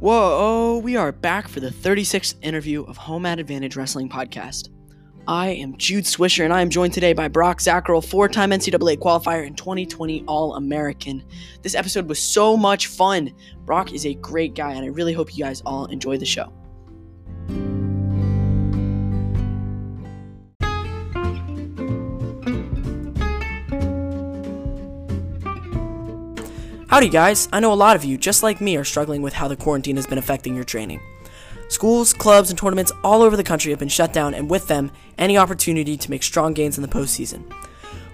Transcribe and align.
Whoa, 0.00 0.38
oh, 0.40 0.78
we 0.78 0.96
are 0.96 1.12
back 1.12 1.46
for 1.46 1.60
the 1.60 1.68
36th 1.68 2.36
interview 2.40 2.84
of 2.84 2.96
Home 2.96 3.26
at 3.26 3.38
Advantage 3.38 3.76
Wrestling 3.76 4.08
Podcast. 4.08 4.70
I 5.28 5.48
am 5.48 5.76
Jude 5.76 6.06
Swisher, 6.06 6.42
and 6.42 6.54
I 6.54 6.62
am 6.62 6.70
joined 6.70 6.94
today 6.94 7.12
by 7.12 7.28
Brock 7.28 7.58
Zacherl, 7.58 8.02
four 8.02 8.26
time 8.26 8.48
NCAA 8.50 8.96
qualifier 8.96 9.46
and 9.46 9.58
2020 9.58 10.24
All 10.26 10.54
American. 10.54 11.22
This 11.60 11.74
episode 11.74 12.08
was 12.08 12.18
so 12.18 12.56
much 12.56 12.86
fun. 12.86 13.34
Brock 13.66 13.92
is 13.92 14.06
a 14.06 14.14
great 14.14 14.54
guy, 14.54 14.72
and 14.72 14.86
I 14.86 14.88
really 14.88 15.12
hope 15.12 15.36
you 15.36 15.44
guys 15.44 15.60
all 15.66 15.84
enjoy 15.84 16.16
the 16.16 16.24
show. 16.24 16.50
Howdy, 26.90 27.08
guys. 27.08 27.48
I 27.52 27.60
know 27.60 27.72
a 27.72 27.74
lot 27.74 27.94
of 27.94 28.04
you, 28.04 28.18
just 28.18 28.42
like 28.42 28.60
me, 28.60 28.76
are 28.76 28.82
struggling 28.82 29.22
with 29.22 29.32
how 29.32 29.46
the 29.46 29.54
quarantine 29.54 29.94
has 29.94 30.08
been 30.08 30.18
affecting 30.18 30.56
your 30.56 30.64
training. 30.64 31.00
Schools, 31.68 32.12
clubs, 32.12 32.50
and 32.50 32.58
tournaments 32.58 32.90
all 33.04 33.22
over 33.22 33.36
the 33.36 33.44
country 33.44 33.70
have 33.70 33.78
been 33.78 33.88
shut 33.88 34.12
down, 34.12 34.34
and 34.34 34.50
with 34.50 34.66
them, 34.66 34.90
any 35.16 35.38
opportunity 35.38 35.96
to 35.96 36.10
make 36.10 36.24
strong 36.24 36.52
gains 36.52 36.76
in 36.76 36.82
the 36.82 36.88
postseason. 36.88 37.44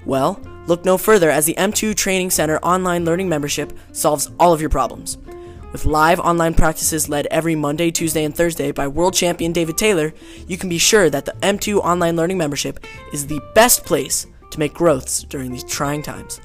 Well, 0.05 0.39
look 0.66 0.85
no 0.85 0.99
further 0.99 1.30
as 1.30 1.47
the 1.47 1.55
M2 1.55 1.95
Training 1.95 2.29
Center 2.29 2.59
online 2.59 3.07
learning 3.07 3.30
membership 3.30 3.73
solves 3.93 4.30
all 4.39 4.52
of 4.52 4.61
your 4.61 4.69
problems. 4.69 5.16
With 5.73 5.87
live 5.87 6.21
online 6.21 6.52
practices 6.52 7.09
led 7.09 7.27
every 7.30 7.55
Monday, 7.55 7.91
Tuesday, 7.91 8.24
and 8.24 8.37
Thursday 8.37 8.73
by 8.73 8.88
world 8.88 9.15
champion 9.15 9.55
David 9.55 9.79
Taylor, 9.79 10.13
you 10.47 10.59
can 10.59 10.69
be 10.69 10.77
sure 10.77 11.09
that 11.09 11.24
the 11.24 11.32
M2 11.41 11.79
online 11.79 12.15
learning 12.15 12.37
membership 12.37 12.85
is 13.15 13.27
the 13.27 13.41
best 13.54 13.87
place 13.87 14.27
to 14.51 14.59
make 14.59 14.74
growths 14.74 15.23
during 15.23 15.51
these 15.51 15.65
trying 15.65 16.02
times. 16.02 16.43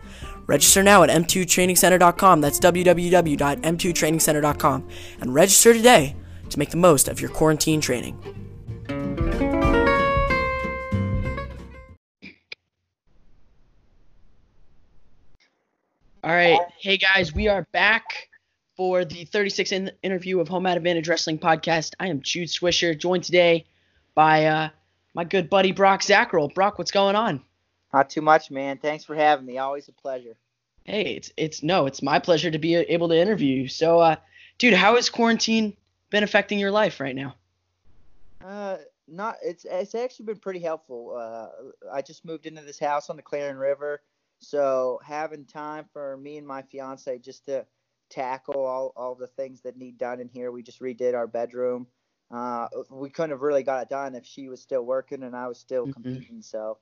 Register 0.52 0.84
now 0.84 1.02
at 1.02 1.10
m2trainingcenter.com. 1.10 2.42
That's 2.42 2.60
www.m2trainingcenter.com. 2.60 4.90
And 5.22 5.34
register 5.34 5.74
today 5.74 6.18
to 6.50 6.60
make 6.60 6.72
the 6.72 6.78
most 6.78 7.08
of 7.08 7.22
your 7.22 7.30
quarantine 7.30 7.80
training. 7.80 8.18
All 16.22 16.34
right. 16.34 16.60
Hey, 16.82 16.98
guys, 16.98 17.34
we 17.34 17.48
are 17.48 17.66
back 17.72 18.28
for 18.76 19.06
the 19.06 19.26
36th 19.28 19.72
in- 19.72 19.92
interview 20.04 20.42
of 20.42 20.50
Home 20.50 20.66
Advantage 20.66 21.08
Wrestling 21.08 21.40
Podcast. 21.40 21.94
I 21.98 22.10
am 22.10 22.22
Jude 22.22 22.50
Swisher, 22.50 23.00
joined 23.00 23.24
today 23.24 23.68
by 24.16 24.48
uh, 24.48 24.68
my 25.14 25.24
good 25.24 25.50
buddy 25.50 25.72
Brock 25.72 26.02
Zacherl. 26.02 26.54
Brock, 26.54 26.78
what's 26.78 26.92
going 26.92 27.16
on? 27.16 27.42
Not 27.94 28.10
too 28.10 28.22
much, 28.22 28.52
man. 28.52 28.78
Thanks 28.78 29.04
for 29.04 29.16
having 29.16 29.46
me. 29.46 29.58
Always 29.58 29.88
a 29.90 29.94
pleasure. 29.94 30.38
Hey, 30.86 31.16
it's 31.16 31.32
it's 31.38 31.62
no, 31.64 31.86
it's 31.86 32.02
my 32.02 32.20
pleasure 32.20 32.50
to 32.50 32.60
be 32.60 32.76
able 32.76 33.10
to 33.10 33.18
interview 33.18 33.64
you. 33.64 33.68
So, 33.68 34.00
uh, 34.00 34.16
dude, 34.58 34.74
how 34.74 34.96
has 34.96 35.10
quarantine 35.10 35.76
been 36.10 36.24
affecting 36.24 36.60
your 36.60 36.72
life 36.72 37.00
right 37.00 37.16
now? 37.16 37.36
Uh, 38.44 38.78
not 39.08 39.36
it's 39.44 39.66
it's 39.70 39.96
actually 39.96 40.26
been 40.26 40.40
pretty 40.40 40.60
helpful. 40.60 41.16
Uh, 41.18 41.50
I 41.92 42.02
just 42.02 42.26
moved 42.26 42.46
into 42.46 42.62
this 42.62 42.80
house 42.80 43.10
on 43.10 43.16
the 43.16 43.22
Clarion 43.22 43.58
River, 43.58 44.02
so 44.40 45.00
having 45.04 45.46
time 45.46 45.86
for 45.94 46.18
me 46.18 46.38
and 46.38 46.48
my 46.48 46.64
fiance 46.64 47.20
just 47.20 47.46
to 47.46 47.66
tackle 48.10 48.66
all 48.66 48.94
all 48.96 49.16
the 49.16 49.28
things 49.28 49.62
that 49.62 49.78
need 49.78 49.98
done 49.98 50.20
in 50.20 50.30
here. 50.30 50.52
We 50.52 50.64
just 50.64 50.82
redid 50.82 51.14
our 51.14 51.28
bedroom. 51.28 51.88
Uh, 52.32 52.68
we 52.90 53.10
couldn't 53.10 53.32
have 53.32 53.42
really 53.42 53.64
got 53.64 53.84
it 53.84 53.90
done 53.90 54.16
if 54.16 54.26
she 54.26 54.48
was 54.48 54.62
still 54.62 54.84
working 54.84 55.24
and 55.24 55.36
I 55.36 55.48
was 55.48 55.60
still 55.60 55.86
Mhm. 55.86 55.94
competing. 55.94 56.42
So, 56.42 56.78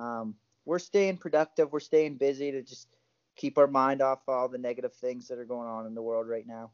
um, 0.00 0.34
we're 0.64 0.78
staying 0.78 1.18
productive. 1.18 1.72
We're 1.72 1.80
staying 1.80 2.16
busy 2.16 2.52
to 2.52 2.62
just 2.62 2.88
keep 3.36 3.58
our 3.58 3.66
mind 3.66 4.00
off 4.02 4.20
all 4.28 4.48
the 4.48 4.58
negative 4.58 4.94
things 4.94 5.28
that 5.28 5.38
are 5.38 5.44
going 5.44 5.68
on 5.68 5.86
in 5.86 5.94
the 5.94 6.02
world 6.02 6.28
right 6.28 6.46
now. 6.46 6.70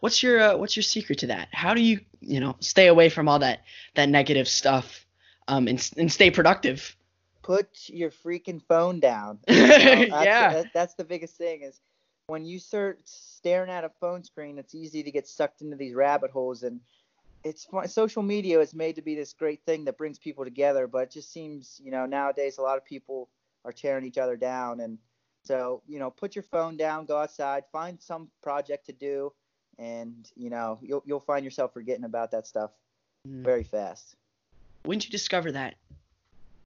What's 0.00 0.22
your 0.22 0.40
uh, 0.40 0.56
what's 0.56 0.76
your 0.76 0.82
secret 0.82 1.20
to 1.20 1.28
that? 1.28 1.48
How 1.52 1.74
do 1.74 1.80
you 1.80 2.00
you 2.20 2.40
know 2.40 2.56
stay 2.60 2.86
away 2.88 3.08
from 3.08 3.28
all 3.28 3.38
that 3.38 3.60
that 3.94 4.08
negative 4.08 4.46
stuff, 4.48 5.06
um, 5.48 5.68
and 5.68 5.90
and 5.96 6.12
stay 6.12 6.30
productive? 6.30 6.96
Put 7.42 7.88
your 7.88 8.10
freaking 8.10 8.60
phone 8.68 9.00
down. 9.00 9.38
You 9.48 9.56
know, 9.56 9.66
that's, 9.66 10.24
Yeah. 10.26 10.52
that- 10.52 10.72
that's 10.74 10.94
the 10.94 11.04
biggest 11.04 11.36
thing 11.36 11.62
is 11.62 11.80
when 12.26 12.44
you 12.44 12.58
start 12.58 13.00
staring 13.04 13.70
at 13.70 13.82
a 13.82 13.88
phone 14.00 14.22
screen, 14.22 14.58
it's 14.58 14.74
easy 14.74 15.02
to 15.02 15.10
get 15.10 15.26
sucked 15.26 15.62
into 15.62 15.76
these 15.76 15.94
rabbit 15.94 16.30
holes. 16.30 16.62
And 16.62 16.80
it's 17.44 17.64
fun. 17.64 17.88
social 17.88 18.22
media 18.22 18.60
is 18.60 18.74
made 18.74 18.96
to 18.96 19.02
be 19.02 19.14
this 19.14 19.32
great 19.32 19.62
thing 19.64 19.84
that 19.84 19.96
brings 19.98 20.18
people 20.18 20.44
together, 20.44 20.86
but 20.86 21.04
it 21.04 21.10
just 21.10 21.32
seems, 21.32 21.80
you 21.82 21.90
know, 21.90 22.06
nowadays 22.06 22.58
a 22.58 22.62
lot 22.62 22.76
of 22.78 22.84
people 22.84 23.28
are 23.64 23.72
tearing 23.72 24.04
each 24.04 24.18
other 24.18 24.36
down. 24.36 24.80
And 24.80 24.98
so, 25.44 25.82
you 25.86 25.98
know, 25.98 26.10
put 26.10 26.34
your 26.36 26.42
phone 26.42 26.76
down, 26.76 27.06
go 27.06 27.18
outside, 27.18 27.64
find 27.72 28.00
some 28.00 28.28
project 28.42 28.86
to 28.86 28.92
do, 28.92 29.32
and 29.78 30.30
you 30.36 30.50
know, 30.50 30.78
you'll 30.82 31.02
you'll 31.06 31.20
find 31.20 31.44
yourself 31.44 31.72
forgetting 31.72 32.04
about 32.04 32.32
that 32.32 32.46
stuff 32.46 32.70
Mm. 33.26 33.42
very 33.44 33.64
fast. 33.64 34.16
When 34.84 34.98
did 34.98 35.06
you 35.06 35.10
discover 35.12 35.52
that? 35.52 35.74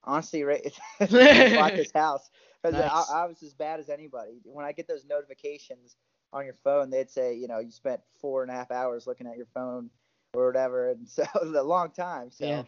honestly, 0.04 0.42
right, 0.44 0.78
I 1.00 1.54
bought 1.54 1.74
this 1.76 1.92
house 1.92 2.30
Nice. 2.64 3.10
I, 3.10 3.22
I 3.22 3.26
was 3.26 3.42
as 3.42 3.54
bad 3.54 3.80
as 3.80 3.88
anybody. 3.90 4.40
When 4.44 4.64
I 4.64 4.72
get 4.72 4.88
those 4.88 5.04
notifications 5.04 5.96
on 6.32 6.44
your 6.44 6.54
phone, 6.54 6.90
they'd 6.90 7.10
say, 7.10 7.34
you 7.34 7.46
know, 7.46 7.58
you 7.58 7.70
spent 7.70 8.00
four 8.20 8.42
and 8.42 8.50
a 8.50 8.54
half 8.54 8.70
hours 8.70 9.06
looking 9.06 9.26
at 9.26 9.36
your 9.36 9.46
phone 9.46 9.90
or 10.34 10.46
whatever, 10.46 10.90
and 10.90 11.08
so 11.08 11.22
it 11.22 11.42
was 11.42 11.54
a 11.54 11.62
long 11.62 11.90
time. 11.90 12.30
So 12.30 12.46
Yeah. 12.46 12.62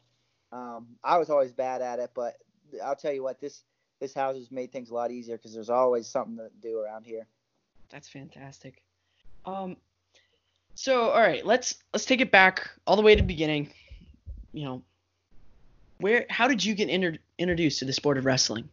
um, 0.52 0.86
I 1.02 1.18
was 1.18 1.30
always 1.30 1.52
bad 1.52 1.82
at 1.82 1.98
it, 1.98 2.10
but 2.14 2.36
I'll 2.84 2.96
tell 2.96 3.12
you 3.12 3.22
what, 3.22 3.40
this 3.40 3.64
this 4.00 4.12
house 4.12 4.36
has 4.36 4.50
made 4.50 4.72
things 4.72 4.90
a 4.90 4.94
lot 4.94 5.10
easier 5.10 5.36
because 5.36 5.54
there's 5.54 5.70
always 5.70 6.06
something 6.06 6.36
to 6.36 6.50
do 6.60 6.78
around 6.80 7.04
here. 7.06 7.26
That's 7.90 8.08
fantastic. 8.08 8.82
Um, 9.46 9.76
so 10.74 11.08
all 11.10 11.20
right, 11.20 11.44
let's 11.44 11.76
let's 11.92 12.04
take 12.04 12.20
it 12.20 12.30
back 12.30 12.70
all 12.86 12.96
the 12.96 13.02
way 13.02 13.14
to 13.14 13.22
the 13.22 13.26
beginning. 13.26 13.72
You 14.52 14.64
know, 14.64 14.82
where 15.98 16.26
how 16.28 16.48
did 16.48 16.64
you 16.64 16.74
get 16.74 16.88
inter- 16.88 17.18
introduced 17.38 17.78
to 17.80 17.84
the 17.84 17.92
sport 17.92 18.18
of 18.18 18.24
wrestling? 18.24 18.68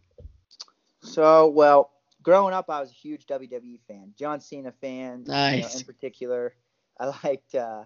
So, 1.02 1.50
well, 1.50 1.92
growing 2.22 2.54
up, 2.54 2.70
I 2.70 2.80
was 2.80 2.90
a 2.90 2.94
huge 2.94 3.26
WWE 3.28 3.80
fan, 3.88 4.14
John 4.18 4.40
Cena 4.40 4.72
fan, 4.72 5.24
you 5.28 5.34
know, 5.62 5.68
in 5.76 5.84
particular. 5.86 6.54
I 7.00 7.06
liked 7.24 7.56
uh, 7.56 7.84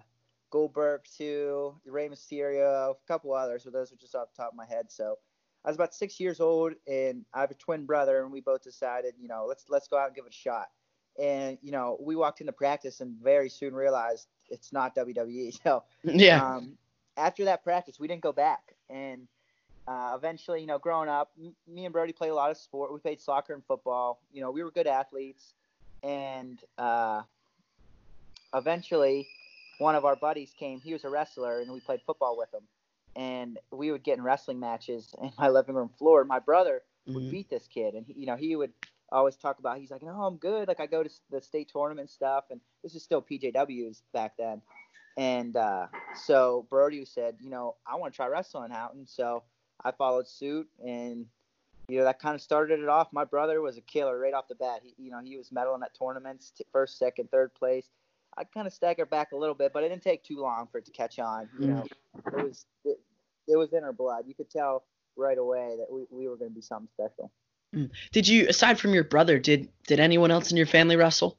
Goldberg 0.50 1.02
too, 1.16 1.74
Rey 1.86 2.08
Mysterio, 2.08 2.92
a 2.92 2.94
couple 3.06 3.32
others, 3.34 3.64
but 3.64 3.72
those 3.72 3.92
are 3.92 3.96
just 3.96 4.14
off 4.14 4.28
the 4.34 4.42
top 4.42 4.52
of 4.52 4.56
my 4.56 4.66
head. 4.66 4.90
So, 4.90 5.16
I 5.64 5.68
was 5.68 5.76
about 5.76 5.94
six 5.94 6.20
years 6.20 6.40
old, 6.40 6.74
and 6.86 7.24
I 7.34 7.40
have 7.40 7.50
a 7.50 7.54
twin 7.54 7.86
brother, 7.86 8.22
and 8.22 8.32
we 8.32 8.40
both 8.40 8.62
decided, 8.62 9.14
you 9.18 9.28
know, 9.28 9.44
let's 9.46 9.66
let's 9.68 9.88
go 9.88 9.98
out 9.98 10.06
and 10.08 10.16
give 10.16 10.26
it 10.26 10.32
a 10.32 10.36
shot. 10.36 10.68
And 11.18 11.58
you 11.62 11.72
know, 11.72 11.98
we 12.00 12.16
walked 12.16 12.40
into 12.40 12.52
practice, 12.52 13.00
and 13.00 13.16
very 13.22 13.48
soon 13.48 13.74
realized 13.74 14.28
it's 14.48 14.72
not 14.72 14.94
WWE. 14.94 15.50
So, 15.64 15.84
Yeah. 16.04 16.40
um, 16.40 16.76
after 17.16 17.44
that 17.44 17.62
practice, 17.62 17.98
we 17.98 18.08
didn't 18.08 18.22
go 18.22 18.32
back. 18.32 18.74
And 18.88 19.28
uh, 19.86 20.12
eventually, 20.16 20.60
you 20.60 20.66
know, 20.66 20.78
growing 20.78 21.08
up, 21.08 21.32
m- 21.38 21.54
me 21.66 21.84
and 21.84 21.92
Brody 21.92 22.12
played 22.12 22.30
a 22.30 22.34
lot 22.34 22.50
of 22.50 22.56
sport. 22.56 22.92
We 22.92 22.98
played 23.00 23.20
soccer 23.20 23.54
and 23.54 23.64
football. 23.64 24.20
You 24.30 24.40
know, 24.40 24.50
we 24.50 24.62
were 24.62 24.70
good 24.70 24.86
athletes. 24.86 25.54
And 26.02 26.60
uh, 26.78 27.22
eventually, 28.54 29.28
one 29.78 29.94
of 29.94 30.04
our 30.04 30.16
buddies 30.16 30.52
came. 30.58 30.80
He 30.80 30.92
was 30.92 31.04
a 31.04 31.08
wrestler, 31.10 31.60
and 31.60 31.72
we 31.72 31.80
played 31.80 32.00
football 32.06 32.36
with 32.36 32.52
him. 32.52 32.62
And 33.16 33.58
we 33.72 33.90
would 33.90 34.04
get 34.04 34.18
in 34.18 34.22
wrestling 34.24 34.60
matches 34.60 35.14
in 35.22 35.32
my 35.38 35.48
living 35.48 35.74
room 35.74 35.88
floor. 35.98 36.24
My 36.24 36.38
brother 36.38 36.82
would 37.06 37.24
Mhm. 37.24 37.30
beat 37.30 37.50
this 37.50 37.66
kid, 37.66 37.94
and 37.94 38.06
he, 38.06 38.12
you 38.14 38.26
know, 38.26 38.36
he 38.36 38.54
would 38.54 38.72
always 39.10 39.36
talk 39.36 39.58
about. 39.58 39.78
He's 39.78 39.90
like, 39.90 40.02
"No, 40.02 40.22
I'm 40.22 40.36
good. 40.36 40.68
Like 40.68 40.80
I 40.80 40.86
go 40.86 41.02
to 41.02 41.10
the 41.30 41.40
state 41.40 41.68
tournament 41.70 42.10
stuff, 42.10 42.44
and 42.50 42.60
this 42.82 42.94
is 42.94 43.02
still 43.02 43.22
PJWs 43.22 44.02
back 44.12 44.36
then." 44.36 44.60
And 45.16 45.56
uh, 45.56 45.88
so 46.14 46.66
Brody 46.70 47.04
said, 47.04 47.36
"You 47.40 47.50
know, 47.50 47.76
I 47.86 47.96
want 47.96 48.12
to 48.12 48.16
try 48.16 48.26
wrestling 48.26 48.72
out," 48.72 48.94
and 48.94 49.08
so 49.08 49.42
I 49.82 49.92
followed 49.92 50.28
suit, 50.28 50.68
and 50.84 51.26
you 51.88 51.98
know 51.98 52.04
that 52.04 52.20
kind 52.20 52.34
of 52.34 52.42
started 52.42 52.80
it 52.80 52.88
off. 52.88 53.12
My 53.12 53.24
brother 53.24 53.62
was 53.62 53.78
a 53.78 53.80
killer 53.80 54.18
right 54.18 54.34
off 54.34 54.46
the 54.48 54.54
bat. 54.54 54.82
He, 54.82 54.94
you 55.02 55.10
know, 55.10 55.20
he 55.20 55.36
was 55.38 55.48
medaling 55.50 55.82
at 55.82 55.94
tournaments, 55.98 56.50
t- 56.50 56.64
first, 56.70 56.98
second, 56.98 57.30
third 57.30 57.54
place. 57.54 57.88
I 58.38 58.44
kind 58.44 58.66
of 58.66 58.72
staggered 58.72 59.10
back 59.10 59.32
a 59.32 59.36
little 59.36 59.54
bit, 59.54 59.72
but 59.72 59.84
it 59.84 59.88
didn't 59.90 60.02
take 60.02 60.24
too 60.24 60.40
long 60.40 60.68
for 60.70 60.78
it 60.78 60.86
to 60.86 60.92
catch 60.92 61.18
on. 61.18 61.48
You 61.58 61.68
know, 61.68 61.84
it 62.32 62.42
was 62.42 62.66
it, 62.84 62.98
it 63.48 63.56
was 63.56 63.72
in 63.72 63.84
our 63.84 63.92
blood. 63.92 64.24
You 64.26 64.34
could 64.34 64.50
tell 64.50 64.84
right 65.16 65.38
away 65.38 65.76
that 65.78 65.92
we, 65.92 66.04
we 66.10 66.28
were 66.28 66.36
going 66.36 66.50
to 66.50 66.54
be 66.54 66.62
something 66.62 66.88
special. 66.88 67.32
Did 68.12 68.28
you, 68.28 68.48
aside 68.48 68.78
from 68.78 68.94
your 68.94 69.04
brother, 69.04 69.38
did 69.38 69.68
did 69.86 70.00
anyone 70.00 70.30
else 70.30 70.50
in 70.50 70.56
your 70.56 70.66
family 70.66 70.96
wrestle? 70.96 71.38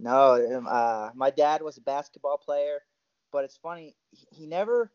No, 0.00 0.34
um, 0.56 0.66
uh, 0.68 1.10
my 1.14 1.30
dad 1.30 1.62
was 1.62 1.76
a 1.78 1.82
basketball 1.82 2.38
player, 2.38 2.80
but 3.32 3.44
it's 3.44 3.56
funny. 3.56 3.96
He, 4.10 4.26
he 4.30 4.46
never. 4.46 4.92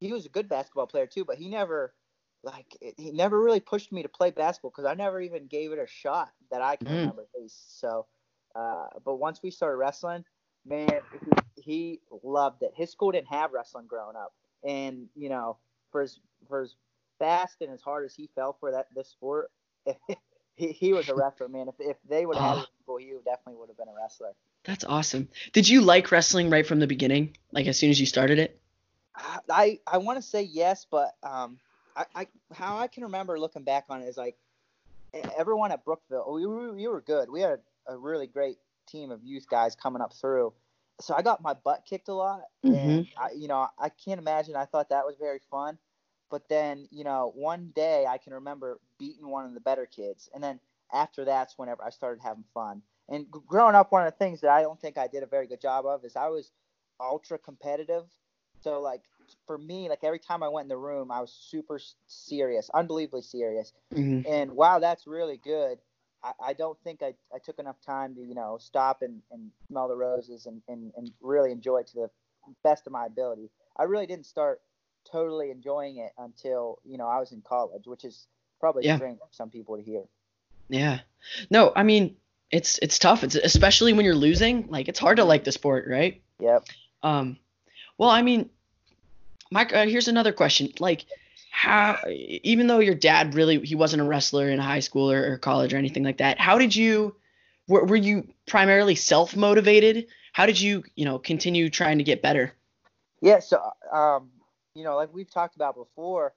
He 0.00 0.12
was 0.12 0.26
a 0.26 0.30
good 0.30 0.48
basketball 0.48 0.86
player 0.86 1.06
too, 1.06 1.24
but 1.24 1.38
he 1.38 1.48
never, 1.48 1.94
like, 2.42 2.76
it- 2.80 2.94
he 2.98 3.12
never 3.12 3.40
really 3.40 3.60
pushed 3.60 3.92
me 3.92 4.02
to 4.02 4.08
play 4.08 4.30
basketball 4.30 4.70
because 4.70 4.84
I 4.84 4.94
never 4.94 5.20
even 5.20 5.46
gave 5.46 5.72
it 5.72 5.78
a 5.78 5.86
shot 5.86 6.30
that 6.50 6.62
I 6.62 6.76
can 6.76 6.92
Mm. 6.92 6.94
remember 6.94 7.22
at 7.22 7.40
least. 7.40 7.80
So, 7.80 8.06
uh, 8.54 8.88
but 9.04 9.16
once 9.16 9.42
we 9.42 9.50
started 9.50 9.76
wrestling, 9.76 10.24
man, 10.68 11.00
he, 11.62 12.00
loved 12.22 12.62
it. 12.62 12.72
His 12.74 12.90
school 12.90 13.12
didn't 13.12 13.28
have 13.28 13.52
wrestling 13.52 13.86
growing 13.86 14.16
up, 14.16 14.32
and 14.64 15.08
you 15.14 15.28
know, 15.28 15.56
for 15.90 16.02
as 16.02 16.18
for 16.48 16.62
as 16.62 16.74
fast 17.18 17.60
and 17.60 17.70
as 17.70 17.80
hard 17.80 18.04
as 18.04 18.14
he 18.14 18.28
fell 18.34 18.56
for 18.58 18.72
that 18.72 18.86
this 18.94 19.08
sport, 19.08 19.50
he, 20.56 20.68
he 20.72 20.92
was 20.92 21.08
a 21.08 21.14
wrestler, 21.14 21.48
man. 21.48 21.68
If 21.68 21.74
if 21.78 21.96
they 22.08 22.26
would 22.26 22.36
have 22.36 22.56
Oh. 22.56 22.60
had 22.60 22.66
school, 22.82 22.96
he 22.98 23.12
definitely 23.24 23.60
would 23.60 23.68
have 23.68 23.76
been 23.76 23.88
a 23.88 23.94
wrestler. 23.94 24.34
That's 24.64 24.84
awesome. 24.84 25.28
Did 25.52 25.68
you 25.68 25.80
like 25.80 26.10
wrestling 26.12 26.50
right 26.50 26.66
from 26.66 26.80
the 26.80 26.86
beginning? 26.86 27.36
Like 27.52 27.66
as 27.66 27.78
soon 27.78 27.90
as 27.90 27.98
you 27.98 28.06
started 28.06 28.38
it? 28.38 28.60
I 29.50 29.80
I 29.86 29.98
want 29.98 30.18
to 30.18 30.22
say 30.22 30.42
yes, 30.42 30.86
but 30.90 31.14
um, 31.22 31.58
I, 31.96 32.04
I 32.14 32.26
how 32.52 32.78
I 32.78 32.86
can 32.86 33.04
remember 33.04 33.38
looking 33.38 33.64
back 33.64 33.86
on 33.88 34.02
it 34.02 34.06
is 34.06 34.16
like 34.16 34.36
everyone 35.36 35.72
at 35.72 35.84
Brookville, 35.84 36.32
we 36.32 36.46
we 36.46 36.88
were 36.88 37.00
good. 37.00 37.30
We 37.30 37.40
had 37.40 37.60
a 37.86 37.96
really 37.96 38.26
great 38.26 38.58
team 38.88 39.10
of 39.10 39.24
youth 39.24 39.46
guys 39.48 39.76
coming 39.76 40.02
up 40.02 40.14
through. 40.14 40.54
So 41.00 41.14
I 41.14 41.22
got 41.22 41.42
my 41.42 41.54
butt 41.54 41.84
kicked 41.88 42.08
a 42.08 42.14
lot, 42.14 42.42
and 42.66 43.04
Mhm. 43.04 43.08
I, 43.16 43.30
you 43.36 43.48
know 43.48 43.68
I 43.78 43.88
can't 43.90 44.20
imagine. 44.20 44.56
I 44.56 44.64
thought 44.66 44.90
that 44.90 45.06
was 45.06 45.16
very 45.18 45.40
fun, 45.50 45.78
but 46.30 46.48
then 46.48 46.88
you 46.90 47.04
know 47.04 47.32
one 47.34 47.72
day 47.74 48.06
I 48.08 48.18
can 48.18 48.34
remember 48.34 48.80
beating 48.98 49.28
one 49.28 49.44
of 49.46 49.54
the 49.54 49.60
better 49.60 49.86
kids, 49.86 50.28
and 50.34 50.42
then 50.42 50.60
after 50.92 51.24
that's 51.24 51.58
whenever 51.58 51.84
I 51.84 51.90
started 51.90 52.22
having 52.22 52.44
fun. 52.54 52.82
And 53.08 53.30
growing 53.30 53.74
up, 53.74 53.92
one 53.92 54.06
of 54.06 54.12
the 54.12 54.18
things 54.18 54.40
that 54.42 54.50
I 54.50 54.62
don't 54.62 54.80
think 54.80 54.98
I 54.98 55.06
did 55.08 55.22
a 55.22 55.26
very 55.26 55.46
good 55.46 55.60
job 55.60 55.86
of 55.86 56.04
is 56.04 56.16
I 56.16 56.28
was 56.28 56.52
ultra 57.00 57.38
competitive. 57.38 58.04
So 58.60 58.80
like 58.80 59.02
for 59.46 59.58
me, 59.58 59.88
like 59.88 60.04
every 60.04 60.18
time 60.18 60.42
I 60.42 60.48
went 60.48 60.66
in 60.66 60.68
the 60.68 60.76
room, 60.78 61.10
I 61.10 61.20
was 61.20 61.32
super 61.32 61.78
serious, 62.06 62.70
unbelievably 62.74 63.22
serious. 63.22 63.72
hmm 63.94 64.20
And 64.26 64.52
wow, 64.52 64.78
that's 64.78 65.06
really 65.06 65.36
good. 65.38 65.78
I, 66.22 66.32
I 66.48 66.52
don't 66.52 66.78
think 66.82 67.02
I, 67.02 67.14
I 67.34 67.38
took 67.44 67.58
enough 67.58 67.76
time 67.84 68.14
to, 68.14 68.20
you 68.20 68.34
know, 68.34 68.58
stop 68.60 69.02
and, 69.02 69.22
and 69.30 69.50
smell 69.68 69.88
the 69.88 69.96
roses 69.96 70.46
and, 70.46 70.62
and, 70.68 70.92
and 70.96 71.10
really 71.20 71.52
enjoy 71.52 71.78
it 71.78 71.86
to 71.88 71.94
the 71.94 72.10
best 72.64 72.86
of 72.86 72.92
my 72.92 73.06
ability. 73.06 73.50
I 73.76 73.84
really 73.84 74.06
didn't 74.06 74.26
start 74.26 74.60
totally 75.10 75.50
enjoying 75.50 75.98
it 75.98 76.12
until, 76.18 76.78
you 76.84 76.98
know, 76.98 77.06
I 77.06 77.18
was 77.18 77.32
in 77.32 77.42
college, 77.42 77.86
which 77.86 78.04
is 78.04 78.26
probably 78.60 78.84
Yeah. 78.84 78.96
strange 78.96 79.18
for 79.18 79.28
some 79.30 79.50
people 79.50 79.76
to 79.76 79.82
hear. 79.82 80.02
Yeah. 80.68 81.00
No, 81.50 81.72
I 81.74 81.82
mean 81.82 82.16
it's 82.50 82.78
it's 82.78 82.98
tough. 82.98 83.24
It's 83.24 83.34
especially 83.34 83.92
when 83.92 84.04
you're 84.04 84.14
losing. 84.14 84.68
Like 84.68 84.88
it's 84.88 84.98
hard 84.98 85.18
to 85.18 85.24
like 85.24 85.44
the 85.44 85.52
sport, 85.52 85.86
right? 85.88 86.20
Yep. 86.40 86.64
Um, 87.02 87.38
well, 87.96 88.10
I 88.10 88.22
mean, 88.22 88.50
Mike, 89.50 89.74
uh, 89.74 89.86
here's 89.86 90.08
another 90.08 90.32
question. 90.32 90.72
Like, 90.78 91.04
how, 91.50 91.98
even 92.08 92.66
though 92.66 92.78
your 92.78 92.94
dad 92.94 93.34
really, 93.34 93.60
he 93.60 93.74
wasn't 93.74 94.02
a 94.02 94.04
wrestler 94.04 94.48
in 94.48 94.58
high 94.58 94.80
school 94.80 95.10
or, 95.10 95.32
or 95.32 95.38
college 95.38 95.74
or 95.74 95.76
anything 95.76 96.04
like 96.04 96.18
that, 96.18 96.38
how 96.38 96.58
did 96.58 96.74
you, 96.74 97.16
were, 97.66 97.84
were 97.84 97.96
you 97.96 98.28
primarily 98.46 98.94
self 98.94 99.36
motivated? 99.36 100.06
How 100.32 100.46
did 100.46 100.60
you, 100.60 100.84
you 100.94 101.04
know, 101.04 101.18
continue 101.18 101.68
trying 101.68 101.98
to 101.98 102.04
get 102.04 102.22
better? 102.22 102.52
Yeah, 103.20 103.40
so 103.40 103.60
um, 103.92 104.30
you 104.74 104.84
know, 104.84 104.96
like 104.96 105.12
we've 105.12 105.30
talked 105.30 105.56
about 105.56 105.74
before, 105.74 106.34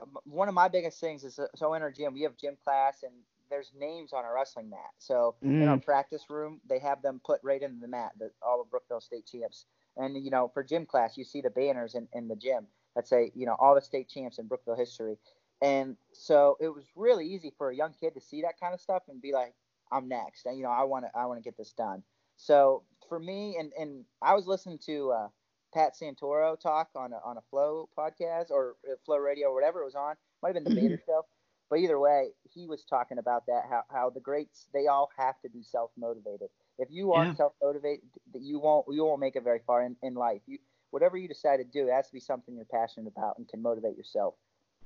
um, 0.00 0.16
one 0.24 0.48
of 0.48 0.54
my 0.54 0.68
biggest 0.68 1.00
things 1.00 1.24
is 1.24 1.38
uh, 1.38 1.46
so 1.54 1.74
in 1.74 1.82
our 1.82 1.90
gym 1.90 2.14
we 2.14 2.22
have 2.22 2.36
gym 2.36 2.56
class 2.64 3.02
and 3.02 3.12
there's 3.50 3.70
names 3.78 4.14
on 4.14 4.24
our 4.24 4.34
wrestling 4.34 4.70
mat. 4.70 4.78
So 4.98 5.34
in 5.42 5.68
our 5.68 5.78
practice 5.78 6.24
room 6.30 6.60
they 6.66 6.78
have 6.78 7.02
them 7.02 7.20
put 7.24 7.40
right 7.42 7.62
into 7.62 7.80
the 7.80 7.88
mat, 7.88 8.12
the, 8.18 8.30
all 8.40 8.64
the 8.64 8.70
Brookville 8.70 9.02
state 9.02 9.26
champs. 9.26 9.66
And 9.98 10.16
you 10.24 10.30
know, 10.30 10.50
for 10.54 10.64
gym 10.64 10.86
class 10.86 11.18
you 11.18 11.24
see 11.24 11.42
the 11.42 11.50
banners 11.50 11.94
in, 11.94 12.08
in 12.14 12.28
the 12.28 12.36
gym 12.36 12.66
that 12.94 13.06
say 13.08 13.30
you 13.34 13.46
know 13.46 13.56
all 13.58 13.74
the 13.74 13.80
state 13.80 14.08
champs 14.08 14.38
in 14.38 14.46
Brookville 14.46 14.76
history. 14.76 15.18
And 15.62 15.96
so 16.12 16.56
it 16.60 16.68
was 16.68 16.84
really 16.96 17.26
easy 17.26 17.52
for 17.56 17.70
a 17.70 17.76
young 17.76 17.94
kid 17.98 18.14
to 18.14 18.20
see 18.20 18.42
that 18.42 18.58
kind 18.58 18.74
of 18.74 18.80
stuff 18.80 19.04
and 19.08 19.22
be 19.22 19.32
like, 19.32 19.54
I'm 19.92 20.08
next, 20.08 20.46
and 20.46 20.56
you 20.56 20.64
know 20.64 20.70
I 20.70 20.84
want 20.84 21.04
to 21.04 21.10
I 21.18 21.26
want 21.26 21.38
to 21.38 21.44
get 21.44 21.56
this 21.56 21.72
done. 21.72 22.02
So 22.36 22.84
for 23.08 23.18
me, 23.18 23.56
and 23.58 23.72
and 23.78 24.04
I 24.22 24.34
was 24.34 24.46
listening 24.46 24.78
to. 24.86 25.10
Uh, 25.12 25.28
Pat 25.74 25.94
Santoro 26.00 26.58
talk 26.60 26.90
on 26.94 27.12
a, 27.12 27.16
on 27.24 27.38
a 27.38 27.42
Flow 27.50 27.88
podcast 27.96 28.50
or 28.50 28.76
uh, 28.90 28.94
Flow 29.04 29.16
Radio 29.16 29.48
or 29.48 29.54
whatever 29.54 29.80
it 29.80 29.86
was 29.86 29.94
on. 29.94 30.16
Might 30.42 30.48
have 30.48 30.54
been 30.54 30.64
the 30.64 30.70
Mhm. 30.70 30.76
Bader 30.82 31.00
show, 31.06 31.22
but 31.70 31.78
either 31.78 31.98
way, 31.98 32.32
he 32.50 32.66
was 32.66 32.84
talking 32.84 33.18
about 33.18 33.46
that 33.46 33.62
how 33.68 33.82
how 33.90 34.10
the 34.10 34.20
greats 34.20 34.68
they 34.74 34.86
all 34.86 35.10
have 35.16 35.40
to 35.42 35.48
be 35.48 35.62
self 35.62 35.90
motivated. 35.96 36.50
If 36.78 36.90
you 36.90 37.12
aren't 37.12 37.32
Yeah. 37.32 37.36
self 37.36 37.54
motivated, 37.62 38.04
you 38.34 38.58
won't 38.58 38.86
you 38.90 39.04
won't 39.04 39.20
make 39.20 39.36
it 39.36 39.44
very 39.44 39.60
far 39.66 39.82
in, 39.82 39.96
in 40.02 40.14
life. 40.14 40.42
You 40.46 40.58
whatever 40.92 41.16
you 41.16 41.26
decide 41.26 41.56
to 41.56 41.64
do, 41.64 41.88
it 41.88 41.92
has 41.92 42.06
to 42.06 42.12
be 42.12 42.20
something 42.20 42.54
you're 42.54 42.64
passionate 42.66 43.08
about 43.08 43.38
and 43.38 43.48
can 43.48 43.62
motivate 43.62 43.96
yourself. 43.96 44.34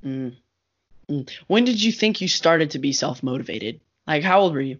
Mm. 0.04 0.36
Mm. 1.10 1.30
When 1.48 1.64
did 1.64 1.82
you 1.82 1.92
think 1.92 2.20
you 2.20 2.28
started 2.28 2.70
to 2.70 2.78
be 2.78 2.92
self 2.92 3.22
motivated? 3.22 3.80
Like, 4.06 4.22
how 4.22 4.40
old 4.40 4.54
were 4.54 4.60
you? 4.60 4.78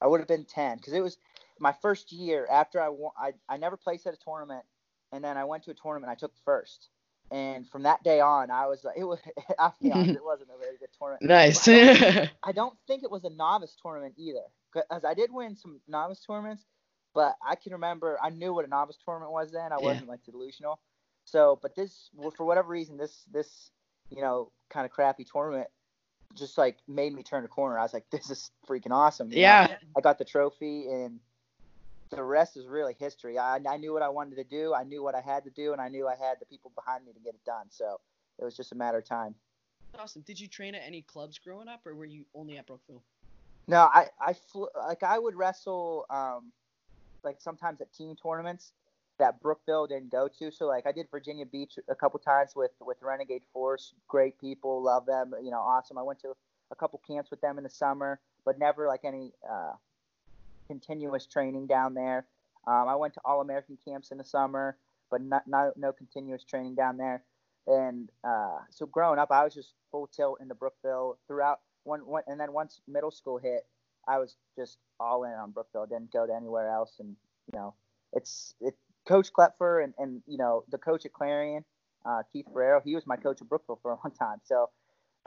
I 0.00 0.06
would 0.06 0.20
have 0.20 0.28
been 0.28 0.44
10 0.44 0.78
because 0.78 0.94
it 0.94 1.00
was 1.00 1.16
my 1.60 1.72
first 1.80 2.12
year 2.12 2.46
after 2.50 2.80
I 2.80 2.88
won. 2.88 3.12
I, 3.16 3.32
I 3.48 3.56
never 3.58 3.76
placed 3.76 4.06
at 4.06 4.14
a 4.14 4.16
tournament, 4.16 4.64
and 5.12 5.22
then 5.22 5.36
I 5.36 5.44
went 5.44 5.64
to 5.64 5.70
a 5.70 5.74
tournament. 5.74 6.10
I 6.10 6.14
took 6.14 6.32
first, 6.44 6.88
and 7.30 7.68
from 7.68 7.84
that 7.84 8.02
day 8.02 8.20
on, 8.20 8.50
I 8.50 8.66
was 8.66 8.84
like, 8.84 8.96
it 8.96 9.04
was. 9.04 9.20
I'll 9.58 9.74
be 9.80 9.92
honest, 9.92 10.16
it 10.16 10.24
wasn't 10.24 10.48
a 10.54 10.58
very 10.58 10.78
good 10.78 10.88
tournament. 10.98 11.24
Nice. 11.24 11.68
I 11.68 11.94
don't, 11.94 12.30
I 12.42 12.52
don't 12.52 12.76
think 12.86 13.04
it 13.04 13.10
was 13.10 13.24
a 13.24 13.30
novice 13.30 13.76
tournament 13.80 14.14
either, 14.16 14.44
because 14.72 15.04
I 15.04 15.14
did 15.14 15.30
win 15.30 15.56
some 15.56 15.80
novice 15.86 16.24
tournaments, 16.26 16.64
but 17.14 17.36
I 17.46 17.54
can 17.56 17.72
remember 17.72 18.18
I 18.22 18.30
knew 18.30 18.54
what 18.54 18.64
a 18.64 18.68
novice 18.68 18.98
tournament 19.04 19.32
was 19.32 19.52
then. 19.52 19.72
I 19.72 19.76
Yeah. 19.78 19.84
wasn't 19.84 20.08
like 20.08 20.24
delusional. 20.24 20.80
So, 21.24 21.58
but 21.62 21.74
this, 21.74 22.10
for 22.36 22.44
whatever 22.44 22.68
reason, 22.68 22.96
this 22.96 23.24
this 23.32 23.70
you 24.10 24.20
know 24.20 24.50
kind 24.70 24.84
of 24.84 24.90
crappy 24.90 25.24
tournament 25.24 25.68
just 26.34 26.56
like 26.58 26.78
made 26.88 27.12
me 27.12 27.22
turn 27.22 27.44
a 27.44 27.48
corner. 27.48 27.78
I 27.78 27.82
was 27.82 27.92
like, 27.92 28.08
this 28.10 28.30
is 28.30 28.50
freaking 28.68 28.90
awesome. 28.92 29.30
you 29.30 29.42
know? 29.42 29.42
yeah. 29.42 29.76
I 29.96 30.00
got 30.00 30.18
the 30.18 30.24
trophy, 30.24 30.88
and 30.90 31.20
the 32.10 32.22
rest 32.22 32.56
is 32.56 32.66
really 32.66 32.94
history. 32.98 33.38
I, 33.38 33.58
I 33.68 33.76
knew 33.76 33.92
what 33.92 34.02
I 34.02 34.08
wanted 34.08 34.36
to 34.36 34.44
do, 34.44 34.74
I 34.74 34.84
knew 34.84 35.02
what 35.02 35.14
I 35.14 35.20
had 35.20 35.44
to 35.44 35.50
do, 35.50 35.72
and 35.72 35.80
I 35.80 35.88
knew 35.88 36.08
I 36.08 36.16
had 36.16 36.38
the 36.40 36.46
people 36.46 36.72
behind 36.74 37.04
me 37.04 37.12
to 37.12 37.20
get 37.20 37.34
it 37.34 37.44
done. 37.44 37.66
So 37.70 38.00
it 38.38 38.44
was 38.44 38.56
just 38.56 38.72
a 38.72 38.74
matter 38.74 38.98
of 38.98 39.04
time. 39.04 39.34
Awesome. 39.98 40.22
Did 40.22 40.40
you 40.40 40.48
train 40.48 40.74
at 40.74 40.82
any 40.86 41.02
clubs 41.02 41.38
growing 41.38 41.68
up, 41.68 41.86
or 41.86 41.94
were 41.94 42.06
you 42.06 42.24
only 42.34 42.56
at 42.56 42.66
Brookville? 42.66 43.02
No, 43.68 43.88
I 43.92 44.06
I 44.20 44.32
flew, 44.32 44.68
like 44.76 45.02
I 45.02 45.18
would 45.18 45.34
wrestle 45.36 46.06
um 46.10 46.52
like 47.24 47.40
sometimes 47.40 47.80
at 47.80 47.92
team 47.92 48.16
tournaments 48.20 48.72
that 49.18 49.40
Brookville 49.40 49.86
didn't 49.86 50.10
go 50.10 50.28
to. 50.38 50.50
So 50.50 50.66
like 50.66 50.86
I 50.86 50.92
did 50.92 51.06
Virginia 51.10 51.46
Beach 51.46 51.78
a 51.88 51.94
couple 51.94 52.18
times 52.18 52.52
with 52.56 52.72
with 52.80 52.98
Renegade 53.02 53.42
Force. 53.52 53.94
Great 54.08 54.38
people, 54.40 54.82
love 54.82 55.06
them. 55.06 55.32
You 55.42 55.50
know, 55.50 55.60
awesome. 55.60 55.98
I 55.98 56.02
went 56.02 56.20
to 56.20 56.32
a 56.70 56.74
couple 56.74 57.00
camps 57.06 57.30
with 57.30 57.40
them 57.40 57.58
in 57.58 57.64
the 57.64 57.70
summer, 57.70 58.20
but 58.44 58.58
never 58.58 58.88
like 58.88 59.04
any 59.04 59.32
uh, 59.48 59.72
continuous 60.66 61.26
training 61.26 61.66
down 61.66 61.94
there. 61.94 62.26
Um, 62.66 62.88
I 62.88 62.94
went 62.96 63.14
to 63.14 63.20
All 63.24 63.40
American 63.40 63.76
camps 63.84 64.10
in 64.10 64.18
the 64.18 64.24
summer, 64.24 64.76
but 65.10 65.20
not, 65.20 65.46
not 65.46 65.76
no 65.76 65.92
continuous 65.92 66.44
training 66.44 66.74
down 66.74 66.96
there. 66.96 67.22
And 67.66 68.08
uh, 68.24 68.58
so 68.70 68.86
growing 68.86 69.18
up, 69.18 69.30
I 69.30 69.44
was 69.44 69.54
just 69.54 69.74
full 69.90 70.06
tilt 70.06 70.40
into 70.40 70.54
Brookville 70.54 71.18
throughout 71.26 71.60
one, 71.84 72.06
one 72.06 72.22
and 72.26 72.40
then 72.40 72.52
once 72.52 72.80
middle 72.88 73.10
school 73.10 73.38
hit, 73.38 73.66
I 74.08 74.18
was 74.18 74.36
just 74.56 74.78
all 75.00 75.24
in 75.24 75.32
on 75.32 75.50
Brookville. 75.52 75.86
Didn't 75.86 76.12
go 76.12 76.26
to 76.26 76.34
anywhere 76.34 76.68
else, 76.70 76.92
and 76.98 77.16
you 77.52 77.58
know, 77.58 77.74
it's 78.12 78.54
it. 78.60 78.74
Coach 79.06 79.32
Klepfer 79.32 79.82
and, 79.82 79.94
and 79.98 80.22
you 80.26 80.38
know 80.38 80.64
the 80.70 80.78
coach 80.78 81.04
at 81.04 81.12
Clarion, 81.12 81.64
uh, 82.06 82.22
Keith 82.32 82.46
Ferraro, 82.52 82.80
he 82.84 82.94
was 82.94 83.04
my 83.06 83.16
coach 83.16 83.40
at 83.40 83.48
Brookville 83.48 83.80
for 83.82 83.92
a 83.92 83.96
long 84.04 84.12
time. 84.18 84.38
So 84.44 84.70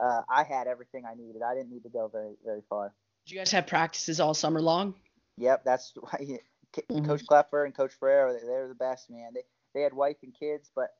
uh, 0.00 0.22
I 0.30 0.44
had 0.44 0.66
everything 0.66 1.04
I 1.04 1.14
needed. 1.14 1.42
I 1.42 1.54
didn't 1.54 1.70
need 1.70 1.82
to 1.82 1.90
go 1.90 2.08
very 2.08 2.34
very 2.44 2.62
far. 2.70 2.94
Did 3.26 3.32
you 3.32 3.38
guys 3.38 3.50
have 3.52 3.66
practices 3.66 4.18
all 4.20 4.32
summer 4.34 4.62
long? 4.62 4.94
Yep, 5.38 5.64
that's 5.64 5.92
why 6.00 6.18
he- 6.20 6.38
Mhm. 6.90 7.06
Coach 7.06 7.24
Klepfer 7.26 7.64
and 7.64 7.74
Coach 7.74 7.94
Ferraro. 7.94 8.34
they- 8.34 8.46
They're 8.46 8.68
the 8.68 8.74
best, 8.74 9.08
man. 9.08 9.32
They 9.34 9.42
they 9.74 9.80
had 9.82 9.92
wife 9.94 10.16
and 10.22 10.34
kids, 10.38 10.70
but 10.74 10.90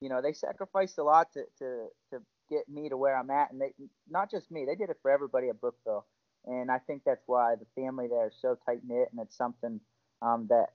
you 0.00 0.08
know 0.08 0.20
they 0.22 0.32
sacrificed 0.32 0.98
a 0.98 1.02
lot 1.04 1.32
to 1.32 1.44
to 1.58 1.88
to 2.10 2.22
get 2.50 2.68
me 2.68 2.88
to 2.88 2.96
where 2.96 3.16
I'm 3.16 3.30
at, 3.30 3.50
and 3.50 3.60
they 3.60 3.74
not 4.08 4.30
just 4.30 4.50
me. 4.50 4.64
They 4.64 4.74
did 4.76 4.90
it 4.90 4.98
for 5.02 5.10
everybody 5.10 5.48
at 5.48 5.60
Brookville, 5.60 6.06
and 6.46 6.70
I 6.70 6.78
think 6.78 7.02
that's 7.04 7.22
why 7.26 7.54
the 7.56 7.66
family 7.80 8.06
there 8.08 8.26
is 8.26 8.34
so 8.40 8.56
tight 8.66 8.80
knit, 8.86 9.08
and 9.10 9.20
it's 9.20 9.36
something 9.36 9.80
um, 10.22 10.46
that 10.48 10.70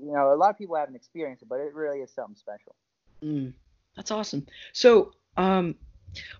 you 0.00 0.12
know 0.12 0.32
a 0.32 0.36
lot 0.36 0.50
of 0.50 0.58
people 0.58 0.76
haven't 0.76 0.96
experienced 0.96 1.42
it, 1.42 1.48
but 1.48 1.60
it 1.60 1.74
really 1.74 1.98
is 1.98 2.10
something 2.12 2.36
special. 2.36 2.74
Mm, 3.22 3.52
that's 3.96 4.10
awesome. 4.10 4.46
So, 4.72 5.12
um, 5.36 5.74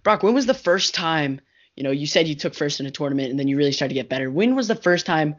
Brock, 0.03 0.23
when 0.23 0.35
was 0.35 0.47
the 0.47 0.55
first 0.55 0.95
time? 0.95 1.41
You 1.77 1.85
know, 1.85 1.91
you 1.91 2.07
said 2.07 2.29
you 2.29 2.35
took 2.35 2.55
first 2.55 2.81
in 2.81 2.87
a 2.87 2.91
tournament, 2.91 3.31
and 3.31 3.39
then 3.39 3.49
you 3.49 3.57
really 3.57 3.73
started 3.73 3.95
to 3.95 4.00
get 4.00 4.09
better. 4.09 4.31
When 4.31 4.55
was 4.55 4.69
the 4.69 4.75
first 4.75 5.07
time 5.07 5.37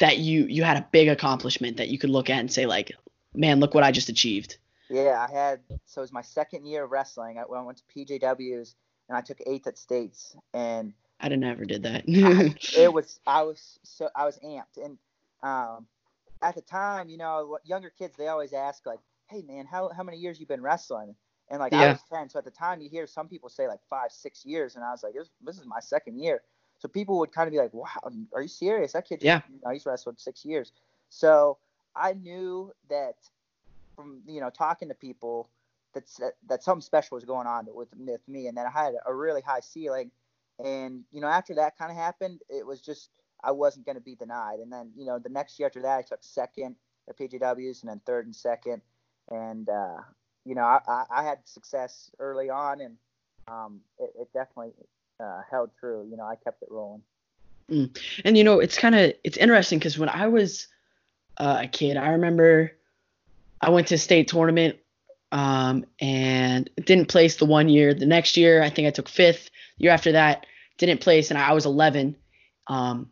that 0.00 0.18
you 0.18 0.46
you 0.46 0.62
had 0.62 0.76
a 0.76 0.86
big 0.92 1.08
accomplishment 1.08 1.78
that 1.78 1.88
you 1.88 1.98
could 1.98 2.10
look 2.10 2.30
at 2.30 2.38
and 2.38 2.52
say 2.52 2.66
like, 2.66 2.92
man, 3.34 3.60
look 3.60 3.74
what 3.74 3.84
I 3.84 3.92
just 3.92 4.08
achieved? 4.08 4.58
Yeah, 4.88 5.26
I 5.28 5.32
had 5.32 5.60
so 5.84 6.00
it 6.00 6.04
was 6.04 6.12
my 6.12 6.22
second 6.22 6.66
year 6.66 6.84
of 6.84 6.90
wrestling. 6.90 7.38
I, 7.38 7.42
I 7.42 7.62
went 7.62 7.78
to 7.78 7.84
PJWs 7.96 8.74
and 9.08 9.16
I 9.16 9.20
took 9.20 9.40
eighth 9.46 9.66
at 9.66 9.78
states, 9.78 10.36
and 10.52 10.92
I 11.20 11.28
didn't 11.28 11.44
ever 11.44 11.64
did 11.64 11.82
that. 11.84 12.04
it 12.72 12.92
was 12.92 13.20
I 13.26 13.42
was 13.42 13.78
so 13.82 14.08
I 14.14 14.24
was 14.24 14.38
amped. 14.44 14.82
And 14.82 14.98
um 15.42 15.86
at 16.42 16.54
the 16.54 16.62
time 16.62 17.08
you 17.08 17.16
know 17.16 17.58
younger 17.64 17.90
kids 17.90 18.16
they 18.16 18.28
always 18.28 18.52
ask 18.52 18.84
like 18.86 19.00
hey 19.28 19.42
man 19.42 19.66
how 19.66 19.90
how 19.96 20.02
many 20.02 20.18
years 20.18 20.40
you 20.40 20.46
been 20.46 20.62
wrestling? 20.62 21.14
And 21.50 21.60
like 21.60 21.74
I 21.74 21.86
was 21.86 22.02
10 22.12 22.28
so 22.28 22.38
at 22.38 22.44
the 22.44 22.50
time 22.50 22.80
you 22.80 22.88
hear 22.88 23.06
some 23.06 23.28
people 23.28 23.48
say 23.48 23.68
like 23.68 23.80
five 23.88 24.10
six 24.10 24.44
years. 24.44 24.76
And 24.76 24.84
I 24.84 24.90
was 24.90 25.02
like 25.02 25.14
this, 25.14 25.30
this 25.44 25.58
is 25.58 25.66
my 25.66 25.80
second 25.80 26.18
year. 26.20 26.42
So 26.78 26.88
people 26.88 27.18
would 27.18 27.32
kind 27.32 27.46
of 27.48 27.52
be 27.52 27.58
like 27.58 27.72
wow 27.72 27.86
are 28.34 28.42
you 28.42 28.48
serious? 28.48 28.92
That 28.92 29.08
kid 29.08 29.20
just, 29.20 29.24
Yeah. 29.24 29.40
you 29.50 29.60
know, 29.64 29.70
he's 29.70 29.86
wrestled 29.86 30.18
six 30.20 30.44
years. 30.44 30.72
So 31.08 31.58
I 31.94 32.12
knew 32.14 32.72
that 32.90 33.14
from 33.94 34.22
you 34.26 34.40
know 34.40 34.50
talking 34.50 34.88
to 34.88 34.94
people 34.94 35.48
that's 35.94 36.16
that, 36.16 36.32
that 36.48 36.62
something 36.62 36.82
special 36.82 37.14
was 37.16 37.24
going 37.24 37.46
on 37.46 37.66
with, 37.72 37.88
with 37.96 38.28
me. 38.28 38.46
And 38.48 38.56
then 38.56 38.66
I 38.66 38.70
had 38.70 38.94
a 39.06 39.14
really 39.14 39.40
high 39.40 39.60
ceiling 39.60 40.10
And 40.62 41.04
you 41.12 41.20
know, 41.20 41.28
after 41.28 41.54
that 41.56 41.76
kind 41.76 41.90
of 41.90 41.96
happened, 41.96 42.40
it 42.48 42.66
was 42.66 42.80
just 42.80 43.10
I 43.42 43.52
wasn't 43.52 43.86
going 43.86 43.96
to 43.96 44.02
be 44.02 44.14
denied. 44.14 44.58
And 44.60 44.72
then 44.72 44.92
you 44.96 45.06
know, 45.06 45.18
the 45.18 45.28
next 45.28 45.58
year 45.58 45.66
after 45.66 45.82
that, 45.82 45.98
I 45.98 46.02
took 46.02 46.22
second 46.22 46.76
at 47.08 47.18
PJWs 47.18 47.82
and 47.82 47.90
then 47.90 48.00
third 48.06 48.26
and 48.26 48.34
second. 48.34 48.82
And 49.30 49.68
uh, 49.68 49.98
you 50.44 50.54
know, 50.54 50.62
I, 50.62 51.04
I 51.10 51.24
had 51.24 51.38
success 51.44 52.10
early 52.18 52.50
on, 52.50 52.80
and 52.80 52.96
um, 53.48 53.80
it, 53.98 54.12
it 54.20 54.28
definitely 54.32 54.72
uh, 55.20 55.40
held 55.50 55.70
true. 55.78 56.06
You 56.08 56.16
know, 56.16 56.24
I 56.24 56.36
kept 56.36 56.62
it 56.62 56.68
rolling. 56.70 57.02
Mm. 57.70 57.98
And 58.24 58.38
you 58.38 58.44
know, 58.44 58.60
it's 58.60 58.78
kind 58.78 58.94
of 58.94 59.12
it's 59.24 59.36
interesting 59.36 59.78
because 59.78 59.98
when 59.98 60.08
I 60.08 60.28
was 60.28 60.68
uh, 61.36 61.60
a 61.62 61.66
kid, 61.66 61.96
I 61.96 62.10
remember 62.10 62.72
I 63.60 63.70
went 63.70 63.88
to 63.88 63.98
state 63.98 64.28
tournament 64.28 64.76
um, 65.36 65.84
and 66.00 66.70
didn't 66.82 67.08
place 67.08 67.36
the 67.36 67.44
one 67.44 67.68
year. 67.68 67.92
The 67.92 68.06
next 68.06 68.38
year, 68.38 68.62
I 68.62 68.70
think 68.70 68.88
I 68.88 68.90
took 68.90 69.06
fifth. 69.06 69.50
The 69.76 69.84
year 69.84 69.92
after 69.92 70.12
that, 70.12 70.46
didn't 70.78 71.02
place, 71.02 71.30
and 71.30 71.38
I 71.38 71.52
was 71.52 71.66
11. 71.66 72.16
Um, 72.68 73.10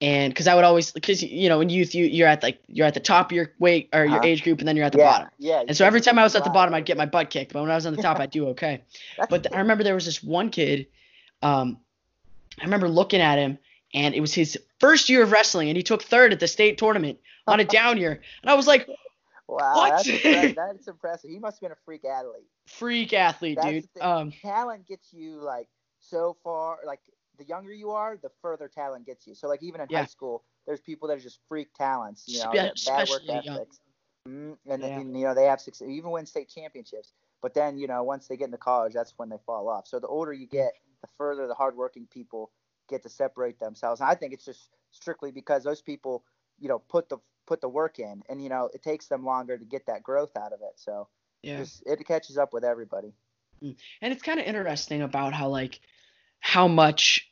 and 0.00 0.34
because 0.34 0.48
I 0.48 0.56
would 0.56 0.64
always, 0.64 0.90
because 0.90 1.22
you 1.22 1.48
know, 1.48 1.60
in 1.60 1.68
youth, 1.68 1.94
you 1.94 2.06
you're 2.06 2.26
at 2.26 2.42
like 2.42 2.58
you're 2.66 2.86
at 2.86 2.94
the 2.94 3.00
top 3.00 3.30
of 3.30 3.36
your 3.36 3.52
weight 3.60 3.90
or 3.92 4.06
your 4.06 4.18
uh, 4.18 4.24
age 4.24 4.42
group, 4.42 4.58
and 4.58 4.66
then 4.66 4.74
you're 4.74 4.84
at 4.84 4.90
the 4.90 4.98
yeah, 4.98 5.04
bottom. 5.04 5.28
Yeah. 5.38 5.62
And 5.68 5.76
so 5.76 5.86
every 5.86 6.00
time 6.00 6.18
I 6.18 6.24
was 6.24 6.34
at 6.34 6.42
the 6.42 6.50
bottom, 6.50 6.74
I'd 6.74 6.84
get 6.84 6.96
my 6.96 7.06
butt 7.06 7.30
kicked. 7.30 7.52
But 7.52 7.62
when 7.62 7.70
I 7.70 7.76
was 7.76 7.86
on 7.86 7.94
the 7.94 8.02
top, 8.02 8.18
I'd 8.18 8.32
do 8.32 8.48
okay. 8.48 8.82
but 9.30 9.54
I 9.54 9.58
remember 9.58 9.84
there 9.84 9.94
was 9.94 10.06
this 10.06 10.24
one 10.24 10.50
kid. 10.50 10.88
Um, 11.42 11.78
I 12.60 12.64
remember 12.64 12.88
looking 12.88 13.20
at 13.20 13.38
him, 13.38 13.56
and 13.94 14.16
it 14.16 14.20
was 14.20 14.34
his 14.34 14.58
first 14.80 15.08
year 15.08 15.22
of 15.22 15.30
wrestling, 15.30 15.68
and 15.68 15.76
he 15.76 15.84
took 15.84 16.02
third 16.02 16.32
at 16.32 16.40
the 16.40 16.48
state 16.48 16.76
tournament 16.76 17.20
on 17.46 17.60
a 17.60 17.64
down 17.64 17.98
year, 17.98 18.20
and 18.42 18.50
I 18.50 18.54
was 18.54 18.66
like, 18.66 18.88
Wow? 19.50 19.88
That's, 19.88 20.08
impressive. 20.10 20.56
that's 20.56 20.88
impressive. 20.88 21.30
He 21.30 21.38
must 21.38 21.56
have 21.58 21.68
been 21.68 21.72
a 21.72 21.84
freak 21.84 22.04
athlete. 22.04 22.48
freak 22.66 23.12
athlete, 23.12 23.60
That's 23.60 23.60
dude. 23.60 23.88
Um, 24.00 24.32
talent 24.42 24.86
gets 24.86 25.12
you 25.12 25.40
like 25.40 25.68
so 25.98 26.36
far. 26.42 26.78
Like 26.86 27.00
the 27.38 27.44
younger 27.44 27.72
you 27.72 27.90
are, 27.90 28.16
the 28.16 28.30
further 28.42 28.68
talent 28.68 29.06
gets 29.06 29.26
you. 29.26 29.34
So 29.34 29.48
like 29.48 29.62
even 29.62 29.80
in 29.80 29.88
Yeah. 29.88 29.98
high 29.98 30.06
school, 30.06 30.44
there's 30.66 30.80
people 30.80 31.08
that 31.08 31.18
are 31.18 31.20
just 31.20 31.40
freak 31.48 31.72
talents. 31.74 32.24
You 32.28 32.38
know, 32.38 32.60
Spe- 32.74 32.84
bad 32.86 33.08
work 33.08 33.22
ethics. 33.28 33.80
Mm, 34.28 34.56
and, 34.68 34.82
Yeah. 34.82 34.96
and 34.96 35.16
you 35.16 35.24
know 35.24 35.34
they 35.34 35.46
have 35.46 35.60
success, 35.60 35.88
even 35.88 36.10
win 36.10 36.26
state 36.26 36.48
championships. 36.48 37.12
But 37.42 37.54
then 37.54 37.78
you 37.78 37.86
know 37.88 38.02
once 38.02 38.28
they 38.28 38.36
get 38.36 38.46
into 38.46 38.58
college, 38.58 38.92
that's 38.94 39.14
when 39.16 39.28
they 39.28 39.38
fall 39.46 39.68
off. 39.68 39.86
So 39.86 39.98
the 39.98 40.08
older 40.08 40.32
you 40.32 40.46
get, 40.46 40.72
the 41.02 41.08
further 41.16 41.46
the 41.46 41.54
hardworking 41.54 42.06
people 42.10 42.50
get 42.88 43.02
to 43.02 43.08
separate 43.08 43.58
themselves. 43.58 44.00
And 44.00 44.10
I 44.10 44.14
think 44.14 44.32
it's 44.32 44.44
just 44.44 44.70
strictly 44.90 45.30
because 45.32 45.64
those 45.64 45.82
people, 45.82 46.24
you 46.58 46.68
know, 46.68 46.78
put 46.78 47.08
the 47.08 47.18
put 47.50 47.60
the 47.60 47.68
work 47.68 47.98
in, 47.98 48.22
and 48.28 48.40
you 48.40 48.48
know 48.48 48.70
it 48.72 48.82
takes 48.82 49.08
them 49.08 49.24
longer 49.24 49.58
to 49.58 49.64
get 49.64 49.86
that 49.86 50.04
growth 50.04 50.36
out 50.36 50.52
of 50.52 50.60
it. 50.62 50.74
So 50.76 51.08
yeah. 51.42 51.64
it 51.84 52.06
catches 52.06 52.38
up 52.38 52.52
with 52.52 52.64
everybody. 52.64 53.12
And 53.60 54.12
it's 54.12 54.22
kind 54.22 54.38
of 54.38 54.46
interesting 54.46 55.02
about 55.02 55.32
how 55.34 55.48
like 55.48 55.80
how 56.38 56.68
much 56.68 57.28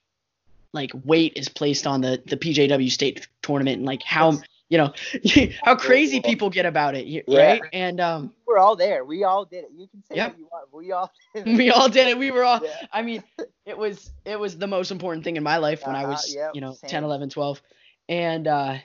like 0.73 0.91
weight 1.05 1.35
is 1.37 1.49
placed 1.49 1.87
on 1.87 2.01
the 2.01 2.21
the 2.27 2.37
PJW 2.37 2.91
state 2.91 3.29
tournament 3.43 3.79
and 3.79 3.87
like 3.87 4.03
how 4.03 4.33
you 4.69 4.79
know 4.79 4.93
how 5.63 5.77
crazy 5.77 6.21
people 6.21 6.51
get 6.51 6.67
about 6.67 6.95
it, 6.97 7.07
y- 7.07 7.23
Yeah. 7.29 7.39
right? 7.39 7.63
And 7.73 8.01
um 8.01 8.33
We're 8.47 8.59
all 8.59 8.77
there. 8.77 9.05
We 9.05 9.25
all 9.25 9.45
did 9.45 9.65
it. 9.65 9.71
You 9.77 9.87
can 9.89 10.03
say 10.05 10.17
Yep. 10.17 10.31
what 10.31 10.39
you 10.39 10.49
want. 10.51 10.75
We 10.75 10.93
all 10.93 11.11
did 11.35 11.47
it. 11.47 11.57
we 11.57 11.71
all 11.71 11.89
did 11.89 12.09
it. 12.09 12.19
We 12.19 12.31
were 12.33 12.45
all 12.45 12.61
Yeah. 12.63 12.87
I 12.93 13.03
mean, 13.03 13.23
it 13.65 13.79
was 13.79 14.11
it 14.25 14.39
was 14.39 14.59
the 14.59 14.67
most 14.67 14.91
important 14.91 15.25
thing 15.25 15.37
in 15.37 15.43
my 15.43 15.59
life 15.59 15.87
when 15.87 15.97
I 15.97 16.03
Uh-huh, 16.03 16.13
was, 16.13 16.35
yep, 16.35 16.55
you 16.55 16.61
know, 16.61 16.73
same. 16.73 16.91
10, 16.91 17.05
11, 17.05 17.31
12. 17.31 17.63
And 18.09 18.47
uh 18.49 18.79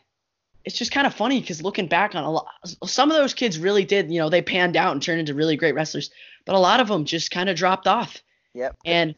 it's 0.65 0.77
just 0.77 0.91
kind 0.91 1.05
of 1.05 1.13
funny 1.13 1.41
because 1.41 1.61
looking 1.61 1.87
back 1.87 2.15
on 2.15 2.23
a 2.23 2.31
lot, 2.31 2.47
some 2.85 3.11
of 3.11 3.17
those 3.17 3.33
kids 3.33 3.59
really 3.59 3.83
did, 3.85 4.11
you 4.11 4.19
know, 4.19 4.29
they 4.29 4.41
panned 4.41 4.77
out 4.77 4.93
and 4.93 5.01
turned 5.01 5.19
into 5.19 5.33
really 5.33 5.57
great 5.57 5.75
wrestlers, 5.75 6.09
but 6.45 6.55
a 6.55 6.59
lot 6.59 6.79
of 6.79 6.87
them 6.87 7.05
just 7.05 7.31
kind 7.31 7.49
of 7.49 7.55
dropped 7.55 7.87
off. 7.87 8.21
Yep. 8.53 8.77
And 8.85 9.15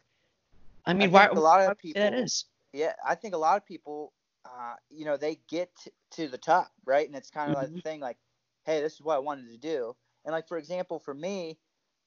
I 0.86 0.94
mean, 0.94 1.02
think 1.02 1.14
why? 1.14 1.26
a 1.28 1.34
lot 1.34 1.60
of 1.62 1.68
why 1.68 1.68
would 1.68 1.78
you 1.84 1.94
say 1.94 2.00
that 2.00 2.12
people- 2.12 2.24
is. 2.24 2.46
Yeah, 2.74 2.94
I 3.06 3.16
think 3.16 3.34
a 3.34 3.38
lot 3.38 3.58
of 3.58 3.66
people, 3.66 4.12
uh, 4.44 4.76
you 4.90 5.06
know, 5.06 5.18
they 5.18 5.40
get 5.48 5.72
t- 5.84 5.92
to 6.12 6.28
the 6.28 6.38
top, 6.38 6.72
right? 6.84 7.08
And 7.08 7.16
it's 7.16 7.30
kind 7.30 7.52
of 7.52 7.58
like 7.58 7.70
Mhm. 7.70 7.76
the 7.76 7.82
thing, 7.82 8.00
like, 8.02 8.18
hey, 8.66 8.82
this 8.82 8.94
is 8.94 9.02
what 9.02 9.16
I 9.16 9.20
wanted 9.20 9.50
to 9.50 9.58
do. 9.58 9.96
And 10.26 10.34
like 10.34 10.48
for 10.48 10.58
example, 10.58 11.00
for 11.00 11.14
me, 11.14 11.58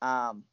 um, 0.03 0.45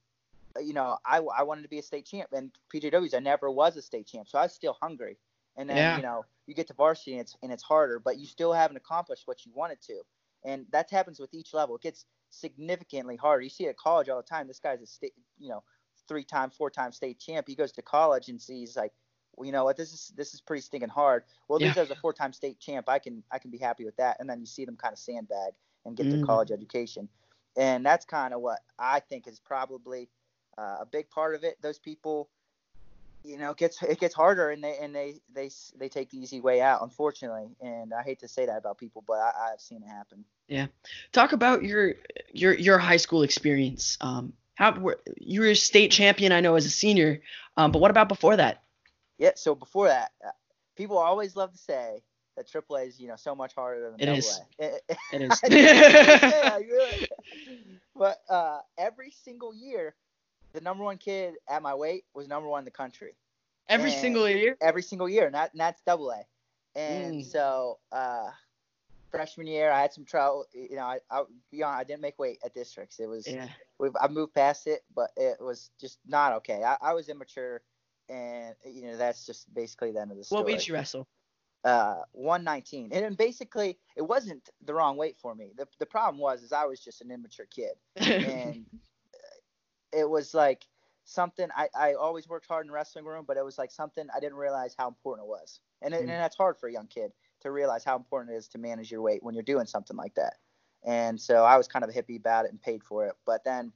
you 0.61 0.73
know, 0.73 0.97
I, 1.05 1.17
I 1.17 1.43
wanted 1.43 1.63
to 1.63 1.67
be 1.67 1.79
a 1.79 1.83
state 1.83 2.05
champ, 2.05 2.31
and 2.31 2.51
PJWs, 2.73 3.13
I 3.13 3.19
never 3.19 3.51
was 3.51 3.75
a 3.75 3.81
state 3.81 4.07
champ, 4.07 4.29
so 4.29 4.37
I 4.37 4.43
was 4.43 4.53
still 4.53 4.77
hungry. 4.81 5.17
And 5.57 5.69
then 5.69 5.89
Yeah. 5.89 5.93
you 5.93 6.01
know, 6.01 6.25
you 6.47 6.53
get 6.53 6.67
to 6.67 6.73
varsity, 6.73 7.13
and 7.13 7.21
it's 7.21 7.35
and 7.41 7.51
it's 7.51 7.63
harder, 7.63 7.99
but 7.99 8.17
you 8.17 8.25
still 8.25 8.53
haven't 8.53 8.77
accomplished 8.77 9.27
what 9.27 9.45
you 9.45 9.51
wanted 9.53 9.81
to. 9.83 10.03
And 10.43 10.67
that 10.71 10.89
happens 10.91 11.19
with 11.19 11.33
each 11.33 11.53
level. 11.53 11.75
It 11.75 11.81
gets 11.81 12.05
significantly 12.29 13.15
harder. 13.15 13.41
You 13.43 13.49
see 13.49 13.65
it 13.65 13.69
at 13.69 13.77
college 13.77 14.09
all 14.09 14.17
the 14.17 14.23
time. 14.23 14.47
This 14.47 14.59
guy's 14.59 14.81
a 14.81 14.85
state, 14.85 15.13
you 15.39 15.49
know, 15.49 15.63
three-time, 16.07 16.51
four-time 16.51 16.91
state 16.91 17.19
champ. 17.19 17.47
He 17.47 17.55
goes 17.55 17.71
to 17.73 17.81
college 17.81 18.29
and 18.29 18.41
sees 18.41 18.75
like 18.75 18.93
well, 19.35 19.45
you 19.45 19.51
know 19.51 19.65
what, 19.65 19.75
this 19.77 19.91
is 19.93 20.13
this 20.15 20.33
is 20.33 20.41
pretty 20.41 20.61
stinking 20.61 20.89
hard. 20.89 21.23
Well, 21.47 21.57
at 21.57 21.61
least 21.63 21.75
Yeah. 21.75 21.77
as 21.77 21.91
a 21.91 21.95
four-time 21.95 22.31
state 22.33 22.59
champ, 22.59 22.87
I 22.87 22.99
can 22.99 23.23
I 23.31 23.39
can 23.39 23.51
be 23.51 23.57
happy 23.57 23.85
with 23.85 23.97
that. 23.97 24.17
And 24.19 24.29
then 24.29 24.39
you 24.39 24.45
see 24.45 24.65
them 24.65 24.77
kind 24.77 24.93
of 24.93 24.99
sandbag 24.99 25.53
and 25.85 25.97
get 25.97 26.09
Mm. 26.09 26.09
their 26.09 26.19
college 26.19 26.51
education, 26.51 27.09
and 27.57 27.85
that's 27.85 28.05
kind 28.05 28.33
of 28.33 28.41
what 28.41 28.59
I 28.79 28.99
think 29.01 29.27
is 29.27 29.39
probably 29.39 30.09
uh, 30.57 30.77
a 30.81 30.85
big 30.85 31.09
part 31.09 31.35
of 31.35 31.43
it. 31.43 31.61
Those 31.61 31.79
people, 31.79 32.29
you 33.25 33.37
know, 33.37 33.51
it 33.51 33.57
gets 33.57 33.81
it 33.83 33.99
gets 33.99 34.13
harder, 34.13 34.49
and 34.51 34.63
they 34.63 34.77
and 34.77 34.95
they 34.95 35.15
they 35.33 35.49
they 35.77 35.89
take 35.89 36.09
the 36.11 36.17
easy 36.17 36.39
way 36.41 36.61
out, 36.61 36.81
unfortunately. 36.81 37.47
And 37.61 37.93
I 37.93 38.03
hate 38.03 38.19
to 38.19 38.27
say 38.27 38.45
that 38.45 38.57
about 38.57 38.77
people, 38.77 39.03
but 39.05 39.15
I, 39.15 39.51
I've 39.53 39.61
seen 39.61 39.81
it 39.83 39.87
happen. 39.89 40.25
Yeah, 40.47 40.67
talk 41.11 41.33
about 41.33 41.63
your 41.63 41.95
your 42.31 42.53
your 42.53 42.77
high 42.77 42.97
school 42.97 43.23
experience. 43.23 43.97
Um, 44.01 44.33
how 44.55 44.79
were- 44.79 45.01
you 45.17 45.41
were 45.41 45.47
a 45.47 45.55
state 45.55 45.91
champion, 45.91 46.31
I 46.31 46.39
know, 46.41 46.55
as 46.55 46.65
a 46.65 46.69
senior. 46.69 47.21
Um, 47.57 47.71
but 47.71 47.79
what 47.79 47.91
about 47.91 48.09
before 48.09 48.37
that? 48.37 48.63
Yeah. 49.17 49.31
So 49.35 49.55
before 49.55 49.87
that, 49.87 50.11
uh, 50.25 50.31
people 50.75 50.97
always 50.97 51.35
love 51.35 51.51
to 51.51 51.57
say 51.57 52.03
that 52.37 52.47
AAA 52.47 52.85
is 52.85 52.99
you 52.99 53.07
know 53.07 53.15
so 53.15 53.35
much 53.35 53.53
harder 53.55 53.91
than 53.91 54.01
It 54.01 54.09
AA. 54.09 54.17
is. 54.17 54.41
It- 54.59 54.83
It 55.13 55.21
is. 55.21 55.41
yeah, 55.49 56.57
really. 56.57 57.07
But 57.95 58.17
uh, 58.29 58.59
every 58.77 59.11
single 59.11 59.53
year, 59.55 59.95
the 60.55 60.61
number 60.61 60.83
one 60.83 60.97
kid 60.97 61.35
at 61.47 61.61
my 61.61 61.75
weight 61.75 62.05
was 62.13 62.27
number 62.27 62.47
one 62.49 62.59
in 62.59 62.65
the 62.65 62.71
country. 62.71 63.15
Every 63.69 63.91
And- 63.91 63.99
single 64.01 64.29
year. 64.29 64.57
Every 64.61 64.81
single 64.83 65.09
year, 65.09 65.25
and, 65.25 65.35
that, 65.35 65.51
and 65.53 65.59
that's 65.59 65.81
double 65.81 66.11
A. 66.11 66.23
And 66.77 67.21
Mm. 67.21 67.25
so 67.25 67.79
uh, 67.91 68.29
freshman 69.11 69.47
year, 69.47 69.71
I 69.71 69.81
had 69.81 69.93
some 69.93 70.05
trouble. 70.05 70.45
You 70.53 70.75
know, 70.75 70.83
I, 70.83 70.99
I 71.09 71.23
be 71.51 71.63
honest, 71.63 71.79
I 71.79 71.83
didn't 71.83 72.01
make 72.01 72.19
weight 72.19 72.39
at 72.43 72.53
districts. 72.53 72.99
It 72.99 73.07
was 73.07 73.27
Yeah. 73.27 73.47
we've, 73.79 73.95
I 73.99 74.07
moved 74.07 74.33
past 74.33 74.67
it, 74.67 74.83
but 74.93 75.11
it 75.15 75.37
was 75.39 75.69
just 75.79 75.99
not 76.07 76.33
okay. 76.33 76.63
I, 76.63 76.77
I 76.81 76.93
was 76.93 77.07
immature, 77.09 77.61
and 78.09 78.55
you 78.65 78.83
know 78.83 78.97
that's 78.97 79.25
just 79.25 79.51
basically 79.53 79.91
the 79.91 80.01
end 80.01 80.11
of 80.11 80.17
the 80.17 80.23
story 80.23 80.39
What 80.39 80.47
weight 80.47 80.67
you 80.67 80.73
wrestle? 80.73 81.07
uh 81.63 82.03
119 82.11 82.89
and 82.93 83.03
then 83.03 83.15
basically 83.15 83.79
it 83.95 84.03
wasn't 84.03 84.47
the 84.65 84.71
wrong 84.75 84.97
weight 84.97 85.17
for 85.17 85.33
me 85.33 85.51
the, 85.57 85.67
the 85.79 85.85
problem 85.87 86.19
was 86.21 86.43
is 86.43 86.51
i 86.51 86.63
was 86.63 86.79
just 86.79 87.01
an 87.01 87.09
immature 87.09 87.47
kid 87.47 87.71
and 87.95 88.63
it 89.95 90.09
was 90.09 90.33
like 90.33 90.65
something 91.05 91.47
I, 91.55 91.69
I 91.77 91.93
always 91.93 92.27
worked 92.27 92.47
hard 92.47 92.65
in 92.65 92.67
the 92.67 92.73
wrestling 92.73 93.05
room 93.05 93.25
but 93.27 93.37
it 93.37 93.45
was 93.45 93.57
like 93.57 93.71
something 93.71 94.07
i 94.15 94.19
didn't 94.19 94.37
realize 94.37 94.75
how 94.77 94.87
important 94.87 95.25
it 95.27 95.29
was 95.29 95.59
and, 95.81 95.93
it, 95.93 95.97
Mm. 95.97 96.01
and 96.01 96.09
that's 96.09 96.35
hard 96.35 96.57
for 96.57 96.67
a 96.67 96.71
young 96.73 96.87
kid 96.87 97.11
to 97.41 97.51
realize 97.51 97.83
how 97.83 97.95
important 97.95 98.33
it 98.33 98.37
is 98.37 98.47
to 98.49 98.57
manage 98.57 98.91
your 98.91 99.01
weight 99.01 99.21
when 99.23 99.35
you're 99.35 99.43
doing 99.43 99.65
something 99.67 99.95
like 99.97 100.15
that 100.15 100.33
and 100.83 101.19
so 101.21 101.43
i 101.43 101.57
was 101.57 101.67
kind 101.67 101.83
of 101.85 101.89
a 101.89 101.93
hippie 101.93 102.17
about 102.17 102.45
it 102.45 102.51
and 102.51 102.61
paid 102.61 102.83
for 102.83 103.05
it 103.07 103.13
but 103.25 103.43
then 103.43 103.71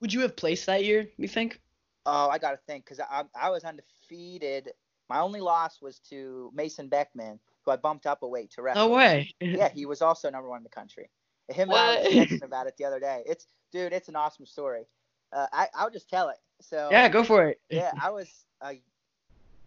Would 0.00 0.12
you 0.12 0.20
have 0.20 0.36
placed 0.36 0.66
that 0.66 0.84
year? 0.84 1.08
You 1.16 1.28
think? 1.28 1.60
oh 2.06 2.28
i 2.28 2.38
gotta 2.38 2.58
think 2.66 2.84
because 2.84 2.98
I, 3.00 3.22
I 3.40 3.50
was 3.50 3.62
undefeated 3.64 4.72
my 5.08 5.20
only 5.20 5.40
loss 5.40 5.80
was 5.80 5.98
to 6.10 6.50
mason 6.54 6.88
beckman 6.88 7.38
who 7.64 7.70
i 7.70 7.76
bumped 7.76 8.06
up 8.06 8.22
a 8.22 8.26
weight 8.28 8.50
to 8.52 8.62
wrestle 8.62 8.88
No 8.88 8.94
way. 8.94 9.32
yeah, 9.40 9.68
he 9.68 9.86
was 9.86 10.02
also 10.02 10.28
number 10.30 10.48
one 10.48 10.58
in 10.58 10.64
the 10.64 10.68
country. 10.68 11.10
Him 11.48 11.70
and 11.70 11.78
I 11.78 11.94
What? 11.96 12.04
was 12.04 12.14
texting 12.14 12.44
about 12.44 12.66
it 12.66 12.76
the 12.76 12.84
other 12.84 12.98
day. 12.98 13.22
It's 13.26 13.46
dude, 13.72 13.92
it's 13.92 14.08
an 14.08 14.16
awesome 14.16 14.46
story. 14.46 14.84
Uh, 15.32 15.46
I 15.52 15.68
I'll 15.74 15.90
just 15.90 16.08
tell 16.08 16.28
it. 16.28 16.38
So 16.60 16.88
yeah, 16.90 17.08
go 17.08 17.24
for 17.24 17.46
it. 17.46 17.60
yeah, 17.70 17.92
I 18.00 18.10
was 18.10 18.44
uh, 18.60 18.72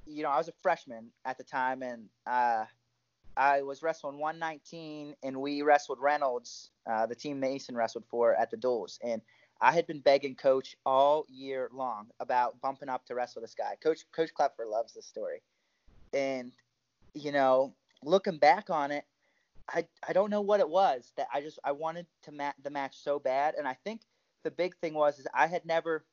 you 0.05 0.24
know 0.24 0.29
I 0.29 0.38
was 0.38 0.48
a 0.48 0.53
freshman 0.62 1.12
at 1.25 1.38
the 1.38 1.43
time, 1.43 1.81
and 1.81 2.07
uh, 2.27 2.65
I 3.36 3.62
was 3.63 3.84
wrestling 3.84 4.19
119, 4.19 5.15
and 5.24 5.41
we 5.41 5.62
wrestled 5.62 6.00
Reynolds, 6.00 6.69
uh, 6.89 7.05
the 7.05 7.15
team 7.15 7.39
Mason 7.39 7.75
wrestled 7.75 8.05
for 8.10 8.34
at 8.36 8.51
the 8.51 8.57
duels, 8.57 9.00
and 9.03 9.22
I 9.62 9.72
had 9.72 9.88
been 9.88 10.00
begging 10.00 10.36
Coach 10.36 10.75
all 10.86 11.25
year 11.29 11.69
long 11.74 12.07
about 12.19 12.60
bumping 12.62 12.89
up 12.89 13.05
to 13.07 13.15
wrestle 13.15 13.41
this 13.41 13.55
guy. 13.55 13.75
Coach 13.81 14.01
Coach 14.12 14.31
Klepfer 14.34 14.69
loves 14.69 14.93
this 14.93 15.05
story, 15.05 15.41
and 16.13 16.51
you 17.13 17.31
know, 17.31 17.74
looking 18.03 18.38
back 18.38 18.69
on 18.69 18.91
it, 18.91 19.05
I 19.69 19.86
I 20.07 20.13
don't 20.13 20.29
know 20.29 20.41
what 20.41 20.60
it 20.60 20.69
was 20.69 21.12
that 21.17 21.27
I 21.34 21.41
just 21.41 21.60
I 21.63 21.72
wanted 21.72 22.05
to 22.24 22.31
match 22.31 22.55
the 22.63 22.69
match 22.69 22.98
so 22.98 23.19
bad, 23.19 23.55
and 23.55 23.67
I 23.67 23.74
think 23.84 24.01
the 24.45 24.51
big 24.51 24.77
thing 24.77 24.93
was 24.93 25.19
is 25.19 25.27
I 25.33 25.47
had 25.47 25.65
never 25.65 26.05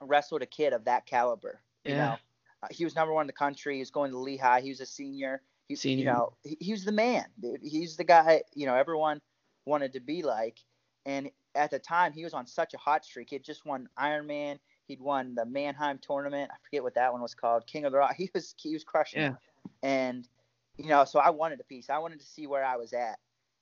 wrestled 0.00 0.40
a 0.42 0.46
kid 0.46 0.72
of 0.72 0.84
that 0.84 1.04
caliber. 1.04 1.60
You 1.84 1.92
Yeah. 1.92 1.98
know, 1.98 2.16
uh, 2.62 2.68
he 2.70 2.84
was 2.84 2.94
number 2.94 3.12
one 3.12 3.24
in 3.24 3.26
the 3.26 3.32
country. 3.34 3.74
He 3.74 3.80
was 3.80 3.90
going 3.90 4.12
to 4.12 4.18
Lehigh. 4.18 4.60
He 4.62 4.70
was 4.70 4.80
a 4.80 4.86
senior. 4.86 5.42
He, 5.68 5.76
Senior. 5.76 5.98
You 6.04 6.10
know, 6.10 6.32
he, 6.44 6.56
he 6.60 6.72
was 6.72 6.84
the 6.84 6.92
man. 6.92 7.26
Dude. 7.40 7.60
He's 7.62 7.96
the 7.96 8.04
guy. 8.04 8.42
You 8.54 8.66
know, 8.66 8.74
everyone 8.74 9.20
wanted 9.66 9.92
to 9.94 10.00
be 10.00 10.22
like. 10.22 10.58
And 11.04 11.30
at 11.54 11.70
the 11.70 11.78
time, 11.78 12.12
he 12.12 12.24
was 12.24 12.32
on 12.34 12.46
such 12.46 12.74
a 12.74 12.78
hot 12.78 13.04
streak. 13.04 13.30
He 13.30 13.36
had 13.36 13.44
just 13.44 13.66
won 13.66 13.88
Ironman. 13.98 14.58
He'd 14.86 15.00
won 15.00 15.34
the 15.34 15.44
Manheim 15.46 15.98
tournament. 15.98 16.50
I 16.52 16.56
forget 16.64 16.82
what 16.82 16.94
that 16.94 17.12
one 17.12 17.22
was 17.22 17.34
called. 17.34 17.66
King 17.66 17.84
of 17.86 17.92
the 17.92 17.98
Rock. 17.98 18.14
He 18.16 18.30
was 18.34 18.54
he 18.58 18.72
was 18.72 18.84
crushing. 18.84 19.20
Yeah. 19.22 19.34
And 19.82 20.28
you 20.76 20.88
know, 20.88 21.04
so 21.04 21.18
I 21.18 21.30
wanted 21.30 21.60
a 21.60 21.64
piece. 21.64 21.88
I 21.90 21.98
wanted 21.98 22.20
to 22.20 22.26
see 22.26 22.46
where 22.46 22.64
I 22.64 22.76
was 22.76 22.92
at. 22.92 23.18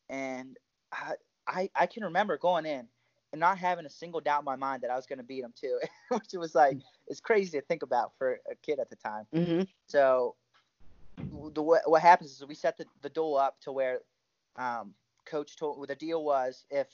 And 0.08 0.56
I 0.92 1.12
I, 1.46 1.70
I 1.74 1.86
can 1.86 2.04
remember 2.04 2.36
going 2.38 2.66
in 2.66 2.88
not 3.40 3.58
having 3.58 3.86
a 3.86 3.90
single 3.90 4.20
doubt 4.20 4.40
in 4.40 4.44
my 4.44 4.56
mind 4.56 4.82
that 4.82 4.90
I 4.90 4.96
was 4.96 5.06
going 5.06 5.18
to 5.18 5.24
beat 5.24 5.42
him 5.42 5.54
too, 5.58 5.78
which 6.10 6.32
was 6.34 6.54
like 6.54 6.78
it's 7.06 7.20
crazy 7.20 7.58
to 7.58 7.64
think 7.64 7.82
about 7.82 8.12
for 8.18 8.38
a 8.50 8.54
kid 8.62 8.78
at 8.78 8.90
the 8.90 8.96
time. 8.96 9.26
Mm-hmm. 9.34 9.62
So 9.86 10.36
the 11.54 11.62
what 11.62 12.02
happens 12.02 12.32
is 12.32 12.44
we 12.46 12.54
set 12.54 12.76
the, 12.76 12.86
the 13.02 13.08
duel 13.08 13.36
up 13.36 13.60
to 13.62 13.72
where 13.72 14.00
um, 14.56 14.94
coach 15.24 15.56
told 15.56 15.78
what 15.78 15.88
the 15.88 15.94
deal 15.94 16.24
was 16.24 16.64
if 16.70 16.88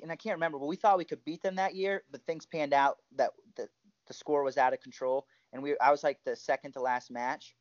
and 0.00 0.12
I 0.12 0.16
can't 0.16 0.36
remember, 0.36 0.58
but 0.58 0.66
we 0.66 0.76
thought 0.76 0.98
we 0.98 1.04
could 1.04 1.24
beat 1.24 1.42
them 1.42 1.56
that 1.56 1.74
year, 1.74 2.04
but 2.10 2.24
things 2.24 2.46
panned 2.46 2.72
out 2.72 2.98
that 3.16 3.30
the, 3.56 3.68
the 4.06 4.14
score 4.14 4.44
was 4.44 4.56
out 4.56 4.72
of 4.72 4.80
control, 4.80 5.26
and 5.52 5.62
we 5.62 5.76
I 5.80 5.90
was 5.90 6.04
like 6.04 6.20
the 6.24 6.36
second 6.36 6.72
to 6.72 6.80
last 6.80 7.10
match, 7.10 7.56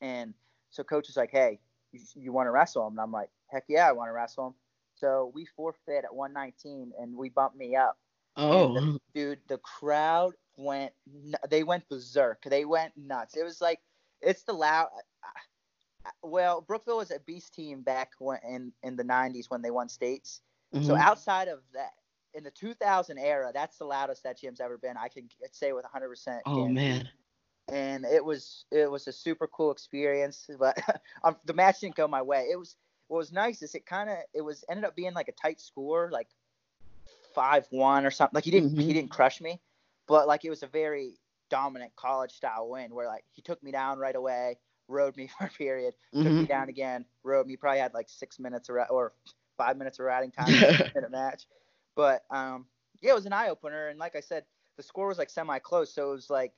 and 0.00 0.34
so 0.70 0.82
coach 0.82 1.06
was 1.06 1.16
like, 1.16 1.30
hey, 1.30 1.60
you, 1.92 2.00
you 2.14 2.32
want 2.32 2.46
to 2.46 2.50
wrestle 2.50 2.86
him? 2.86 2.94
And 2.94 3.00
I'm 3.00 3.12
like, 3.12 3.30
heck 3.46 3.64
yeah, 3.68 3.88
I 3.88 3.92
want 3.92 4.08
to 4.08 4.12
wrestle 4.12 4.48
him. 4.48 4.54
So 4.98 5.30
we 5.34 5.46
forfeit 5.46 6.04
at 6.04 6.14
119, 6.14 6.92
and 6.98 7.16
we 7.16 7.30
bumped 7.30 7.56
me 7.56 7.76
up. 7.76 7.98
Oh. 8.36 8.98
dude 9.14 9.40
the 9.48 9.58
crowd 9.58 10.34
went, 10.56 10.92
they 11.50 11.62
went 11.64 11.88
berserk. 11.88 12.42
They 12.44 12.64
went 12.64 12.96
nuts. 12.96 13.36
It 13.36 13.44
was 13.44 13.60
like 13.60 13.80
it's 14.20 14.42
the 14.44 14.52
loud 14.52 14.88
well 16.22 16.60
brookville 16.60 16.98
was 16.98 17.10
a 17.10 17.20
beast 17.20 17.54
team 17.54 17.82
back 17.82 18.12
when 18.18 18.38
in 18.48 18.72
in 18.82 18.96
the 18.96 19.04
90s 19.04 19.50
when 19.50 19.62
they 19.62 19.70
won 19.70 19.88
states. 19.88 20.42
So 20.80 20.96
Mhm. 20.96 20.98
outside 20.98 21.48
of 21.48 21.60
that 21.74 21.92
in 22.34 22.44
the 22.44 22.50
2000 22.50 23.18
era 23.18 23.50
that's 23.54 23.78
the 23.78 23.84
loudest 23.84 24.22
that 24.24 24.38
gym's 24.38 24.60
ever 24.60 24.78
been. 24.78 24.96
I 24.96 25.08
can 25.08 25.28
say 25.52 25.72
with 25.72 25.84
100% 25.84 26.44
Oh 26.46 26.68
man. 26.68 27.08
and 27.70 28.04
it 28.04 28.24
was 28.24 28.64
it 28.70 28.90
was 28.90 29.06
a 29.06 29.12
super 29.12 29.46
cool 29.46 29.70
experience 29.70 30.48
but 30.58 30.76
um, 31.24 31.36
the 31.44 31.54
match 31.54 31.80
didn't 31.80 31.96
go 31.96 32.06
my 32.08 32.22
way. 32.22 32.48
It 32.50 32.58
was 32.58 32.76
what 33.08 33.18
was 33.18 33.32
nice 33.32 33.62
is 33.62 33.74
it 33.74 33.86
kind 33.86 34.08
of 34.10 34.16
it 34.34 34.42
was 34.42 34.64
ended 34.68 34.84
up 34.84 34.96
being 34.96 35.14
like 35.14 35.28
a 35.28 35.32
tight 35.32 35.60
score 35.60 36.10
like 36.12 36.28
five 37.34 37.66
one 37.70 38.04
or 38.06 38.10
something 38.10 38.34
like 38.34 38.44
he 38.44 38.50
didn't 38.50 38.74
Mhm. 38.74 38.82
he 38.82 38.92
didn't 38.92 39.10
crush 39.10 39.40
me 39.40 39.60
but 40.06 40.26
like 40.26 40.44
it 40.44 40.50
was 40.50 40.62
a 40.62 40.66
very 40.66 41.18
dominant 41.50 41.94
college 41.96 42.32
style 42.32 42.68
win 42.68 42.94
where 42.94 43.06
like 43.06 43.24
he 43.32 43.42
took 43.42 43.62
me 43.62 43.70
down 43.70 43.98
right 43.98 44.16
away 44.16 44.58
rode 44.88 45.16
me 45.16 45.28
for 45.38 45.46
a 45.46 45.50
period 45.50 45.94
took 46.22 46.36
me 46.36 46.44
Mhm. 46.44 46.48
down 46.48 46.68
again 46.68 47.04
rode 47.24 47.46
me 47.46 47.56
probably 47.56 47.80
had 47.80 47.94
like 47.94 48.08
six 48.08 48.38
minutes 48.38 48.68
of, 48.68 48.76
ra- 48.76 48.86
or 48.90 49.12
five 49.56 49.76
minutes 49.76 49.98
of 49.98 50.04
riding 50.06 50.30
time 50.30 50.54
in 50.96 51.04
a 51.04 51.08
match 51.10 51.46
but 51.94 52.22
um 52.30 52.66
yeah 53.00 53.10
it 53.12 53.14
was 53.14 53.26
an 53.26 53.32
eye-opener 53.32 53.88
and 53.88 53.98
like 53.98 54.16
i 54.16 54.20
said 54.20 54.44
the 54.76 54.82
score 54.82 55.08
was 55.08 55.18
like 55.18 55.30
semi-close 55.30 55.92
so 55.92 56.10
it 56.10 56.14
was 56.14 56.30
like 56.30 56.52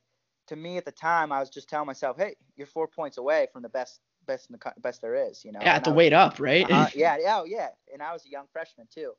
to 0.47 0.57
me 0.57 0.77
at 0.77 0.85
the 0.85 0.93
time 0.93 1.33
i 1.33 1.41
was 1.41 1.51
just 1.51 1.69
telling 1.69 1.87
myself 1.87 2.17
hey 2.17 2.35
you're 2.57 2.67
four 2.67 2.87
points 2.89 3.19
away 3.19 3.47
from 3.53 3.63
the 3.63 3.69
best 3.69 4.01
best 4.31 4.49
in 4.49 4.53
the 4.55 4.59
co- 4.59 4.81
best 4.81 5.01
there 5.03 5.15
is 5.15 5.45
you 5.45 5.53
know 5.53 5.61
Yeah, 5.63 5.81
I 5.85 5.89
was- 5.89 5.97
wait 5.97 6.13
up, 6.13 6.39
right? 6.39 6.71
uh, 6.71 6.89
yeah, 6.95 7.17
yeah, 7.21 7.41
oh, 7.41 7.45
yeah. 7.45 7.69
And 7.93 8.03
I 8.03 8.13
was 8.13 8.25
a 8.25 8.31
young 8.31 8.47
freshman 8.53 8.87
too, 8.95 9.13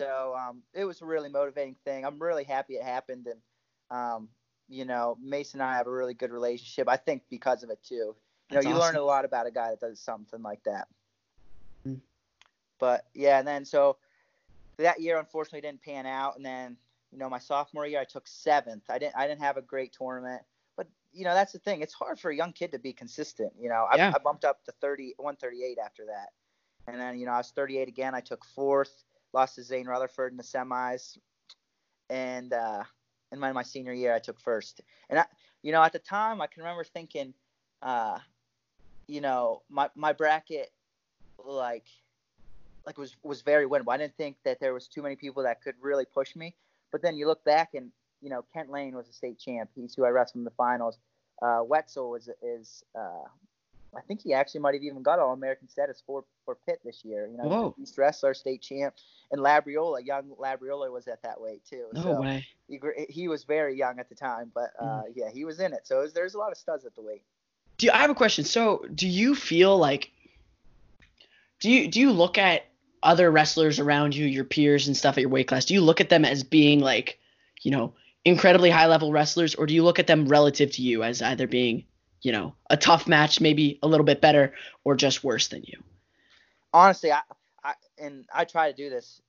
so 0.00 0.34
um, 0.36 0.62
it 0.72 0.84
was 0.84 1.02
a 1.02 1.04
really 1.04 1.28
motivating 1.28 1.76
thing. 1.84 2.04
I'm 2.04 2.20
really 2.20 2.44
happy 2.44 2.74
it 2.74 2.82
happened, 2.82 3.26
and 3.26 3.40
um, 3.90 4.28
you 4.68 4.84
know, 4.84 5.16
Mason 5.22 5.60
and 5.60 5.68
I 5.68 5.76
have 5.76 5.86
a 5.86 5.90
really 5.90 6.14
good 6.14 6.30
relationship. 6.30 6.88
I 6.88 6.96
think 6.96 7.22
because 7.30 7.62
of 7.62 7.70
it 7.70 7.82
too. 7.82 8.16
You 8.50 8.56
That's 8.56 8.66
know, 8.66 8.72
you 8.72 8.78
learn 8.78 8.96
a 8.96 9.02
lot 9.02 9.24
about 9.24 9.46
a 9.46 9.50
guy 9.50 9.70
that 9.70 9.80
does 9.80 10.00
something 10.00 10.42
like 10.42 10.62
that. 10.64 10.88
Mm. 11.86 12.00
But 12.78 13.04
yeah, 13.14 13.38
and 13.38 13.46
then 13.48 13.64
so 13.64 13.96
that 14.78 15.00
year 15.00 15.18
unfortunately 15.18 15.60
didn't 15.60 15.82
pan 15.82 16.06
out, 16.06 16.36
and 16.36 16.44
then 16.44 16.76
you 17.12 17.18
know 17.18 17.28
my 17.28 17.38
sophomore 17.38 17.86
year 17.86 18.00
I 18.00 18.04
took 18.04 18.26
seventh. 18.26 18.84
I 18.88 18.98
didn't 18.98 19.16
I 19.16 19.26
didn't 19.26 19.42
have 19.42 19.56
a 19.56 19.62
great 19.62 19.92
tournament, 19.92 20.42
you 21.14 21.24
know 21.24 21.34
that's 21.34 21.52
the 21.52 21.58
thing. 21.58 21.80
It's 21.80 21.94
hard 21.94 22.18
for 22.18 22.30
a 22.30 22.36
young 22.36 22.52
kid 22.52 22.72
to 22.72 22.78
be 22.78 22.92
consistent. 22.92 23.52
You 23.58 23.68
know, 23.68 23.86
I, 23.90 23.96
Yeah. 23.96 24.12
I 24.14 24.18
bumped 24.18 24.44
up 24.44 24.64
to 24.64 24.72
30 24.72 25.14
138 25.16 25.78
after 25.78 26.06
that, 26.06 26.30
and 26.86 27.00
then 27.00 27.18
you 27.18 27.26
know 27.26 27.32
I 27.32 27.38
was 27.38 27.50
38 27.50 27.88
again. 27.88 28.14
I 28.14 28.20
took 28.20 28.44
fourth, 28.44 29.04
lost 29.32 29.54
to 29.56 29.62
Zain 29.62 29.86
Retherford 29.86 30.30
in 30.30 30.36
the 30.36 30.42
semis, 30.42 31.18
and 32.10 32.52
uh, 32.52 32.82
in 33.32 33.38
my 33.38 33.52
my 33.52 33.62
senior 33.62 33.92
year 33.92 34.14
I 34.14 34.18
took 34.18 34.40
first. 34.40 34.80
And 35.08 35.18
I, 35.18 35.24
you 35.62 35.72
know, 35.72 35.82
at 35.82 35.92
the 35.92 35.98
time 35.98 36.40
I 36.42 36.46
can 36.46 36.62
remember 36.62 36.84
thinking, 36.84 37.32
uh, 37.82 38.18
you 39.06 39.20
know, 39.20 39.62
my 39.70 39.88
my 39.94 40.12
bracket 40.12 40.72
like 41.44 41.86
like 42.86 42.98
was 42.98 43.16
was 43.22 43.42
very 43.42 43.66
winnable. 43.66 43.92
I 43.92 43.96
didn't 43.98 44.16
think 44.16 44.36
that 44.44 44.60
there 44.60 44.74
was 44.74 44.88
too 44.88 45.02
many 45.02 45.16
people 45.16 45.42
that 45.44 45.62
could 45.62 45.74
really 45.80 46.04
push 46.04 46.36
me. 46.36 46.54
But 46.90 47.02
then 47.02 47.16
you 47.16 47.26
look 47.26 47.44
back 47.44 47.74
and 47.74 47.90
you 48.24 48.30
know 48.30 48.44
Kent 48.52 48.70
Lane 48.70 48.96
was 48.96 49.08
a 49.08 49.12
state 49.12 49.38
champ. 49.38 49.70
He's 49.76 49.94
who 49.94 50.04
I 50.04 50.08
wrestled 50.08 50.40
in 50.40 50.44
the 50.44 50.50
finals. 50.50 50.98
Uh, 51.42 51.60
Wetzel 51.62 52.10
was 52.10 52.28
is 52.42 52.82
uh, 52.98 53.28
I 53.96 54.00
think 54.00 54.22
he 54.22 54.32
actually 54.32 54.60
might 54.60 54.74
have 54.74 54.82
even 54.82 55.02
got 55.02 55.18
All 55.18 55.32
American 55.32 55.68
status 55.68 56.02
for 56.06 56.24
for 56.44 56.56
Pitt 56.66 56.80
this 56.84 57.04
year. 57.04 57.28
You 57.30 57.36
know, 57.36 57.44
Whoa. 57.44 57.74
East 57.80 57.98
wrestler, 57.98 58.34
state 58.34 58.62
champ, 58.62 58.94
and 59.30 59.40
Labriola, 59.40 60.04
young 60.04 60.30
Labriola 60.40 60.90
was 60.90 61.06
at 61.06 61.22
that 61.22 61.40
weight 61.40 61.62
too. 61.68 61.84
No 61.92 62.02
so 62.02 62.20
way. 62.20 62.46
he, 62.68 62.80
he 63.08 63.28
was 63.28 63.44
very 63.44 63.76
young 63.76 63.98
at 63.98 64.08
the 64.08 64.14
time, 64.14 64.50
but 64.54 64.72
uh, 64.80 65.02
yeah, 65.14 65.30
he 65.32 65.44
was 65.44 65.60
in 65.60 65.72
it. 65.72 65.86
So 65.86 66.00
it 66.00 66.02
was, 66.02 66.12
there's 66.12 66.34
a 66.34 66.38
lot 66.38 66.50
of 66.50 66.58
studs 66.58 66.84
at 66.84 66.94
the 66.94 67.02
weight. 67.02 67.22
Do 67.76 67.86
you, 67.86 67.92
I 67.92 67.98
have 67.98 68.10
a 68.10 68.14
question? 68.14 68.44
So, 68.44 68.84
do 68.94 69.08
you 69.08 69.34
feel 69.34 69.76
like 69.76 70.10
do 71.60 71.70
you 71.70 71.88
do 71.88 72.00
you 72.00 72.12
look 72.12 72.38
at 72.38 72.64
other 73.02 73.30
wrestlers 73.30 73.78
around 73.78 74.14
you, 74.14 74.26
your 74.26 74.44
peers 74.44 74.86
and 74.86 74.96
stuff 74.96 75.16
at 75.16 75.22
your 75.22 75.30
weight 75.30 75.48
class? 75.48 75.66
Do 75.66 75.74
you 75.74 75.82
look 75.82 76.00
at 76.00 76.08
them 76.08 76.24
as 76.24 76.42
being 76.42 76.80
like, 76.80 77.18
you 77.62 77.70
know, 77.70 77.94
incredibly 78.24 78.70
high 78.70 78.86
level 78.86 79.12
wrestlers, 79.12 79.54
or 79.54 79.66
do 79.66 79.74
you 79.74 79.82
look 79.84 79.98
at 79.98 80.06
them 80.06 80.26
relative 80.28 80.70
to 80.72 80.82
you 80.82 81.02
as 81.02 81.22
either 81.22 81.46
being, 81.46 81.84
you 82.22 82.32
know, 82.32 82.54
a 82.70 82.76
tough 82.76 83.06
match, 83.08 83.40
maybe 83.40 83.78
a 83.82 83.88
little 83.88 84.04
bit 84.06 84.20
better, 84.20 84.54
or 84.84 84.96
just 84.96 85.24
worse 85.24 85.48
than 85.48 85.62
you? 85.64 85.82
honestly, 86.72 87.12
I, 87.12 87.20
I 87.62 87.74
and 87.98 88.26
I 88.34 88.44
try 88.44 88.70
to 88.70 88.76
do 88.76 88.90
this. 88.90 89.20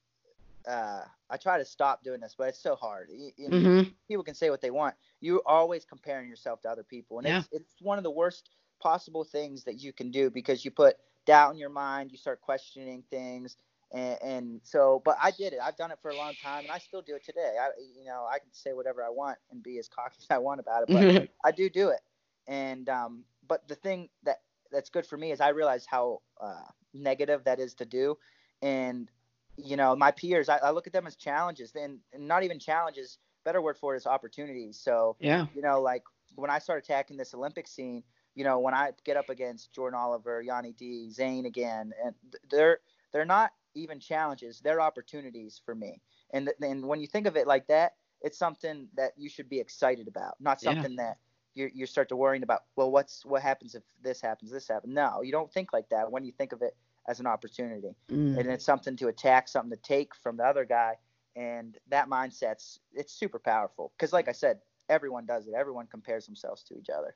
Uh, 0.67 1.03
I 1.29 1.37
try 1.37 1.57
to 1.59 1.65
stop 1.65 2.03
doing 2.03 2.19
this, 2.19 2.35
but 2.37 2.49
it's 2.49 2.59
so 2.59 2.75
hard. 2.75 3.09
You- 3.11 3.31
you- 3.37 3.49
Mm-hmm. 3.49 3.89
People 4.07 4.23
can 4.23 4.35
say 4.35 4.49
what 4.49 4.61
they 4.61 4.71
want. 4.71 4.95
You're 5.21 5.41
always 5.45 5.85
comparing 5.85 6.29
yourself 6.29 6.61
to 6.61 6.69
other 6.69 6.83
people, 6.83 7.19
and 7.19 7.27
it's 7.39 7.49
it's 7.51 7.73
one 7.81 7.97
of 7.97 8.03
the 8.03 8.11
worst 8.11 8.49
possible 8.79 9.23
things 9.23 9.63
that 9.63 9.75
you 9.75 9.93
can 9.93 10.11
do 10.11 10.29
because 10.29 10.63
you 10.65 10.71
put 10.71 10.97
doubt 11.25 11.51
in 11.51 11.57
your 11.57 11.69
mind. 11.69 12.11
You 12.11 12.17
start 12.17 12.41
questioning 12.41 13.03
things, 13.09 13.57
and, 13.95 14.17
and 14.21 14.61
so. 14.63 15.01
But 15.03 15.17
I 15.21 15.31
did 15.31 15.53
it. 15.53 15.59
I've 15.63 15.77
done 15.77 15.91
it 15.91 15.99
for 16.01 16.11
a 16.11 16.15
long 16.15 16.33
time, 16.43 16.63
and 16.63 16.71
I 16.71 16.77
still 16.77 17.01
do 17.01 17.15
it 17.15 17.23
today. 17.23 17.55
I, 17.59 17.69
you 17.97 18.05
know, 18.05 18.27
I 18.31 18.39
can 18.39 18.49
say 18.51 18.73
whatever 18.73 19.03
I 19.03 19.09
want 19.09 19.37
and 19.51 19.63
be 19.63 19.79
as 19.79 19.87
cocky 19.87 20.17
as 20.19 20.27
I 20.29 20.37
want 20.37 20.59
about 20.59 20.83
it, 20.83 20.93
but 20.93 21.29
I 21.45 21.51
do 21.51 21.69
do 21.69 21.89
it. 21.89 22.01
And 22.47 22.89
um, 22.89 23.23
but 23.47 23.67
the 23.67 23.75
thing 23.75 24.09
that 24.23 24.41
that's 24.71 24.89
good 24.89 25.05
for 25.05 25.17
me 25.17 25.31
is 25.31 25.39
I 25.41 25.49
realize 25.49 25.85
how 25.89 26.21
uh, 26.41 26.65
negative 26.93 27.43
that 27.45 27.59
is 27.59 27.73
to 27.75 27.85
do, 27.85 28.17
and 28.61 29.09
you 29.57 29.77
know 29.77 29.95
my 29.95 30.11
peers, 30.11 30.49
I, 30.49 30.57
I 30.57 30.71
look 30.71 30.87
at 30.87 30.93
them 30.93 31.07
as 31.07 31.15
challenges, 31.15 31.73
and, 31.75 31.99
and 32.13 32.27
not 32.27 32.43
even 32.43 32.59
challenges. 32.59 33.17
Better 33.45 33.61
word 33.61 33.77
for 33.77 33.93
it 33.93 33.97
is 33.97 34.07
opportunities. 34.07 34.79
So 34.79 35.15
yeah. 35.19 35.45
you 35.55 35.61
know, 35.61 35.81
like 35.81 36.03
when 36.35 36.49
I 36.49 36.59
start 36.59 36.83
attacking 36.83 37.17
this 37.17 37.33
Olympic 37.33 37.67
scene, 37.67 38.03
you 38.35 38.43
know, 38.43 38.59
when 38.59 38.73
I 38.73 38.91
get 39.05 39.17
up 39.17 39.29
against 39.29 39.71
Jordan 39.71 39.97
Oliver, 39.97 40.43
Yianni 40.43 40.75
D, 40.75 41.09
Zain 41.09 41.45
again, 41.45 41.93
and 42.03 42.13
they're 42.49 42.79
they're 43.11 43.25
not 43.25 43.51
even 43.75 43.99
challenges; 43.99 44.61
they're 44.61 44.81
opportunities 44.81 45.61
for 45.65 45.75
me. 45.75 46.01
And 46.33 46.47
th- 46.47 46.57
and 46.71 46.85
when 46.87 46.99
you 46.99 47.07
think 47.07 47.27
of 47.27 47.35
it 47.35 47.47
like 47.47 47.67
that, 47.67 47.95
it's 48.21 48.37
something 48.37 48.87
that 48.95 49.11
you 49.17 49.29
should 49.29 49.49
be 49.49 49.59
excited 49.59 50.07
about, 50.07 50.35
not 50.39 50.61
Yeah. 50.61 50.73
something 50.73 50.95
that 50.97 51.17
you 51.53 51.69
you 51.73 51.85
start 51.85 52.09
to 52.09 52.15
worrying 52.15 52.43
about. 52.43 52.63
Well, 52.75 52.91
what's 52.91 53.25
what 53.25 53.41
happens 53.41 53.75
if 53.75 53.83
this 54.01 54.21
happens, 54.21 54.51
this 54.51 54.67
happens? 54.67 54.93
No, 54.93 55.21
you 55.21 55.31
don't 55.31 55.51
think 55.51 55.73
like 55.73 55.89
that 55.89 56.11
when 56.11 56.25
you 56.25 56.31
think 56.31 56.51
of 56.53 56.61
it 56.61 56.75
as 57.07 57.19
an 57.19 57.27
opportunity 57.27 57.95
Mm. 58.09 58.39
and 58.39 58.49
it's 58.49 58.65
something 58.65 58.95
to 58.97 59.07
attack, 59.07 59.47
something 59.47 59.69
to 59.75 59.81
take 59.83 60.15
from 60.15 60.37
the 60.37 60.43
other 60.43 60.65
guy, 60.65 60.97
and 61.35 61.77
that 61.89 62.09
mindset's 62.09 62.79
it's 62.93 63.13
super 63.13 63.39
powerful. 63.39 63.91
Because 63.97 64.11
like 64.13 64.27
I 64.27 64.33
said, 64.33 64.59
everyone 64.89 65.25
does 65.25 65.47
it. 65.47 65.53
Everyone 65.53 65.87
compares 65.87 66.25
themselves 66.25 66.63
to 66.63 66.77
each 66.77 66.89
other. 66.89 67.15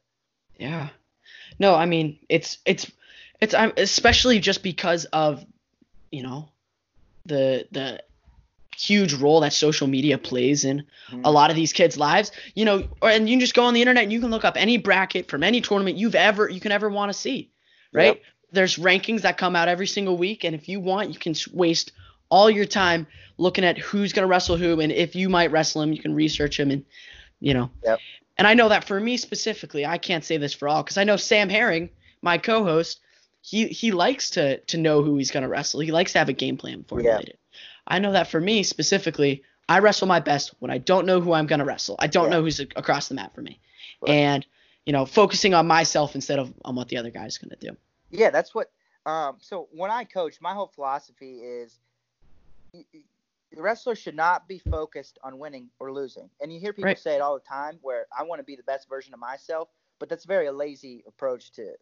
Yeah. 0.57 0.89
No, 1.59 1.75
I 1.75 1.85
mean 1.85 2.19
it's 2.29 2.59
it's 2.65 2.91
it's 3.39 3.53
I'm 3.53 3.73
especially 3.77 4.39
just 4.39 4.63
because 4.63 5.05
of 5.05 5.45
you 6.11 6.23
know 6.23 6.49
the 7.25 7.67
the 7.71 8.01
huge 8.75 9.13
role 9.13 9.41
that 9.41 9.51
social 9.51 9.87
media 9.87 10.17
plays 10.17 10.63
in 10.63 10.85
Mhm. 11.11 11.21
a 11.25 11.31
lot 11.31 11.49
of 11.49 11.55
these 11.57 11.73
kids' 11.73 11.97
lives. 11.97 12.31
You 12.55 12.65
know, 12.65 12.87
or 13.01 13.09
and 13.09 13.27
you 13.27 13.33
can 13.33 13.41
just 13.41 13.53
go 13.53 13.65
on 13.65 13.73
the 13.73 13.81
internet 13.81 14.03
and 14.03 14.13
you 14.13 14.21
can 14.21 14.31
look 14.31 14.45
up 14.45 14.55
any 14.57 14.77
bracket 14.77 15.27
from 15.27 15.43
any 15.43 15.59
tournament 15.61 15.97
you've 15.97 16.15
ever 16.15 16.49
you 16.49 16.59
can 16.61 16.71
ever 16.71 16.89
want 16.89 17.11
to 17.11 17.17
see, 17.17 17.49
right? 17.91 18.15
Yep. 18.15 18.23
There's 18.51 18.77
rankings 18.77 19.21
that 19.21 19.37
come 19.37 19.55
out 19.55 19.67
every 19.67 19.87
single 19.87 20.17
week, 20.17 20.43
and 20.43 20.55
if 20.55 20.67
you 20.69 20.79
want, 20.79 21.11
you 21.13 21.19
can 21.19 21.35
waste 21.53 21.91
all 22.29 22.49
your 22.49 22.65
time 22.65 23.05
looking 23.37 23.63
at 23.63 23.77
who's 23.77 24.13
gonna 24.13 24.27
wrestle 24.27 24.55
who, 24.57 24.79
and 24.79 24.91
if 24.91 25.15
you 25.15 25.29
might 25.29 25.51
wrestle 25.51 25.81
him, 25.81 25.91
you 25.93 26.01
can 26.01 26.15
research 26.15 26.59
him, 26.59 26.71
and 26.71 26.83
you 27.41 27.53
know. 27.53 27.69
Yep. 27.83 27.99
And 28.37 28.47
I 28.47 28.53
know 28.53 28.69
that 28.69 28.85
for 28.85 28.99
me 28.99 29.17
specifically, 29.17 29.85
I 29.85 29.97
can't 29.97 30.23
say 30.23 30.37
this 30.37 30.53
for 30.53 30.67
all 30.69 30.81
because 30.83 30.97
I 30.97 31.03
know 31.03 31.17
Sam 31.17 31.49
Herring, 31.49 31.89
my 32.21 32.37
co-host, 32.37 33.01
he 33.49 33.67
he 33.67 33.91
likes 33.91 34.29
to 34.31 34.59
to 34.59 34.77
know 34.77 35.01
who 35.01 35.17
he's 35.17 35.31
gonna 35.31 35.49
wrestle. 35.49 35.79
He 35.79 35.91
likes 35.91 36.13
to 36.13 36.19
have 36.19 36.29
a 36.29 36.33
game 36.33 36.55
plan 36.55 36.83
formulated. 36.83 37.37
I 37.87 37.97
know 37.97 38.11
that 38.11 38.27
for 38.27 38.39
me 38.39 38.61
specifically, 38.61 39.43
I 39.67 39.79
wrestle 39.79 40.07
my 40.07 40.19
best 40.19 40.53
when 40.59 40.69
I 40.69 40.77
don't 40.77 41.07
know 41.07 41.19
who 41.19 41.33
I'm 41.33 41.47
gonna 41.47 41.65
wrestle. 41.65 41.95
I 41.97 42.05
don't 42.07 42.25
Yeah. 42.25 42.29
know 42.37 42.41
who's 42.43 42.59
a- 42.59 42.67
across 42.75 43.07
the 43.07 43.15
map 43.15 43.33
for 43.33 43.41
me, 43.41 43.59
Right. 44.01 44.11
and 44.11 44.45
you 44.85 44.93
know, 44.93 45.05
focusing 45.05 45.55
on 45.55 45.65
myself 45.65 46.13
instead 46.13 46.37
of 46.37 46.53
on 46.63 46.75
what 46.75 46.89
the 46.89 46.97
other 46.97 47.09
guy's 47.09 47.39
gonna 47.39 47.55
do. 47.55 47.75
Yeah, 48.11 48.29
that's 48.29 48.53
what. 48.53 48.71
Um, 49.07 49.37
so 49.41 49.67
when 49.71 49.89
I 49.89 50.03
coach, 50.03 50.39
my 50.41 50.53
whole 50.53 50.67
philosophy 50.67 51.39
is 51.41 51.79
the 52.71 52.85
wrestler 53.57 53.95
should 53.95 54.15
not 54.15 54.47
be 54.47 54.59
focused 54.59 55.17
on 55.23 55.39
winning 55.39 55.69
or 55.79 55.91
losing. 55.91 56.29
And 56.39 56.53
you 56.53 56.59
hear 56.59 56.71
people 56.71 56.89
Right. 56.89 56.99
say 56.99 57.15
it 57.15 57.21
all 57.21 57.33
the 57.33 57.45
time, 57.45 57.79
where 57.81 58.05
I 58.15 58.21
want 58.23 58.39
to 58.39 58.43
be 58.43 58.55
the 58.55 58.63
best 58.63 58.87
version 58.87 59.11
of 59.13 59.19
myself, 59.19 59.69
but 59.97 60.07
that's 60.07 60.25
very 60.25 60.45
a 60.45 60.51
very 60.51 60.57
lazy 60.57 61.03
approach 61.07 61.51
to 61.53 61.75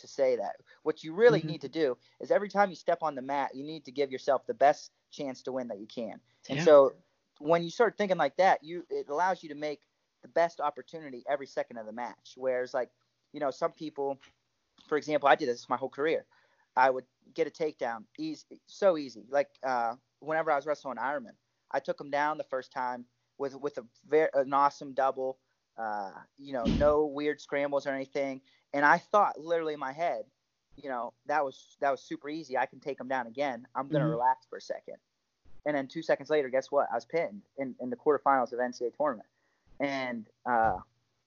to 0.00 0.08
say 0.08 0.36
that. 0.36 0.56
What 0.82 1.02
you 1.04 1.14
really 1.14 1.42
Mhm. 1.42 1.44
need 1.44 1.62
to 1.62 1.68
do 1.68 1.96
is 2.20 2.30
every 2.30 2.48
time 2.48 2.70
you 2.70 2.76
step 2.76 3.02
on 3.02 3.14
the 3.14 3.22
mat, 3.22 3.54
you 3.54 3.64
need 3.64 3.84
to 3.86 3.92
give 3.92 4.10
yourself 4.10 4.46
the 4.46 4.54
best 4.54 4.92
chance 5.10 5.42
to 5.42 5.52
win 5.52 5.68
that 5.68 5.80
you 5.80 5.86
can. 5.86 6.20
And 6.48 6.60
Yeah. 6.60 6.62
so 6.62 6.94
when 7.38 7.62
you 7.62 7.70
start 7.70 7.96
thinking 7.96 8.18
like 8.18 8.36
that, 8.36 8.62
you 8.62 8.84
it 8.90 9.08
allows 9.08 9.42
you 9.42 9.48
to 9.50 9.54
make 9.54 9.80
the 10.22 10.28
best 10.28 10.60
opportunity 10.60 11.24
every 11.28 11.46
second 11.46 11.78
of 11.78 11.86
the 11.86 11.92
match. 11.92 12.34
Whereas 12.36 12.74
like, 12.74 12.90
you 13.32 13.40
know, 13.40 13.50
some 13.50 13.72
people, 13.72 14.18
for 14.88 14.96
example, 14.96 15.28
I 15.28 15.36
did 15.36 15.48
this 15.48 15.68
my 15.68 15.76
whole 15.76 15.88
career. 15.90 16.26
I 16.76 16.90
would 16.90 17.04
get 17.34 17.46
a 17.46 17.50
takedown, 17.50 18.04
easy, 18.18 18.60
so 18.66 18.96
easy. 18.96 19.26
Like 19.30 19.48
uh, 19.66 19.94
whenever 20.20 20.50
I 20.50 20.56
was 20.56 20.66
wrestling 20.66 20.96
Ironman, 20.96 21.36
I 21.70 21.80
took 21.80 22.00
him 22.00 22.10
down 22.10 22.38
the 22.38 22.44
first 22.44 22.72
time 22.72 23.06
with 23.38 23.54
with 23.56 23.78
a 23.78 23.84
very 24.08 24.28
an 24.34 24.52
awesome 24.52 24.94
double. 24.94 25.38
Uh, 25.78 26.10
you 26.38 26.52
know, 26.52 26.68
no 26.68 27.06
weird 27.06 27.40
scrambles 27.40 27.86
or 27.86 27.90
anything. 27.90 28.40
And 28.72 28.84
I 28.84 28.98
thought 28.98 29.40
literally 29.40 29.74
in 29.74 29.80
my 29.80 29.92
head, 29.92 30.24
you 30.76 30.88
know, 30.88 31.12
that 31.26 31.44
was 31.44 31.76
that 31.80 31.90
was 31.90 32.00
super 32.02 32.28
easy. 32.28 32.56
I 32.56 32.66
can 32.66 32.80
take 32.80 33.00
him 33.00 33.08
down 33.08 33.26
again. 33.26 33.66
I'm 33.74 33.88
gonna 33.88 34.04
Mhm. 34.04 34.10
relax 34.10 34.46
for 34.46 34.56
a 34.56 34.60
second. 34.60 34.96
And 35.66 35.76
then 35.76 35.88
two 35.88 36.02
seconds 36.02 36.30
later, 36.30 36.48
guess 36.48 36.70
what? 36.70 36.88
I 36.90 36.94
was 36.94 37.04
pinned 37.04 37.42
in, 37.58 37.74
in 37.80 37.90
the 37.90 37.96
quarterfinals 37.96 38.52
of 38.52 38.60
NCAA 38.60 38.96
tournament, 38.96 39.28
and 39.78 40.26
uh, 40.46 40.78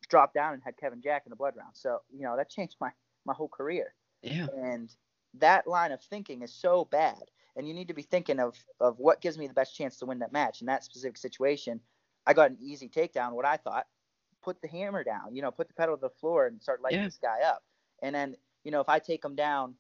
dropped 0.10 0.34
down 0.34 0.54
and 0.54 0.64
had 0.64 0.78
Kevin 0.78 1.02
Jack 1.02 1.24
in 1.26 1.30
the 1.30 1.36
blood 1.36 1.56
round. 1.56 1.76
So 1.76 2.02
you 2.12 2.24
know 2.24 2.36
that 2.38 2.50
changed 2.50 2.78
my 2.80 2.92
my 3.26 3.34
whole 3.34 3.50
career. 3.50 3.94
Yeah. 4.22 4.48
And 4.48 4.94
that 5.36 5.68
line 5.68 5.92
of 5.92 6.02
thinking 6.02 6.42
is 6.42 6.54
so 6.54 6.86
bad. 6.86 7.22
And 7.56 7.68
you 7.68 7.74
need 7.74 7.90
to 7.90 7.94
be 7.94 8.02
thinking 8.02 8.40
of, 8.40 8.58
of 8.80 8.98
what 9.00 9.22
gives 9.22 9.38
me 9.38 9.48
the 9.48 9.54
best 9.54 9.76
chance 9.76 9.98
to 9.98 10.06
win 10.08 10.20
that 10.20 10.32
match. 10.32 10.62
In 10.62 10.68
that 10.68 10.84
specific 10.84 11.18
situation, 11.18 11.80
I 12.26 12.34
got 12.34 12.50
an 12.50 12.58
easy 12.60 12.90
takedown, 12.90 13.34
what 13.34 13.46
I 13.46 13.58
thought, 13.58 13.88
put 14.44 14.62
the 14.62 14.68
hammer 14.68 15.04
down, 15.04 15.36
you 15.36 15.42
know, 15.42 15.52
put 15.52 15.68
the 15.68 15.74
pedal 15.74 15.96
to 15.96 16.02
the 16.02 16.10
floor 16.10 16.48
and 16.48 16.62
start 16.62 16.82
lighting 16.82 17.00
Yeah. 17.00 17.06
this 17.06 17.20
guy 17.22 17.42
up. 17.46 17.64
And 18.02 18.14
then, 18.14 18.36
you 18.64 18.72
know, 18.72 18.82
if 18.82 18.90
I 18.90 19.00
take 19.00 19.24
him 19.24 19.36
down, 19.36 19.76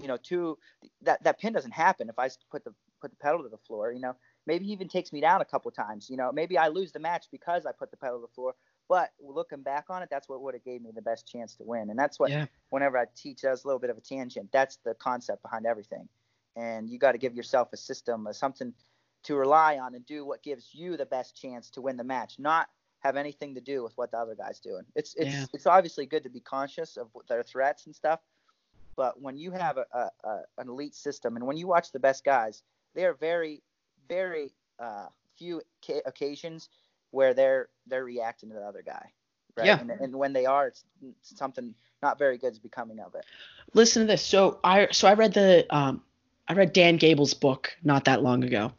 you 0.00 0.08
know, 0.08 0.16
two, 0.16 0.58
that, 1.02 1.22
that 1.24 1.40
pin 1.40 1.52
doesn't 1.52 1.72
happen 1.72 2.08
if 2.08 2.18
I 2.18 2.28
put 2.50 2.64
the, 2.64 2.74
put 3.00 3.10
the 3.10 3.16
pedal 3.16 3.42
to 3.42 3.48
the 3.48 3.58
floor, 3.58 3.92
you 3.92 4.00
know, 4.00 4.14
maybe 4.46 4.66
he 4.66 4.72
even 4.72 4.88
takes 4.88 5.12
me 5.12 5.20
down 5.20 5.40
a 5.40 5.44
couple 5.44 5.70
times, 5.70 6.08
you 6.10 6.16
know, 6.16 6.30
maybe 6.32 6.58
I 6.58 6.68
lose 6.68 6.92
the 6.92 6.98
match 6.98 7.26
because 7.32 7.66
I 7.66 7.72
put 7.72 7.90
the 7.90 7.96
pedal 7.96 8.18
to 8.20 8.26
the 8.26 8.34
floor. 8.34 8.54
But 8.88 9.10
looking 9.20 9.62
back 9.62 9.86
on 9.88 10.02
it, 10.02 10.08
that's 10.10 10.28
what 10.28 10.42
would 10.42 10.54
have 10.54 10.64
gave 10.64 10.80
me 10.82 10.90
the 10.94 11.02
best 11.02 11.26
chance 11.26 11.56
to 11.56 11.64
win. 11.64 11.90
And 11.90 11.98
that's 11.98 12.20
what 12.20 12.30
Yeah. 12.30 12.46
whenever 12.70 12.98
I 12.98 13.06
teach, 13.16 13.40
that's 13.42 13.64
a 13.64 13.66
little 13.66 13.80
bit 13.80 13.90
of 13.90 13.98
a 13.98 14.00
tangent. 14.00 14.52
That's 14.52 14.76
the 14.84 14.94
concept 14.94 15.42
behind 15.42 15.66
everything. 15.66 16.08
And 16.54 16.88
you 16.88 16.98
got 16.98 17.12
to 17.12 17.18
give 17.18 17.34
yourself 17.34 17.72
a 17.72 17.76
system, 17.76 18.28
or 18.28 18.32
something 18.32 18.72
to 19.24 19.34
rely 19.34 19.78
on 19.78 19.94
and 19.94 20.06
do 20.06 20.24
what 20.24 20.42
gives 20.42 20.72
you 20.72 20.96
the 20.96 21.06
best 21.06 21.36
chance 21.36 21.68
to 21.70 21.80
win 21.80 21.96
the 21.96 22.04
match, 22.04 22.38
not 22.38 22.68
have 23.00 23.16
anything 23.16 23.54
to 23.54 23.60
do 23.60 23.82
with 23.82 23.92
what 23.96 24.10
the 24.10 24.18
other 24.18 24.34
guy's 24.34 24.60
doing. 24.60 24.84
It's 24.94 25.14
it's 25.14 25.32
Yeah. 25.34 25.46
it's 25.52 25.66
obviously 25.66 26.06
good 26.06 26.22
to 26.24 26.30
be 26.30 26.40
conscious 26.40 26.96
of 26.96 27.08
their 27.28 27.42
threats 27.42 27.86
and 27.86 27.94
stuff, 27.94 28.20
but 28.96 29.20
when 29.20 29.36
you 29.36 29.52
have 29.52 29.76
a, 29.76 29.86
a, 29.92 30.10
a 30.24 30.42
an 30.58 30.68
elite 30.68 30.94
system 30.94 31.36
and 31.36 31.46
when 31.46 31.56
you 31.56 31.66
watch 31.66 31.92
the 31.92 32.00
best 32.00 32.24
guys, 32.24 32.62
they 32.94 33.04
are 33.04 33.14
very 33.14 33.62
very 34.08 34.52
uh, 34.78 35.06
few 35.38 35.60
ca- 35.86 36.02
occasions 36.06 36.68
where 37.10 37.34
they're 37.34 37.68
they're 37.86 38.04
reacting 38.04 38.48
to 38.50 38.54
the 38.54 38.62
other 38.62 38.82
guy. 38.84 39.10
Right? 39.56 39.66
Yeah. 39.66 39.80
And, 39.80 39.90
and 39.90 40.16
when 40.16 40.32
they 40.34 40.44
are, 40.44 40.66
it's 40.66 40.84
something 41.22 41.74
not 42.02 42.18
very 42.18 42.36
good 42.36 42.52
is 42.52 42.58
becoming 42.58 43.00
of 43.00 43.14
it. 43.14 43.24
listen 43.72 44.02
to 44.02 44.06
this. 44.06 44.22
So 44.22 44.58
I 44.62 44.88
so 44.90 45.08
I 45.08 45.14
read 45.14 45.32
the 45.32 45.66
um 45.74 46.02
I 46.48 46.52
read 46.52 46.72
Dan 46.72 46.96
Gable's 46.96 47.34
book 47.34 47.74
not 47.82 48.04
that 48.04 48.22
long 48.22 48.44
ago, 48.44 48.72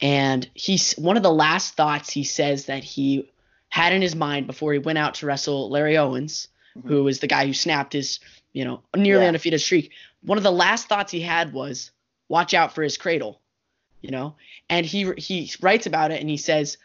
and 0.00 0.48
he's 0.54 0.92
one 0.94 1.16
of 1.16 1.22
the 1.22 1.32
last 1.32 1.74
thoughts 1.76 2.10
he 2.10 2.24
says 2.24 2.66
that 2.66 2.82
he 2.84 3.30
had 3.74 3.92
in 3.92 4.00
his 4.00 4.14
mind 4.14 4.46
before 4.46 4.72
he 4.72 4.78
went 4.78 4.98
out 4.98 5.14
to 5.14 5.26
wrestle 5.26 5.68
Larry 5.68 5.96
Owings, 5.96 6.46
Mhm. 6.76 6.86
who 6.86 7.02
was 7.02 7.18
the 7.18 7.26
guy 7.26 7.44
who 7.44 7.52
snapped 7.52 7.92
his 7.92 8.20
you 8.52 8.64
know 8.64 8.84
nearly 8.96 9.22
Yeah. 9.24 9.28
undefeated 9.28 9.60
streak. 9.60 9.90
One 10.22 10.38
of 10.38 10.44
the 10.44 10.52
last 10.52 10.86
thoughts 10.86 11.10
he 11.10 11.20
had 11.20 11.52
was 11.52 11.90
watch 12.28 12.54
out 12.54 12.72
for 12.72 12.84
his 12.84 12.96
cradle, 12.96 13.40
you 14.00 14.12
know, 14.12 14.36
and 14.70 14.86
he 14.86 15.12
he 15.18 15.50
writes 15.60 15.86
about 15.86 16.12
it 16.12 16.20
and 16.20 16.30
he 16.30 16.36
says. 16.36 16.78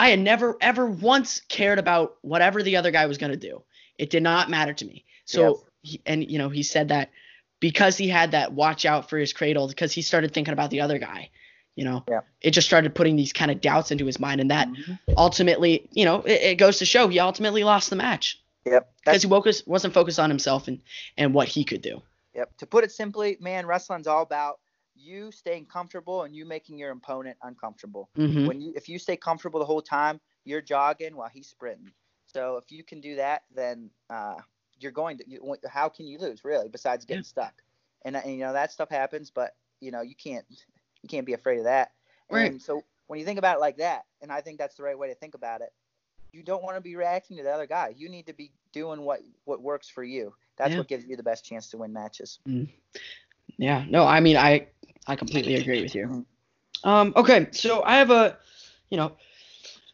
I 0.00 0.10
had 0.10 0.20
never 0.20 0.56
ever 0.60 0.86
once 0.86 1.40
cared 1.48 1.80
about 1.80 2.18
whatever 2.22 2.62
the 2.62 2.76
other 2.76 2.92
guy 2.92 3.06
was 3.06 3.18
going 3.18 3.32
to 3.32 3.36
do. 3.50 3.64
It 3.98 4.10
did 4.10 4.22
not 4.22 4.48
matter 4.48 4.72
to 4.72 4.84
me. 4.84 5.04
So, 5.24 5.64
he, 5.82 6.00
and 6.06 6.30
you 6.30 6.38
know, 6.38 6.50
he 6.50 6.62
said 6.62 6.86
that 6.90 7.10
because 7.58 7.96
he 7.96 8.06
had 8.06 8.30
that 8.30 8.52
watch 8.52 8.84
out 8.84 9.10
for 9.10 9.18
his 9.18 9.32
cradle, 9.32 9.66
because 9.66 9.92
he 9.92 10.02
started 10.02 10.32
thinking 10.32 10.52
about 10.52 10.70
the 10.70 10.82
other 10.82 10.98
guy, 11.00 11.30
you 11.78 11.84
know, 11.84 12.04
Yeah. 12.08 12.20
it 12.40 12.50
just 12.50 12.66
started 12.66 12.92
putting 12.94 13.14
these 13.16 13.32
kind 13.32 13.50
of 13.52 13.60
doubts 13.60 13.92
into 13.92 14.04
his 14.04 14.18
mind. 14.18 14.40
And 14.40 14.50
that 14.50 14.68
Mhm. 14.68 14.98
ultimately, 15.16 15.88
you 15.92 16.04
know, 16.04 16.22
it, 16.22 16.42
it 16.42 16.54
goes 16.56 16.78
to 16.78 16.84
show 16.84 17.06
he 17.06 17.20
ultimately 17.20 17.62
lost 17.62 17.88
the 17.88 17.96
match 17.96 18.42
Yep. 18.64 18.92
because 19.04 19.22
he 19.22 19.28
focused, 19.28 19.66
wasn't 19.68 19.94
focused 19.94 20.18
on 20.18 20.28
himself 20.28 20.66
and, 20.66 20.82
and 21.16 21.32
what 21.32 21.46
he 21.48 21.64
could 21.64 21.80
do. 21.82 22.02
yep. 22.34 22.56
To 22.58 22.66
put 22.66 22.82
it 22.84 22.90
simply, 22.90 23.36
man, 23.40 23.64
wrestling's 23.66 24.08
all 24.08 24.22
about 24.22 24.58
you 24.96 25.30
staying 25.30 25.66
comfortable 25.66 26.24
and 26.24 26.34
you 26.34 26.44
making 26.44 26.78
your 26.78 26.90
opponent 26.90 27.36
uncomfortable. 27.42 28.10
hmm 28.16 28.46
When 28.46 28.60
you 28.60 28.72
if 28.74 28.88
you 28.88 28.98
stay 28.98 29.16
comfortable 29.16 29.60
the 29.60 29.66
whole 29.66 29.82
time, 29.82 30.20
you're 30.44 30.60
jogging 30.60 31.16
while 31.16 31.28
he's 31.28 31.48
sprinting. 31.48 31.92
So 32.26 32.56
if 32.56 32.72
you 32.72 32.82
can 32.82 33.00
do 33.00 33.16
that, 33.16 33.42
then 33.54 33.90
uh, 34.10 34.36
you're 34.80 34.92
going 34.92 35.18
to. 35.18 35.24
You, 35.30 35.56
how 35.70 35.88
can 35.88 36.06
you 36.06 36.18
lose 36.18 36.44
really? 36.44 36.68
Besides 36.68 37.04
getting 37.04 37.22
Yeah. 37.22 37.28
stuck, 37.28 37.62
and, 38.04 38.16
and 38.16 38.32
you 38.32 38.40
know 38.40 38.52
that 38.52 38.72
stuff 38.72 38.90
happens, 38.90 39.30
but 39.30 39.54
you 39.80 39.92
know 39.92 40.02
you 40.02 40.16
can't 40.16 40.44
you 41.02 41.08
can't 41.08 41.26
be 41.26 41.34
afraid 41.34 41.58
of 41.58 41.64
that. 41.64 41.92
Right. 42.30 42.50
And 42.50 42.60
so 42.60 42.82
when 43.06 43.18
you 43.18 43.24
think 43.24 43.38
about 43.38 43.56
it 43.56 43.60
like 43.60 43.78
that, 43.78 44.04
and 44.20 44.30
I 44.30 44.40
think 44.40 44.58
that's 44.58 44.76
the 44.76 44.82
right 44.82 44.98
way 44.98 45.08
to 45.08 45.14
think 45.14 45.34
about 45.34 45.60
it, 45.60 45.72
you 46.32 46.42
don't 46.42 46.62
want 46.62 46.76
to 46.76 46.80
be 46.80 46.96
reacting 46.96 47.36
to 47.38 47.42
the 47.42 47.50
other 47.50 47.66
guy. 47.66 47.94
You 47.96 48.08
need 48.08 48.26
to 48.26 48.34
be 48.34 48.52
doing 48.72 49.02
what 49.02 49.20
what 49.44 49.62
works 49.62 49.88
for 49.88 50.04
you. 50.04 50.34
That's 50.56 50.72
Yeah. 50.72 50.78
what 50.78 50.88
gives 50.88 51.06
you 51.06 51.16
the 51.16 51.22
best 51.22 51.44
chance 51.44 51.70
to 51.70 51.78
win 51.78 51.92
matches. 51.92 52.38
Yeah, 53.56 53.84
no, 53.88 54.04
I 54.04 54.20
mean, 54.20 54.36
I 54.36 54.68
I 55.06 55.16
completely 55.16 55.54
agree 55.54 55.82
with 55.82 55.94
you. 55.94 56.06
Mhm. 56.06 56.26
Um, 56.84 57.12
okay, 57.16 57.48
so 57.52 57.82
I 57.82 57.96
have 57.96 58.10
a, 58.10 58.38
you 58.90 58.96
know, 58.98 59.16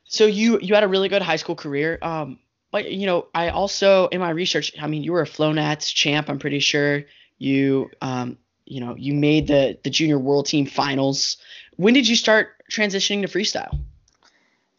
so 0.04 0.26
you 0.26 0.58
you 0.60 0.74
had 0.74 0.82
a 0.84 0.88
really 0.88 1.08
good 1.08 1.22
high 1.22 1.36
school 1.36 1.54
career. 1.54 1.98
Um, 2.02 2.38
but 2.72 2.90
you 2.90 3.06
know, 3.06 3.28
I 3.34 3.50
also 3.50 4.08
in 4.08 4.20
my 4.20 4.30
research, 4.30 4.72
I 4.80 4.86
mean, 4.88 5.02
you 5.04 5.12
were 5.12 5.22
a 5.22 5.26
Flonats 5.26 5.94
champ. 5.94 6.28
I'm 6.28 6.38
pretty 6.38 6.58
sure 6.58 7.04
you 7.38 7.90
um 8.02 8.38
you 8.66 8.80
know 8.80 8.94
you 8.96 9.14
made 9.14 9.46
the 9.46 9.78
the 9.84 9.90
junior 9.90 10.18
world 10.18 10.46
team 10.46 10.66
finals. 10.66 11.36
When 11.76 11.94
did 11.94 12.08
you 12.08 12.16
start 12.16 12.62
transitioning 12.70 13.22
to 13.22 13.28
freestyle? 13.28 13.78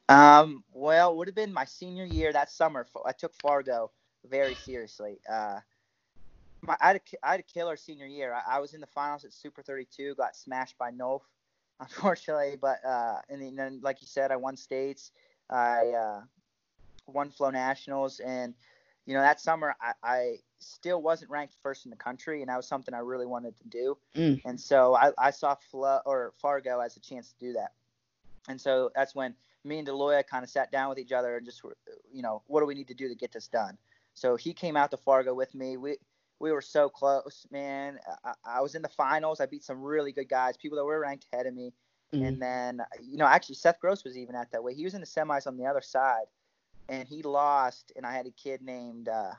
Um, 0.08 0.64
well, 0.74 1.12
it 1.12 1.18
would 1.18 1.28
have 1.28 1.36
been 1.36 1.54
my 1.54 1.66
senior 1.66 2.06
year 2.06 2.32
that 2.32 2.52
summer. 2.52 2.86
I 3.06 3.12
took 3.12 3.34
Fargo 3.36 3.92
very 4.30 4.54
seriously. 4.54 5.20
Uh, 5.30 5.60
my, 6.62 6.78
I, 6.80 6.88
had 6.88 6.96
a, 6.98 7.28
had 7.28 7.40
a 7.40 7.44
killer 7.44 7.76
senior 7.76 8.06
year. 8.06 8.34
I, 8.34 8.58
I 8.58 8.60
was 8.60 8.74
in 8.74 8.82
the 8.82 8.88
finals 8.88 9.26
at 9.26 9.34
Super 9.34 9.62
32, 9.62 10.16
got 10.16 10.36
smashed 10.36 10.78
by 10.78 10.92
Nolf, 10.92 11.22
unfortunately. 11.80 12.58
But 12.60 12.84
uh, 12.86 13.18
and 13.30 13.58
then, 13.58 13.80
like 13.82 14.02
you 14.02 14.08
said, 14.08 14.32
I 14.32 14.36
won 14.36 14.58
states. 14.58 15.12
I 15.50 15.90
uh, 15.90 16.22
won 17.08 17.30
Flow 17.30 17.50
Nationals, 17.50 18.20
and 18.20 18.54
you 19.06 19.14
know 19.14 19.22
that 19.22 19.40
summer 19.40 19.76
I, 19.82 19.94
I 20.04 20.36
still 20.60 21.02
wasn't 21.02 21.32
ranked 21.32 21.56
first 21.62 21.86
in 21.86 21.92
the 21.92 21.98
country, 21.98 22.42
and 22.42 22.50
that 22.50 22.58
was 22.58 22.68
something 22.68 22.94
I 22.94 23.00
really 23.00 23.26
wanted 23.26 23.58
to 23.58 23.68
do. 23.68 23.98
Mm. 24.16 24.42
And 24.46 24.60
so 24.60 24.96
I, 24.96 25.12
I 25.18 25.32
saw 25.32 25.56
Flo, 25.56 26.00
or 26.06 26.34
Fargo 26.42 26.80
as 26.80 26.98
a 26.98 27.00
chance 27.00 27.32
to 27.32 27.40
do 27.40 27.54
that. 27.54 27.74
And 28.48 28.60
so 28.60 28.92
that's 28.96 29.16
when 29.16 29.34
me 29.64 29.80
and 29.80 29.88
Deloya 29.88 30.26
kind 30.26 30.44
of 30.44 30.50
sat 30.50 30.72
down 30.72 30.90
with 30.90 31.00
each 31.00 31.12
other 31.12 31.38
and 31.38 31.46
just, 31.46 31.62
you 32.12 32.22
know, 32.22 32.44
what 32.48 32.60
do 32.60 32.66
we 32.66 32.76
need 32.76 32.88
to 32.88 32.94
do 32.94 33.08
to 33.10 33.16
get 33.16 33.32
this 33.32 33.48
done? 33.48 33.78
So 34.14 34.36
he 34.36 34.54
came 34.54 34.78
out 34.78 34.92
to 34.92 34.98
Fargo 34.98 35.34
with 35.34 35.54
me. 35.56 35.78
We 35.78 35.98
we 36.40 36.52
were 36.52 36.62
so 36.62 36.90
close, 36.90 37.48
man. 37.50 37.98
I, 38.24 38.34
I 38.46 38.62
was 38.62 38.76
in 38.76 38.82
the 38.82 38.90
finals. 38.90 39.40
I 39.40 39.46
beat 39.46 39.64
some 39.64 39.82
really 39.82 40.12
good 40.12 40.30
guys, 40.30 40.58
people 40.58 40.78
that 40.78 40.86
were 40.86 41.00
ranked 41.00 41.26
ahead 41.32 41.48
of 41.48 41.54
me. 41.54 41.74
Mhm. 42.14 42.28
And 42.28 42.42
then, 42.42 42.82
you 43.02 43.18
know, 43.18 43.26
actually 43.26 43.56
Seth 43.56 43.80
Gross 43.80 44.04
was 44.04 44.18
even 44.18 44.36
at 44.36 44.52
that 44.52 44.64
way. 44.64 44.74
He 44.74 44.84
was 44.84 44.94
in 44.94 45.02
the 45.02 45.08
semis 45.08 45.48
on 45.48 45.58
the 45.58 45.66
other 45.66 45.82
side, 45.82 46.26
and 46.90 47.08
he 47.08 47.22
lost. 47.24 47.92
And 47.96 48.06
I 48.06 48.14
had 48.14 48.26
a 48.28 48.32
kid 48.32 48.62
named, 48.62 49.10
uh, 49.10 49.32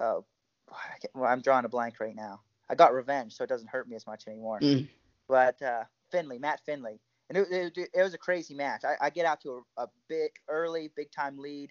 oh, 0.00 0.24
I 0.70 0.74
well, 1.14 1.30
i'm 1.30 1.40
drawing 1.40 1.64
a 1.64 1.68
blank 1.68 2.00
right 2.00 2.14
now. 2.16 2.40
I 2.70 2.74
got 2.74 2.92
revenge, 2.92 3.34
so 3.34 3.44
it 3.44 3.48
doesn't 3.48 3.68
hurt 3.68 3.88
me 3.88 3.96
as 3.96 4.06
much 4.06 4.26
anymore. 4.26 4.60
Mm. 4.60 4.88
But 5.26 5.60
uh, 5.62 5.84
Findlay, 6.10 6.38
Matt 6.38 6.60
Findlay, 6.66 7.00
and 7.30 7.38
it, 7.38 7.46
it, 7.50 7.88
it 7.94 8.02
was 8.02 8.12
a 8.14 8.18
crazy 8.18 8.54
match. 8.54 8.82
I, 8.84 9.06
I 9.06 9.10
get 9.10 9.24
out 9.26 9.40
to 9.42 9.64
a, 9.78 9.84
a 9.84 9.86
big 10.08 10.32
early, 10.48 10.90
big 10.94 11.10
time 11.10 11.38
lead, 11.38 11.70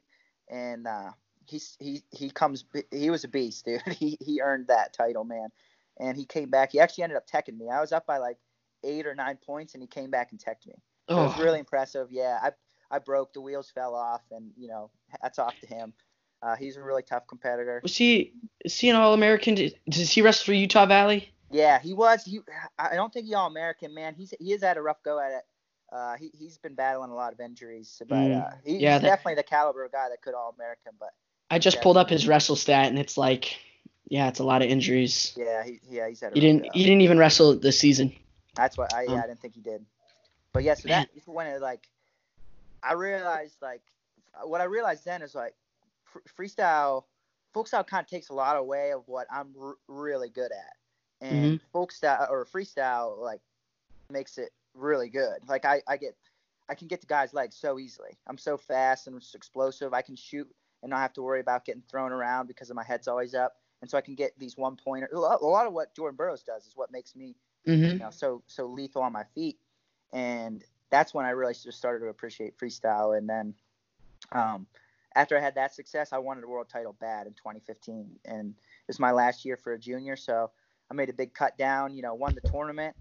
and 0.50 0.88
uh, 0.88 1.12
he's 1.46 1.78
he 1.80 2.02
he 2.12 2.30
comes. 2.32 2.66
He 2.92 3.10
was 3.12 3.24
a 3.24 3.28
beast, 3.28 3.66
dude. 3.66 3.82
He 3.88 4.18
he 4.20 4.42
earned 4.42 4.68
that 4.68 4.94
title, 4.94 5.24
man. 5.24 5.50
And 6.00 6.16
he 6.16 6.26
came 6.26 6.52
back. 6.52 6.72
He 6.72 6.80
actually 6.80 7.06
ended 7.06 7.18
up 7.18 7.28
teching 7.28 7.58
me. 7.58 7.70
I 7.70 7.82
was 7.82 7.92
up 7.92 8.06
by 8.06 8.18
like 8.20 8.38
eight 8.84 9.08
or 9.08 9.16
nine 9.16 9.38
points, 9.44 9.74
and 9.74 9.82
he 9.82 9.88
came 9.88 10.12
back 10.12 10.32
and 10.32 10.40
teched 10.40 10.68
me. 10.68 10.76
It 11.10 11.14
was 11.14 11.34
Oh. 11.38 11.42
really 11.42 11.58
impressive. 11.60 12.10
Yeah, 12.12 12.38
I 12.42 12.52
I 12.92 13.00
broke. 13.00 13.34
The 13.34 13.42
wheels 13.42 13.70
fell 13.70 13.96
off, 13.96 14.22
and 14.32 14.52
you 14.58 14.68
know, 14.68 14.90
hats 15.22 15.40
off 15.40 15.60
to 15.62 15.68
him. 15.68 15.94
Uh, 16.42 16.56
he's 16.56 16.78
a 16.78 16.84
really 16.84 17.04
tough 17.04 17.28
competitor. 17.28 17.80
Was 17.82 17.98
he 17.98 18.34
is 18.64 18.78
he 18.80 18.90
an 18.90 18.96
All 18.96 19.14
American? 19.14 19.56
Did, 19.56 19.80
does 19.90 20.12
he 20.12 20.22
wrestle 20.22 20.46
for 20.46 20.54
Utah 20.54 20.86
Valley? 20.86 21.32
Yeah, 21.52 21.80
he 21.80 21.94
was. 21.94 22.24
He, 22.26 22.40
I 22.78 22.96
don't 22.96 23.12
think 23.12 23.26
he 23.26 23.34
all 23.34 23.48
American, 23.48 23.94
man. 23.94 24.16
He's 24.16 24.34
he 24.40 24.52
has 24.52 24.62
had 24.62 24.78
a 24.78 24.82
rough 24.82 25.02
go 25.04 25.20
at 25.20 25.32
it. 25.32 25.44
Uh, 25.92 26.16
he 26.18 26.32
he's 26.38 26.58
been 26.58 26.76
battling 26.76 27.12
a 27.12 27.16
lot 27.16 27.32
of 27.34 27.40
injuries, 27.40 28.02
but 28.08 28.16
Mm, 28.16 28.44
uh, 28.44 28.50
he, 28.66 28.80
yeah, 28.80 28.94
he's 28.94 29.02
that- 29.02 29.10
definitely 29.10 29.36
the 29.36 29.44
caliber 29.44 29.86
of 29.86 29.92
guy 29.92 30.10
that 30.10 30.22
could 30.22 30.34
all 30.34 30.54
American. 30.58 30.92
But 31.00 31.14
I 31.50 31.60
just 31.60 31.78
Yeah. 31.78 31.84
pulled 31.84 31.98
up 31.98 32.10
his 32.10 32.26
WrestleStat, 32.26 32.88
and 32.88 33.00
it's 33.00 33.18
like, 33.18 33.58
yeah, 34.10 34.28
it's 34.28 34.40
a 34.40 34.44
lot 34.44 34.62
of 34.62 34.70
injuries. 34.70 35.34
yeah, 35.38 35.64
he 35.64 35.80
yeah 35.90 36.10
he's 36.10 36.20
had. 36.20 36.34
A 36.34 36.36
He 36.36 36.42
didn't 36.42 36.64
go. 36.64 36.70
he 36.74 36.84
didn't 36.84 37.02
even 37.02 37.18
wrestle 37.18 37.58
this 37.58 37.80
season. 37.80 38.14
That's 38.56 38.78
what 38.78 38.94
I 38.94 39.04
yeah 39.04 39.14
Um, 39.14 39.20
I 39.20 39.28
didn't 39.28 39.40
think 39.42 39.56
he 39.56 39.62
did. 39.62 39.86
But 40.52 40.64
yeah, 40.64 40.74
so 40.74 40.90
Man. 40.90 41.08
that 41.16 41.28
when 41.28 41.48
it 41.48 41.62
like 41.62 41.88
I 42.90 42.94
realized 42.94 43.58
like 43.62 43.82
what 44.44 44.62
I 44.62 44.66
realized 44.66 45.06
then 45.06 45.22
is 45.22 45.36
like 45.36 45.56
fr- 46.04 46.20
freestyle 46.38 47.04
folk 47.54 47.68
style 47.68 47.84
kind 47.84 48.04
of 48.04 48.08
takes 48.10 48.30
a 48.30 48.34
lot 48.34 48.58
away 48.58 48.92
of 48.92 49.04
what 49.08 49.28
I'm 49.32 49.54
r- 49.60 49.76
really 49.88 50.30
good 50.30 50.52
at, 50.52 51.28
and 51.28 51.60
folk 51.72 51.92
style 51.92 52.28
or 52.30 52.46
freestyle 52.46 53.20
like 53.20 53.42
makes 54.10 54.38
it 54.38 54.52
really 54.74 55.10
good. 55.10 55.40
Like 55.48 55.66
I 55.66 55.82
I 55.88 55.98
get 55.98 56.16
I 56.70 56.76
can 56.76 56.88
get 56.88 57.02
the 57.02 57.08
guy's 57.08 57.34
legs 57.34 57.56
so 57.56 57.80
easily. 57.80 58.18
I'm 58.28 58.38
so 58.38 58.58
fast 58.58 59.08
and 59.08 59.22
explosive. 59.34 59.94
I 59.94 60.02
can 60.02 60.16
shoot 60.16 60.48
and 60.84 60.90
not 60.90 61.00
have 61.00 61.14
to 61.14 61.22
worry 61.22 61.40
about 61.40 61.66
getting 61.66 61.84
thrown 61.90 62.12
around 62.12 62.48
because 62.48 62.70
of 62.70 62.76
my 62.76 62.84
head's 62.84 63.08
always 63.08 63.34
up. 63.34 63.54
And 63.82 63.90
so 63.90 63.98
I 63.98 64.02
can 64.02 64.16
get 64.16 64.38
these 64.38 64.58
one 64.58 64.76
pointer. 64.76 65.10
A 65.14 65.20
lot 65.20 65.42
a 65.42 65.46
lot 65.46 65.68
of 65.68 65.74
what 65.74 65.96
Jordan 65.96 66.16
Burroughs 66.16 66.44
does 66.44 66.66
is 66.68 66.76
what 66.76 66.92
makes 66.92 67.16
me 67.16 67.36
Mm-hmm. 67.68 67.92
you 67.94 68.00
know, 68.00 68.10
so 68.12 68.44
so 68.48 68.66
lethal 68.66 69.02
on 69.02 69.12
my 69.12 69.24
feet. 69.36 69.58
And 70.14 70.64
that's 70.92 71.14
when 71.14 71.26
I 71.26 71.32
really 71.32 71.54
just 71.54 71.78
started 71.78 72.00
to 72.06 72.10
appreciate 72.10 72.58
freestyle. 72.58 73.18
And 73.18 73.30
then 73.30 73.54
um, 74.32 74.68
after 75.16 75.38
I 75.38 75.42
had 75.42 75.56
that 75.56 75.74
success, 75.74 76.14
I 76.14 76.18
wanted 76.20 76.44
a 76.44 76.48
world 76.48 76.70
title 76.70 76.96
bad 77.00 77.28
in 77.28 77.34
2015, 77.34 78.20
and 78.26 78.50
it 78.52 78.88
was 78.88 79.00
my 79.00 79.12
last 79.12 79.46
year 79.46 79.58
for 79.58 79.74
a 79.74 79.80
junior. 79.80 80.16
So 80.16 80.52
I 80.90 80.94
made 80.94 81.10
a 81.10 81.14
big 81.14 81.34
cut 81.34 81.58
down. 81.58 81.96
You 81.96 82.02
know, 82.02 82.14
won 82.16 82.36
the 82.36 82.42
tournament, 82.42 82.96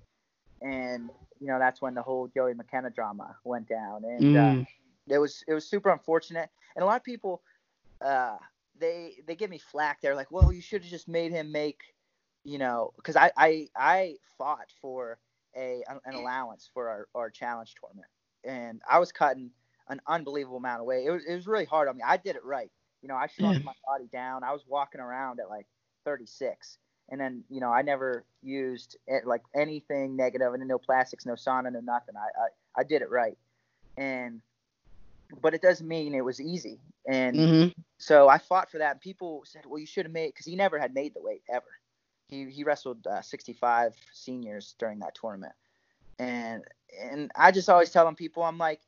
and 0.60 1.10
you 1.40 1.46
know 1.48 1.58
that's 1.58 1.80
when 1.82 1.94
the 1.94 2.02
whole 2.02 2.28
Joey 2.28 2.54
McKenna 2.54 2.90
drama 2.90 3.36
went 3.44 3.68
down. 3.68 4.04
And 4.04 4.34
uh, 4.34 4.54
Mm. 4.54 4.66
it 5.08 5.18
was 5.18 5.44
it 5.48 5.54
was 5.54 5.68
super 5.68 5.90
unfortunate 5.90 6.50
and 6.74 6.82
a 6.82 6.86
lot 6.86 6.96
of 6.96 7.04
people 7.04 7.42
uh 8.04 8.36
they 8.78 9.14
they 9.26 9.34
give 9.34 9.50
me 9.50 9.58
flack 9.58 10.00
they're 10.00 10.14
like 10.14 10.30
well 10.30 10.52
you 10.52 10.60
should 10.60 10.82
have 10.82 10.90
just 10.90 11.08
made 11.08 11.32
him 11.32 11.50
make 11.52 11.80
you 12.44 12.58
know 12.58 12.92
because 12.96 13.16
I, 13.16 13.30
I 13.36 13.68
i 13.76 14.16
fought 14.38 14.70
for 14.80 15.18
a 15.56 15.82
an 16.04 16.14
allowance 16.14 16.70
for 16.72 16.88
our, 16.88 17.08
our 17.14 17.30
challenge 17.30 17.74
tournament. 17.80 18.08
And 18.44 18.80
i 18.88 18.98
was 18.98 19.12
cutting 19.12 19.50
an 19.88 20.00
unbelievable 20.06 20.58
amount 20.58 20.80
of 20.80 20.86
weight. 20.86 21.06
It 21.06 21.10
was, 21.10 21.24
it 21.26 21.34
was 21.34 21.46
really 21.46 21.64
hard 21.64 21.88
on 21.88 21.96
me. 21.96 22.02
I 22.06 22.16
did 22.16 22.36
it 22.36 22.44
right. 22.44 22.70
You 23.02 23.08
know 23.08 23.16
i 23.16 23.26
shrunk 23.38 23.64
my 23.64 23.72
body 23.86 24.08
down. 24.12 24.44
I 24.44 24.52
was 24.52 24.64
walking 24.66 25.00
around 25.00 25.40
at 25.40 25.48
like 25.48 25.66
36 26.04 26.78
and 27.10 27.20
then 27.20 27.44
you 27.48 27.60
know 27.60 27.70
i 27.70 27.82
never 27.82 28.24
used 28.42 28.96
it, 29.06 29.26
like 29.26 29.42
anything 29.54 30.16
negative 30.16 30.54
and 30.54 30.66
no 30.68 30.78
plastics 30.78 31.26
no 31.26 31.34
sauna 31.34 31.72
no 31.72 31.80
nothing. 31.80 32.14
I 32.16 32.42
i, 32.78 32.80
I 32.80 32.84
did 32.84 33.02
it 33.02 33.10
right. 33.10 33.38
And 33.96 34.40
but 35.42 35.54
it 35.54 35.62
doesn't 35.62 35.86
mean 35.88 36.14
it 36.14 36.24
was 36.24 36.40
easy. 36.40 36.80
And 37.08 37.36
Mm-hmm. 37.36 37.80
so 37.98 38.28
I 38.28 38.38
fought 38.38 38.70
for 38.70 38.78
that. 38.78 38.92
And 38.92 39.00
people 39.00 39.42
said, 39.46 39.62
well, 39.66 39.78
you 39.78 39.86
should 39.86 40.04
have 40.06 40.12
made, 40.12 40.28
because 40.28 40.46
he 40.46 40.56
never 40.56 40.78
had 40.78 40.94
made 40.94 41.14
the 41.14 41.22
weight 41.22 41.42
ever. 41.50 41.64
He, 42.28 42.50
he 42.50 42.64
wrestled 42.64 43.06
uh, 43.06 43.22
65 43.22 43.94
seniors 44.12 44.74
during 44.78 44.98
that 45.00 45.14
tournament. 45.14 45.52
And 46.18 46.64
and 47.02 47.30
I 47.36 47.50
just 47.52 47.68
always 47.68 47.90
tell 47.90 48.04
them 48.04 48.14
people, 48.14 48.42
I'm 48.42 48.58
like, 48.58 48.80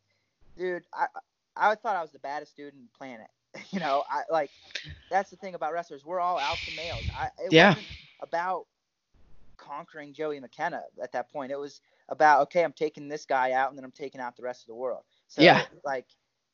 dude, 0.57 0.85
I 0.93 1.07
I 1.57 1.75
thought 1.75 1.97
I 1.97 2.03
was 2.03 2.13
the 2.13 2.19
baddest 2.19 2.57
dude 2.57 2.75
in 2.75 2.83
the 2.83 2.97
planet. 2.97 3.29
you 3.71 3.81
know, 3.81 4.05
I 4.09 4.23
like 4.31 4.51
that's 5.11 5.31
the 5.31 5.37
thing 5.37 5.55
about 5.55 5.73
wrestlers. 5.73 6.05
We're 6.05 6.21
all 6.21 6.41
alpha 6.41 6.71
males. 6.71 7.09
I, 7.15 7.29
it 7.45 7.53
Yeah. 7.53 7.75
wasn't 7.75 7.89
about 8.21 8.67
conquering 9.57 10.13
Joey 10.13 10.41
McKenna 10.41 10.83
at 11.03 11.13
that 11.13 11.31
point. 11.31 11.53
It 11.53 11.59
was 11.59 11.81
about 12.09 12.43
okay, 12.43 12.65
I'm 12.65 12.73
taking 12.73 13.09
this 13.09 13.25
guy 13.27 13.53
out, 13.53 13.71
and 13.71 13.79
then 13.79 13.85
I'm 13.85 13.93
taking 13.93 14.21
out 14.21 14.37
the 14.37 14.43
rest 14.43 14.63
of 14.63 14.69
the 14.69 14.75
world. 14.75 15.05
So 15.29 15.43
Yeah. 15.43 15.67
like 15.85 16.07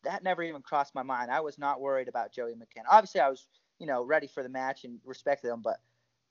that 0.04 0.22
never 0.22 0.42
even 0.42 0.62
crossed 0.62 0.94
my 0.94 1.02
mind. 1.02 1.30
I 1.30 1.40
was 1.40 1.58
not 1.58 1.80
worried 1.80 2.08
about 2.08 2.32
Joey 2.32 2.54
McKenna. 2.54 2.88
Obviously, 2.90 3.20
I 3.20 3.28
was 3.28 3.46
you 3.78 3.86
know 3.86 4.02
ready 4.02 4.26
for 4.26 4.42
the 4.42 4.48
match 4.48 4.84
and 4.84 5.00
respected 5.04 5.50
him, 5.50 5.60
but 5.62 5.80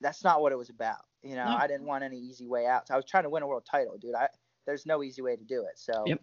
that's 0.04 0.22
not 0.22 0.40
what 0.42 0.52
it 0.52 0.58
was 0.58 0.68
about. 0.70 1.04
You 1.22 1.34
know, 1.34 1.46
No. 1.46 1.56
I 1.56 1.66
didn't 1.66 1.86
want 1.86 2.04
any 2.04 2.18
easy 2.18 2.46
way 2.46 2.66
out. 2.66 2.90
I 2.90 2.96
was 2.96 3.04
trying 3.06 3.24
to 3.24 3.30
win 3.30 3.42
a 3.42 3.46
world 3.46 3.66
title, 3.68 3.96
dude. 3.98 4.14
I 4.14 4.28
there's 4.66 4.86
no 4.86 5.02
easy 5.02 5.22
way 5.22 5.36
to 5.36 5.44
do 5.44 5.62
it. 5.62 5.78
So, 5.78 6.04
Yep. 6.06 6.20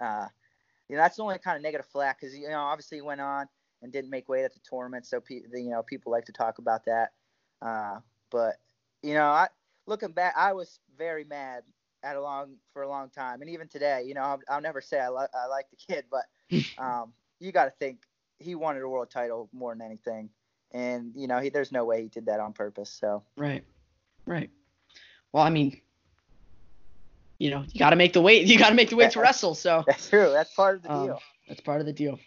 uh, 0.00 0.26
you 0.88 0.96
know, 0.96 1.02
that's 1.02 1.16
the 1.16 1.22
only 1.22 1.38
kind 1.38 1.56
of 1.56 1.62
negative 1.62 1.86
flack 1.86 2.20
because 2.20 2.36
you 2.36 2.48
know 2.48 2.58
obviously 2.60 2.98
he 2.98 3.02
went 3.02 3.20
on 3.20 3.46
and 3.82 3.92
didn't 3.92 4.10
make 4.10 4.28
weight 4.28 4.44
at 4.44 4.52
the 4.52 4.60
tournament, 4.68 5.06
so 5.06 5.20
pe- 5.20 5.42
you 5.54 5.70
know 5.70 5.82
people 5.82 6.12
like 6.12 6.24
to 6.26 6.32
talk 6.32 6.58
about 6.58 6.84
that. 6.86 7.12
Uh, 7.62 8.00
but 8.30 8.56
you 9.02 9.14
know, 9.14 9.26
I 9.26 9.48
looking 9.86 10.10
back, 10.12 10.34
I 10.36 10.52
was 10.52 10.80
very 10.98 11.24
mad 11.24 11.62
at 12.02 12.16
a 12.16 12.20
long 12.20 12.56
for 12.72 12.82
a 12.82 12.88
long 12.88 13.10
time, 13.10 13.40
and 13.40 13.50
even 13.50 13.68
today, 13.68 14.02
you 14.06 14.14
know, 14.14 14.22
I'll, 14.22 14.40
I'll 14.48 14.60
never 14.60 14.80
say 14.80 14.98
I, 14.98 15.08
li- 15.08 15.26
I 15.34 15.46
like 15.46 15.66
the 15.70 15.76
kid, 15.94 16.04
but 16.10 16.24
um, 16.82 17.12
you 17.40 17.52
got 17.52 17.66
to 17.66 17.72
think 17.78 18.00
he 18.38 18.54
wanted 18.54 18.82
a 18.82 18.88
world 18.88 19.10
title 19.10 19.48
more 19.52 19.74
than 19.74 19.82
anything, 19.82 20.30
and 20.72 21.12
you 21.14 21.26
know, 21.26 21.38
he 21.38 21.48
there's 21.50 21.72
no 21.72 21.84
way 21.84 22.02
he 22.02 22.08
did 22.08 22.26
that 22.26 22.40
on 22.40 22.52
purpose. 22.52 22.90
So 22.90 23.22
Right. 23.36 23.64
Right. 24.26 24.50
Well, 25.32 25.42
I 25.44 25.50
mean, 25.50 25.80
you 27.38 27.50
know, 27.50 27.64
you 27.68 27.78
got 27.78 27.90
to 27.90 27.96
make 27.96 28.12
the 28.12 28.20
weight. 28.22 28.46
You 28.46 28.58
got 28.58 28.70
to 28.70 28.74
make 28.74 28.90
the 28.90 28.96
weight 28.96 29.10
to 29.12 29.20
wrestle. 29.20 29.54
So 29.54 29.84
that's 29.86 30.08
true. 30.08 30.30
That's 30.32 30.52
part 30.54 30.76
of 30.76 30.82
the 30.82 30.92
Um, 30.92 31.06
deal. 31.06 31.20
that's 31.48 31.60
part 31.60 31.80
of 31.80 31.86
the 31.86 31.92
deal. 31.92 32.18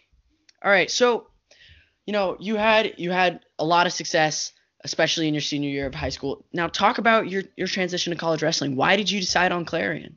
All 0.62 0.70
right. 0.70 0.90
So, 0.90 1.26
you 2.06 2.12
know, 2.12 2.36
you 2.38 2.56
had 2.56 2.94
you 2.98 3.10
had 3.10 3.40
a 3.58 3.64
lot 3.64 3.86
of 3.86 3.92
success, 3.92 4.52
especially 4.84 5.28
in 5.28 5.34
your 5.34 5.40
senior 5.40 5.68
year 5.70 5.86
of 5.86 5.94
high 5.94 6.08
school. 6.10 6.44
Now, 6.52 6.68
talk 6.68 6.98
about 6.98 7.28
your 7.28 7.42
your 7.56 7.66
transition 7.66 8.12
to 8.12 8.18
college 8.18 8.42
wrestling. 8.42 8.76
Why 8.76 8.96
did 8.96 9.10
you 9.10 9.20
decide 9.20 9.52
on 9.52 9.64
Clarion? 9.64 10.16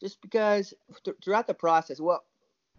just 0.00 0.22
because 0.22 0.72
th- 1.04 1.16
throughout 1.24 1.48
the 1.48 1.54
process, 1.54 2.00
well, 2.00 2.22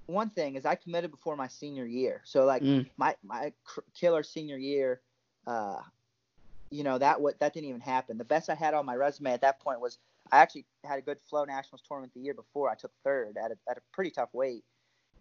one 0.09 0.29
thing 0.31 0.55
is 0.55 0.65
I 0.65 0.75
committed 0.75 1.11
before 1.11 1.35
my 1.35 1.47
senior 1.47 1.85
year. 1.85 2.21
So 2.25 2.45
like 2.45 2.63
Mm. 2.63 2.89
my 2.97 3.15
my 3.23 3.53
cr- 3.63 3.81
killer 3.93 4.23
senior 4.23 4.57
year, 4.57 5.01
uh, 5.47 5.81
you 6.71 6.83
know 6.83 6.97
that 6.97 7.21
what 7.21 7.39
that 7.39 7.53
didn't 7.53 7.69
even 7.69 7.81
happen. 7.81 8.17
The 8.17 8.23
best 8.23 8.49
I 8.49 8.55
had 8.55 8.73
on 8.73 8.85
my 8.85 8.95
resume 8.95 9.31
at 9.31 9.41
that 9.41 9.59
point 9.59 9.79
was 9.79 9.99
I 10.31 10.39
actually 10.39 10.65
had 10.83 10.99
a 10.99 11.01
good 11.01 11.19
Flow 11.21 11.45
Nationals 11.45 11.81
tournament 11.87 12.13
the 12.13 12.21
year 12.21 12.33
before. 12.33 12.69
I 12.69 12.75
took 12.75 12.91
third 13.03 13.37
at 13.37 13.51
a, 13.51 13.57
at 13.69 13.77
a 13.77 13.81
pretty 13.93 14.11
tough 14.11 14.33
weight, 14.33 14.63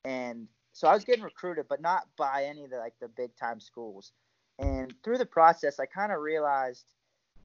and 0.05 0.48
so 0.72 0.88
I 0.88 0.94
was 0.94 1.05
getting 1.05 1.24
recruited, 1.24 1.66
but 1.68 1.81
not 1.81 2.09
by 2.16 2.44
any 2.44 2.64
of 2.64 2.70
the 2.70 2.79
like 2.79 2.94
the 3.01 3.09
big 3.09 3.35
time 3.37 3.61
schools. 3.61 4.12
And 4.59 4.94
through 5.05 5.18
the 5.18 5.27
process, 5.27 5.79
I 5.79 5.87
kind 5.87 6.12
of 6.12 6.20
realized 6.20 6.92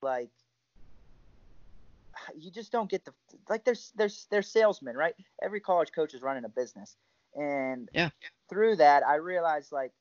like 0.01 0.31
you 2.35 2.51
just 2.51 2.71
don't 2.71 2.89
get 2.89 3.05
the 3.05 3.13
like 3.49 3.63
there's 3.65 3.91
there's 3.95 4.27
there's 4.29 4.47
salesmen 4.47 4.95
right 4.95 5.15
every 5.41 5.59
college 5.59 5.91
coach 5.91 6.13
is 6.13 6.21
running 6.21 6.45
a 6.45 6.49
business 6.49 6.95
and 7.35 7.89
Yeah. 7.93 8.09
through 8.49 8.75
that 8.77 9.03
i 9.05 9.15
realized 9.15 9.71
like 9.71 9.91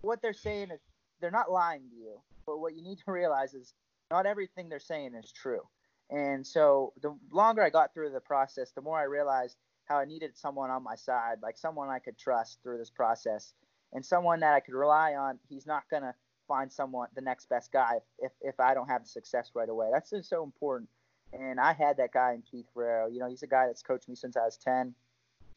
what 0.00 0.20
they're 0.22 0.32
saying 0.32 0.70
is 0.70 0.80
they're 1.20 1.30
not 1.30 1.50
lying 1.50 1.88
to 1.90 1.96
you 1.96 2.20
but 2.46 2.58
what 2.58 2.74
you 2.74 2.82
need 2.82 2.98
to 3.04 3.12
realize 3.12 3.54
is 3.54 3.74
not 4.10 4.26
everything 4.26 4.68
they're 4.68 4.78
saying 4.78 5.14
is 5.14 5.32
true 5.32 5.62
and 6.10 6.46
so 6.46 6.92
the 7.02 7.16
longer 7.30 7.62
i 7.62 7.70
got 7.70 7.92
through 7.92 8.10
the 8.10 8.20
process 8.20 8.70
the 8.72 8.80
more 8.80 8.98
i 8.98 9.04
realized 9.04 9.56
how 9.86 9.98
i 9.98 10.04
needed 10.04 10.36
someone 10.36 10.70
on 10.70 10.82
my 10.82 10.94
side 10.94 11.36
like 11.42 11.58
someone 11.58 11.88
i 11.88 11.98
could 11.98 12.18
trust 12.18 12.58
through 12.62 12.78
this 12.78 12.90
process 12.90 13.54
and 13.92 14.04
someone 14.04 14.40
that 14.40 14.54
i 14.54 14.60
could 14.60 14.74
rely 14.74 15.14
on 15.14 15.38
he's 15.48 15.66
not 15.66 15.82
going 15.90 16.02
to 16.02 16.14
find 16.46 16.72
someone 16.72 17.08
the 17.16 17.20
next 17.20 17.48
best 17.48 17.72
guy 17.72 17.94
if, 18.20 18.30
if 18.40 18.60
i 18.60 18.72
don't 18.72 18.88
have 18.88 19.02
the 19.02 19.08
success 19.08 19.50
right 19.54 19.68
away 19.68 19.88
that's 19.92 20.10
just 20.10 20.28
so 20.28 20.44
important 20.44 20.88
and 21.32 21.60
I 21.60 21.72
had 21.72 21.96
that 21.98 22.12
guy 22.12 22.34
in 22.34 22.42
Keith 22.42 22.66
Ferraro. 22.72 23.08
You 23.08 23.20
know, 23.20 23.28
he's 23.28 23.42
a 23.42 23.46
guy 23.46 23.66
that's 23.66 23.82
coached 23.82 24.08
me 24.08 24.14
since 24.14 24.36
I 24.36 24.44
was 24.44 24.56
10. 24.58 24.94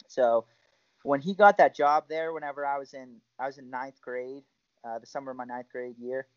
So 0.10 0.46
when 1.04 1.22
he 1.22 1.34
got 1.34 1.58
that 1.58 1.76
job 1.76 2.06
there, 2.10 2.34
whenever 2.34 2.66
I 2.66 2.78
was 2.78 2.94
in, 2.94 3.18
I 3.40 3.46
was 3.46 3.58
in 3.58 3.70
ninth 3.70 4.02
grade, 4.02 4.44
uh, 4.86 5.00
the 5.00 5.06
summer 5.06 5.32
of 5.32 5.38
my 5.38 5.46
ninth 5.46 5.70
grade 5.72 5.96
year, 5.98 6.28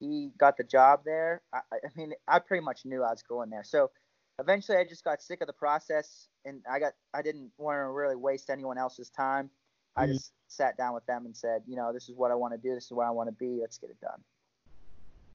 he 0.00 0.30
got 0.38 0.56
the 0.56 0.64
job 0.64 1.00
there. 1.04 1.42
I, 1.52 1.60
I 1.72 1.88
mean, 1.96 2.14
I 2.26 2.38
pretty 2.38 2.64
much 2.64 2.84
knew 2.84 3.02
I 3.02 3.10
was 3.10 3.22
going 3.22 3.50
there. 3.50 3.64
So 3.64 3.90
eventually, 4.38 4.78
I 4.78 4.84
just 4.84 5.04
got 5.04 5.20
sick 5.20 5.40
of 5.40 5.46
the 5.46 5.52
process, 5.52 6.28
and 6.44 6.62
I 6.70 6.78
got, 6.78 6.94
I 7.12 7.22
didn't 7.22 7.50
want 7.58 7.76
to 7.76 7.88
really 7.90 8.16
waste 8.16 8.48
anyone 8.48 8.78
else's 8.78 9.10
time. 9.10 9.50
I 9.96 10.06
Mhm. 10.06 10.12
just 10.14 10.32
sat 10.48 10.76
down 10.76 10.94
with 10.94 11.06
them 11.06 11.26
and 11.26 11.36
said, 11.36 11.62
you 11.66 11.76
know, 11.76 11.92
this 11.92 12.08
is 12.08 12.14
what 12.14 12.30
I 12.30 12.34
want 12.34 12.52
to 12.54 12.58
do. 12.58 12.74
This 12.74 12.84
is 12.84 12.92
what 12.92 13.06
I 13.06 13.10
want 13.10 13.28
to 13.28 13.32
be. 13.32 13.58
Let's 13.60 13.78
get 13.78 13.90
it 13.90 14.00
done. 14.00 14.22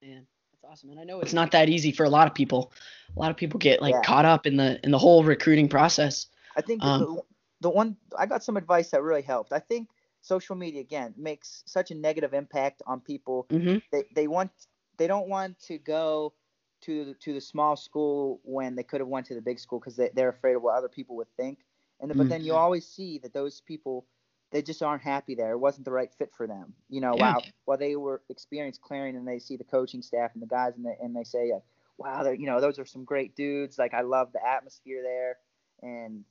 Man, 0.02 0.28
that's 0.52 0.64
awesome. 0.72 0.92
And 0.92 1.00
I 1.00 1.04
know 1.04 1.20
it's 1.22 1.34
not 1.34 1.52
that 1.52 1.70
easy 1.70 1.92
for 1.92 2.06
a 2.06 2.10
lot 2.10 2.28
of 2.28 2.34
people. 2.34 2.72
A 3.16 3.20
lot 3.20 3.32
of 3.32 3.38
people 3.38 3.60
get 3.60 3.82
like 3.82 3.96
Yeah. 3.96 4.02
caught 4.02 4.26
up 4.26 4.46
in 4.48 4.56
the 4.56 4.80
in 4.84 4.92
the 4.92 4.98
whole 5.00 5.24
recruiting 5.24 5.68
process. 5.68 6.28
I 6.56 6.62
think 6.62 6.84
Um, 6.84 7.22
the, 7.62 7.70
one 7.70 7.98
I 8.18 8.26
got 8.26 8.44
some 8.44 8.58
advice 8.58 8.90
that 8.92 9.04
really 9.04 9.22
helped. 9.22 9.54
I 9.54 9.60
think 9.60 9.90
social 10.22 10.56
media 10.56 10.82
again 10.82 11.14
makes 11.18 11.64
such 11.66 11.92
a 11.92 11.96
negative 11.96 12.34
impact 12.34 12.82
on 12.88 13.00
people. 13.02 13.48
Mm-hmm. 13.52 13.78
They 13.92 14.04
they 14.14 14.28
want 14.28 14.52
they 14.98 15.08
don't 15.08 15.30
want 15.30 15.60
to 15.62 15.78
go 15.78 16.34
to 16.82 17.06
the, 17.06 17.14
to 17.14 17.34
the 17.34 17.42
small 17.42 17.76
school 17.76 18.42
when 18.44 18.76
they 18.76 18.84
could 18.84 19.00
have 19.02 19.08
went 19.08 19.28
to 19.28 19.36
the 19.36 19.42
big 19.42 19.60
school 19.60 19.80
because 19.80 19.96
they, 19.96 20.10
they're 20.14 20.30
afraid 20.30 20.56
of 20.56 20.64
what 20.64 20.76
other 20.76 20.90
people 20.90 21.16
would 21.18 21.34
think. 21.38 21.60
And 22.00 22.16
but 22.18 22.30
then 22.30 22.44
you 22.44 22.54
Mhm. 22.54 22.58
always 22.58 22.88
see 22.88 23.20
that 23.20 23.34
those 23.34 23.62
people 23.62 24.06
they 24.52 24.62
just 24.62 24.84
aren't 24.84 25.02
happy 25.04 25.34
there. 25.36 25.52
It 25.52 25.60
wasn't 25.60 25.86
the 25.86 25.92
right 25.92 26.14
fit 26.14 26.34
for 26.36 26.46
them. 26.46 26.74
You 26.90 27.02
know, 27.02 27.16
Yeah. 27.16 27.34
while 27.34 27.46
while 27.66 27.78
they 27.78 27.96
were 27.96 28.22
experienced 28.30 28.82
Clarion 28.82 29.16
and 29.16 29.28
they 29.28 29.40
see 29.40 29.58
the 29.58 29.64
coaching 29.64 30.02
staff 30.02 30.32
and 30.34 30.42
the 30.42 30.48
guys 30.48 30.76
and 30.76 30.86
they, 30.86 30.98
and 31.02 31.16
they 31.16 31.24
say, 31.24 31.54
wow, 31.98 32.28
you 32.30 32.48
know, 32.48 32.60
those 32.60 32.80
are 32.80 32.86
some 32.86 33.06
great 33.06 33.36
dudes. 33.36 33.78
Like 33.78 33.94
I 33.94 34.02
love 34.02 34.34
the 34.34 34.46
atmosphere 34.46 35.02
there, 35.04 35.38
and 35.82 36.26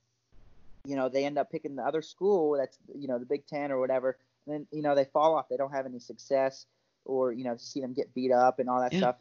you 0.84 0.96
know 0.96 1.08
they 1.08 1.24
end 1.24 1.38
up 1.38 1.50
picking 1.50 1.76
the 1.76 1.82
other 1.82 2.02
school 2.02 2.56
that's 2.58 2.78
you 2.94 3.08
know 3.08 3.18
the 3.18 3.26
Big 3.26 3.46
Ten 3.46 3.70
or 3.70 3.80
whatever. 3.80 4.18
And 4.46 4.54
then 4.54 4.66
you 4.72 4.82
know 4.82 4.94
they 4.94 5.04
fall 5.04 5.34
off. 5.36 5.48
They 5.48 5.56
don't 5.56 5.72
have 5.72 5.86
any 5.86 5.98
success, 5.98 6.66
or 7.04 7.32
you 7.32 7.44
know 7.44 7.54
to 7.54 7.58
see 7.62 7.80
them 7.80 7.92
get 7.94 8.14
beat 8.14 8.32
up 8.32 8.58
and 8.58 8.68
all 8.68 8.80
that 8.80 8.92
Yeah. 8.92 8.98
stuff. 8.98 9.16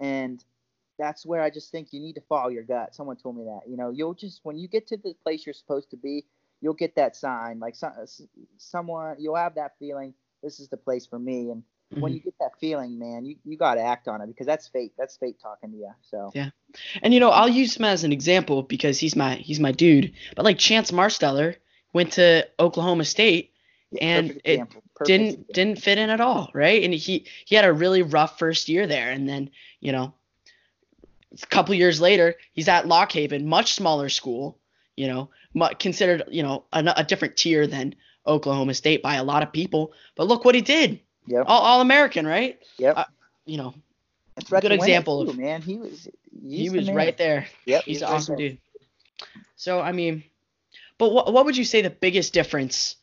And 0.00 0.44
that's 0.98 1.26
where 1.26 1.42
I 1.42 1.50
just 1.50 1.70
think 1.70 1.92
you 1.92 2.00
need 2.00 2.14
to 2.14 2.20
follow 2.22 2.48
your 2.48 2.62
gut. 2.62 2.94
Someone 2.94 3.16
told 3.16 3.36
me 3.36 3.44
that. 3.44 3.68
You 3.68 3.76
know, 3.76 3.90
you'll 3.90 4.14
just 4.14 4.40
when 4.44 4.56
you 4.56 4.68
get 4.68 4.86
to 4.88 4.96
the 4.96 5.14
place 5.22 5.46
you're 5.46 5.52
supposed 5.52 5.90
to 5.90 5.96
be, 5.96 6.24
you'll 6.60 6.74
get 6.74 6.96
that 6.96 7.16
sign. 7.16 7.58
Like 7.58 7.74
some, 7.74 7.92
someone, 8.56 9.16
you'll 9.18 9.36
have 9.36 9.56
that 9.56 9.72
feeling. 9.78 10.14
This 10.42 10.60
is 10.60 10.68
the 10.68 10.76
place 10.76 11.06
for 11.06 11.18
me. 11.18 11.50
And 11.50 11.62
when 11.90 12.12
Mhm. 12.12 12.14
you 12.16 12.20
get 12.20 12.34
that 12.40 12.52
feeling, 12.60 12.98
man, 12.98 13.24
you, 13.24 13.36
you 13.44 13.56
got 13.56 13.74
to 13.74 13.80
act 13.82 14.08
on 14.08 14.20
it 14.20 14.26
because 14.26 14.46
that's 14.46 14.66
fate. 14.68 14.92
That's 14.98 15.16
fate 15.16 15.38
talking 15.40 15.70
to 15.70 15.76
you. 15.76 15.90
So 16.02 16.30
Yeah. 16.34 16.50
And 17.02 17.14
you 17.14 17.20
know, 17.20 17.30
I'll 17.30 17.48
use 17.48 17.76
him 17.76 17.84
as 17.84 18.04
an 18.04 18.12
example 18.12 18.62
because 18.62 18.98
he's 18.98 19.14
my 19.16 19.34
he's 19.36 19.60
my 19.60 19.72
dude. 19.72 20.12
But 20.34 20.44
like 20.44 20.58
Chance 20.58 20.90
Marsteller 20.90 21.56
went 21.92 22.12
to 22.14 22.48
Oklahoma 22.58 23.04
State 23.04 23.52
And 24.00 24.40
it 24.44 24.66
didn't 25.04 25.30
example. 25.30 25.44
didn't 25.52 25.76
fit 25.76 25.98
in 25.98 26.10
at 26.10 26.20
all, 26.20 26.50
right? 26.52 26.82
And 26.82 26.92
he 26.92 27.26
he 27.44 27.54
had 27.54 27.64
a 27.64 27.72
really 27.72 28.02
rough 28.02 28.38
first 28.38 28.68
year 28.68 28.86
there, 28.88 29.10
and 29.10 29.28
then 29.28 29.50
you 29.80 29.92
know, 29.92 30.14
a 31.42 31.46
couple 31.46 31.74
years 31.74 32.00
later, 32.00 32.34
he's 32.52 32.68
at 32.68 32.88
Lock 32.88 33.12
Haven, 33.12 33.46
much 33.46 33.74
smaller 33.74 34.08
school, 34.08 34.58
you 34.96 35.06
know, 35.06 35.30
considered 35.78 36.24
you 36.30 36.42
know 36.42 36.64
a, 36.72 36.82
a 36.96 37.04
different 37.04 37.36
tier 37.36 37.66
than 37.68 37.94
Oklahoma 38.26 38.74
State 38.74 39.02
by 39.02 39.14
a 39.16 39.24
lot 39.24 39.42
of 39.44 39.52
people. 39.52 39.92
But 40.16 40.26
look 40.26 40.44
what 40.44 40.54
he 40.56 40.60
did, 40.60 41.00
Yep. 41.26 41.44
all, 41.46 41.60
all 41.62 41.80
American, 41.80 42.26
right? 42.26 42.58
Yep. 42.78 42.96
uh, 42.98 43.04
You 43.46 43.58
know, 43.58 43.74
And 44.36 44.46
threat 44.46 44.62
good 44.62 44.68
to 44.70 44.74
win 44.74 44.80
it, 44.80 44.84
example 44.84 45.24
too, 45.24 45.30
of- 45.30 45.38
man. 45.38 45.62
He 45.62 45.76
was. 45.78 46.08
he 46.42 46.58
he's 46.58 46.72
the 46.72 46.78
was 46.78 46.90
right 46.90 47.16
there. 47.16 47.46
Yep. 47.66 47.84
He's 47.84 47.96
was 47.96 48.02
an 48.02 48.08
right 48.08 48.14
awesome 48.16 48.36
there. 48.36 48.48
dude. 48.50 48.58
So 49.56 49.80
I 49.80 49.92
mean, 49.92 50.24
but 50.98 51.12
what 51.12 51.32
what 51.32 51.44
would 51.46 51.56
you 51.56 51.64
say 51.64 51.82
the 51.82 51.90
biggest 51.90 52.32
difference 52.34 52.96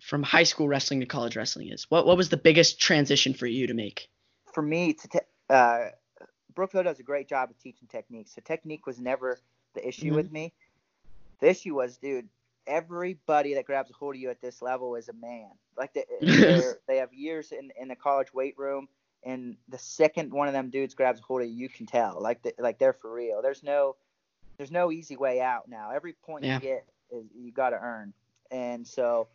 from 0.00 0.22
high 0.22 0.44
school 0.44 0.68
wrestling 0.68 1.00
to 1.00 1.06
college 1.06 1.36
wrestling 1.36 1.68
is? 1.68 1.86
What 1.90 2.06
what 2.06 2.16
was 2.16 2.28
the 2.28 2.36
biggest 2.36 2.80
transition 2.80 3.34
for 3.34 3.46
you 3.46 3.66
to 3.66 3.74
make? 3.74 4.08
for 4.52 4.62
me 4.62 4.92
to 4.92 5.06
te- 5.08 5.18
uh, 5.48 5.90
Brookville 6.56 6.82
does 6.82 6.98
a 6.98 7.04
great 7.04 7.28
job 7.28 7.50
of 7.50 7.58
teaching 7.60 7.86
technique. 7.86 8.26
So 8.28 8.40
technique 8.44 8.84
was 8.84 8.98
never 8.98 9.38
the 9.74 9.86
issue 9.86 10.10
Mhm. 10.10 10.16
with 10.16 10.32
me. 10.32 10.52
The 11.38 11.50
issue 11.50 11.76
was, 11.76 11.96
dude, 11.98 12.28
everybody 12.66 13.54
that 13.54 13.64
grabs 13.64 13.90
a 13.90 13.94
hold 13.94 14.14
of 14.14 14.20
you 14.20 14.30
at 14.30 14.40
this 14.40 14.62
level 14.62 14.94
is 14.96 15.08
a 15.08 15.12
man. 15.12 15.50
Like 15.76 15.92
they, 15.94 16.04
they're- 16.20 16.78
have 16.88 17.12
years 17.14 17.52
in, 17.52 17.70
in 17.80 17.88
the 17.88 17.96
college 17.96 18.32
weight 18.34 18.54
room, 18.58 18.88
and 19.22 19.56
the 19.68 19.78
second 19.78 20.32
one 20.32 20.48
of 20.48 20.54
them 20.54 20.70
dudes 20.70 20.94
grabs 20.94 21.20
a 21.20 21.22
hold 21.22 21.42
of 21.42 21.48
you, 21.48 21.54
you 21.54 21.68
can 21.68 21.86
tell. 21.86 22.18
Like 22.20 22.42
they, 22.42 22.52
like 22.58 22.78
they're 22.78 22.92
for 22.92 23.12
real. 23.12 23.42
There's 23.42 23.62
no 23.62 23.96
there's 24.56 24.70
no 24.70 24.90
easy 24.92 25.16
way 25.16 25.40
out 25.40 25.68
now. 25.68 25.90
Every 25.90 26.12
point 26.12 26.44
Yeah. 26.44 26.56
you 26.56 26.60
get 26.60 26.84
is 27.10 27.24
you 27.34 27.52
got 27.52 27.70
to 27.70 27.78
earn. 27.80 28.12
And 28.50 28.86
so 28.86 29.28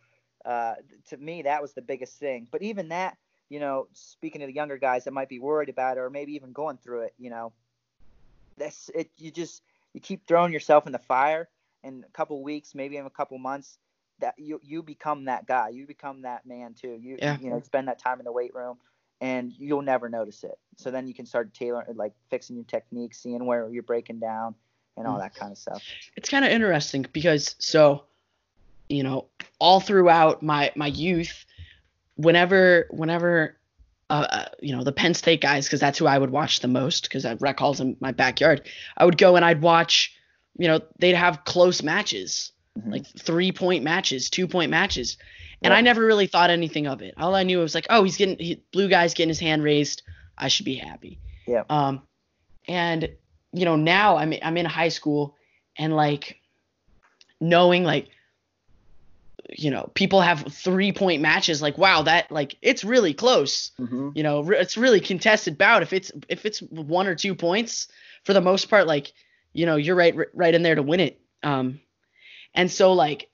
uh, 0.44 0.74
to 1.08 1.16
me, 1.16 1.42
that 1.42 1.60
was 1.62 1.72
the 1.72 1.82
biggest 1.82 2.18
thing. 2.18 2.46
But 2.50 2.62
even 2.62 2.88
that, 2.90 3.16
you 3.48 3.58
know, 3.58 3.88
speaking 3.92 4.40
to 4.40 4.46
the 4.46 4.52
younger 4.54 4.76
guys 4.78 5.04
that 5.04 5.12
might 5.12 5.28
be 5.28 5.40
worried 5.40 5.68
about 5.68 5.96
it 5.96 6.00
or 6.00 6.10
maybe 6.10 6.34
even 6.34 6.52
going 6.52 6.76
through 6.76 7.02
it, 7.02 7.14
you 7.18 7.30
know, 7.30 7.52
that's 8.56 8.88
it. 8.94 9.10
You 9.18 9.30
just 9.30 9.62
you 9.92 10.00
keep 10.00 10.26
throwing 10.26 10.52
yourself 10.52 10.86
in 10.86 10.92
the 10.92 10.98
fire, 10.98 11.48
and 11.86 12.04
a 12.04 12.08
couple 12.08 12.42
weeks, 12.42 12.74
maybe 12.74 12.96
in 12.96 13.06
a 13.06 13.10
couple 13.10 13.38
months, 13.38 13.78
that 14.18 14.34
you 14.38 14.60
you 14.62 14.82
become 14.82 15.26
that 15.26 15.46
guy. 15.46 15.68
You 15.70 15.86
become 15.86 16.22
that 16.22 16.46
man 16.46 16.74
too. 16.74 16.98
You 17.00 17.18
Yeah. 17.20 17.38
you 17.40 17.50
know 17.50 17.60
spend 17.60 17.88
that 17.88 17.98
time 17.98 18.18
in 18.18 18.24
the 18.24 18.32
weight 18.32 18.54
room, 18.54 18.78
and 19.20 19.52
you'll 19.58 19.82
never 19.82 20.08
notice 20.08 20.44
it. 20.44 20.58
So 20.76 20.90
then 20.90 21.06
you 21.06 21.14
can 21.14 21.26
start 21.26 21.54
tailoring, 21.54 21.96
like 21.96 22.12
fixing 22.30 22.56
your 22.56 22.64
technique, 22.64 23.14
seeing 23.14 23.44
where 23.46 23.68
you're 23.70 23.82
breaking 23.82 24.20
down, 24.20 24.54
and 24.96 25.06
all 25.06 25.16
Mm. 25.16 25.20
that 25.20 25.34
kind 25.34 25.52
of 25.52 25.58
stuff. 25.58 25.82
It's 26.16 26.28
kind 26.28 26.44
of 26.44 26.50
interesting 26.50 27.06
because 27.12 27.54
so, 27.58 28.04
you 28.88 29.02
know, 29.02 29.26
all 29.58 29.80
throughout 29.80 30.42
my 30.42 30.72
my 30.76 30.88
youth, 30.88 31.44
whenever 32.16 32.86
whenever 32.90 33.56
uh, 34.08 34.26
uh, 34.30 34.44
you 34.60 34.74
know 34.74 34.84
the 34.84 34.92
Penn 34.92 35.14
State 35.14 35.40
guys, 35.40 35.66
because 35.66 35.80
that's 35.80 35.98
who 35.98 36.06
I 36.06 36.16
would 36.16 36.30
watch 36.30 36.60
the 36.60 36.68
most, 36.68 37.04
because 37.04 37.26
I 37.26 37.34
Rec 37.34 37.58
Hall's 37.58 37.80
in 37.80 37.96
my 38.00 38.12
backyard. 38.12 38.68
I 38.96 39.04
would 39.04 39.18
go 39.18 39.36
and 39.36 39.44
I'd 39.44 39.60
watch, 39.62 40.15
you 40.58 40.68
know, 40.68 40.80
they'd 40.98 41.14
have 41.14 41.44
close 41.44 41.82
matches, 41.82 42.52
Mhm. 42.78 42.92
like 42.92 43.06
three 43.18 43.52
point 43.52 43.84
matches, 43.84 44.30
two 44.30 44.46
point 44.48 44.70
matches, 44.70 45.16
and 45.62 45.72
Yeah. 45.72 45.78
I 45.78 45.80
never 45.80 46.04
really 46.04 46.26
thought 46.26 46.50
anything 46.50 46.86
of 46.86 47.00
it. 47.02 47.14
All 47.16 47.34
I 47.34 47.42
knew 47.42 47.58
was 47.58 47.74
like, 47.74 47.86
oh, 47.90 48.04
he's 48.04 48.16
getting 48.16 48.38
he, 48.38 48.62
blue 48.72 48.88
guy's 48.88 49.14
getting 49.14 49.28
his 49.30 49.40
hand 49.40 49.62
raised. 49.62 50.02
I 50.38 50.48
should 50.48 50.66
be 50.66 50.74
happy. 50.76 51.18
Yeah. 51.46 51.62
Um, 51.70 52.02
and 52.68 53.08
you 53.52 53.64
know 53.64 53.76
now 53.76 54.16
I'm 54.18 54.34
I'm 54.42 54.56
in 54.58 54.66
high 54.66 54.88
school 54.90 55.34
and 55.78 55.94
like 55.96 56.40
knowing 57.40 57.84
like 57.84 58.08
you 59.50 59.70
know 59.70 59.90
people 59.94 60.20
have 60.20 60.40
three 60.52 60.90
point 60.92 61.22
matches 61.22 61.62
like 61.62 61.78
wow 61.78 62.02
that 62.02 62.30
like 62.32 62.56
it's 62.62 62.82
really 62.84 63.14
close 63.14 63.70
Mm-hmm. 63.78 64.10
you 64.14 64.22
know 64.24 64.40
re- 64.42 64.58
it's 64.58 64.76
really 64.76 65.00
contested 65.00 65.56
bout 65.56 65.82
if 65.82 65.92
it's 65.92 66.10
if 66.28 66.44
it's 66.44 66.60
one 66.60 67.06
or 67.06 67.14
two 67.14 67.34
points 67.34 67.86
for 68.24 68.32
the 68.32 68.40
most 68.40 68.68
part 68.68 68.86
like 68.88 69.12
you 69.56 69.64
know 69.66 69.76
you're 69.76 69.96
right 69.96 70.14
right 70.34 70.54
in 70.54 70.62
there 70.62 70.74
to 70.74 70.82
win 70.82 71.00
it 71.00 71.18
um 71.42 71.80
and 72.54 72.70
so 72.70 72.92
like 72.92 73.28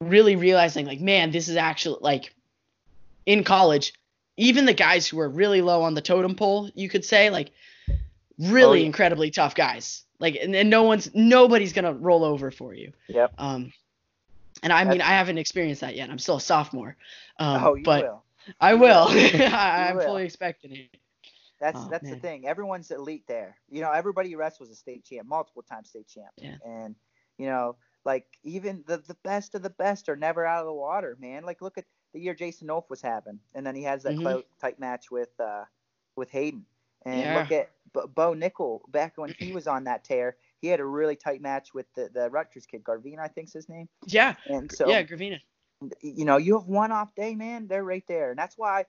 really 0.00 0.34
realizing 0.34 0.84
like 0.86 1.00
man 1.00 1.30
this 1.30 1.48
is 1.48 1.56
actually 1.56 1.98
like 2.00 2.34
in 3.26 3.44
college 3.44 3.92
even 4.36 4.64
the 4.66 4.74
guys 4.74 5.06
who 5.06 5.20
are 5.20 5.28
really 5.28 5.62
low 5.62 5.82
on 5.82 5.94
the 5.94 6.00
totem 6.00 6.34
pole 6.34 6.68
you 6.74 6.88
could 6.88 7.04
say 7.04 7.30
like 7.30 7.50
really 8.38 8.80
yeah. 8.80 8.86
incredibly 8.86 9.30
tough 9.30 9.54
guys 9.54 10.02
like 10.18 10.36
and, 10.36 10.54
and 10.56 10.68
no 10.68 10.82
one's 10.82 11.10
nobody's 11.14 11.72
gonna 11.72 11.92
roll 11.92 12.24
over 12.24 12.50
for 12.50 12.74
you 12.74 12.92
Yep. 13.08 13.32
um 13.38 13.72
and 14.64 14.72
i 14.72 14.82
mean 14.82 14.98
That's- 14.98 15.08
i 15.08 15.14
haven't 15.14 15.38
experienced 15.38 15.82
that 15.82 15.94
yet 15.94 16.10
i'm 16.10 16.18
still 16.18 16.36
a 16.36 16.40
sophomore 16.40 16.96
um 17.38 17.64
oh, 17.64 17.74
you 17.76 17.84
but 17.84 18.02
will. 18.04 18.24
i 18.60 18.74
will. 18.74 19.06
I, 19.10 19.88
i'm 19.90 19.96
will. 19.96 20.04
fully 20.04 20.24
expecting 20.24 20.74
it 20.74 20.96
That's 21.62 21.86
Oh, 21.86 21.88
that's 21.88 22.10
the 22.10 22.16
thing. 22.16 22.46
Everyone's 22.46 22.90
elite 22.90 23.24
there. 23.28 23.56
You 23.70 23.82
know, 23.82 23.92
everybody 23.92 24.32
who 24.32 24.38
wrestles 24.38 24.70
a 24.70 24.76
state 24.76 25.04
champ, 25.06 25.28
multiple 25.28 25.62
time 25.62 25.84
state 25.84 26.08
champ. 26.08 26.34
Yeah. 26.38 26.58
And 26.66 26.96
you 27.38 27.46
know, 27.46 27.76
like 28.04 28.26
even 28.44 28.84
the 28.86 28.98
the 28.98 29.16
best 29.24 29.54
of 29.54 29.62
the 29.62 29.70
best 29.70 30.10
are 30.10 30.16
never 30.16 30.46
out 30.46 30.60
of 30.60 30.66
the 30.66 30.74
water, 30.74 31.16
man. 31.20 31.44
Like 31.44 31.62
look 31.62 31.78
at 31.78 31.86
the 32.14 32.20
year 32.20 32.34
Jason 32.34 32.68
Nolf 32.68 32.90
was 32.90 33.02
having, 33.02 33.40
and 33.54 33.66
then 33.66 33.76
he 33.76 33.84
has 33.84 34.04
that 34.04 34.16
Mhm. 34.16 34.42
tight 34.60 34.80
match 34.80 35.10
with 35.10 35.30
uh 35.40 35.64
with 36.16 36.30
Hayden. 36.30 36.66
And 37.06 37.32
Yeah. 37.32 37.34
look 37.34 37.50
at 37.52 37.70
Bo, 37.92 38.06
Bo 38.08 38.34
Nickal 38.34 38.80
back 38.90 39.14
when 39.16 39.32
he 39.32 39.52
was 39.52 39.66
on 39.68 39.84
that 39.84 40.04
tear. 40.04 40.36
He 40.60 40.68
had 40.68 40.80
a 40.80 40.84
really 40.84 41.16
tight 41.16 41.40
match 41.40 41.74
with 41.74 41.86
the 41.94 42.10
the 42.12 42.30
Rutgers 42.30 42.66
kid, 42.66 42.84
Garvin, 42.84 43.18
I 43.20 43.28
think's 43.28 43.52
his 43.54 43.68
name. 43.68 43.88
yeah 44.06 44.34
And 44.46 44.70
so 44.70 45.00
yeah 45.00 45.02
gravina 45.02 45.40
you 46.02 46.24
know, 46.24 46.36
you 46.36 46.58
have 46.58 46.68
one 46.68 46.92
off 46.92 47.14
day, 47.14 47.34
man, 47.34 47.66
they're 47.68 47.84
right 47.84 48.04
there. 48.08 48.30
And 48.30 48.38
that's 48.38 48.56
why 48.58 48.86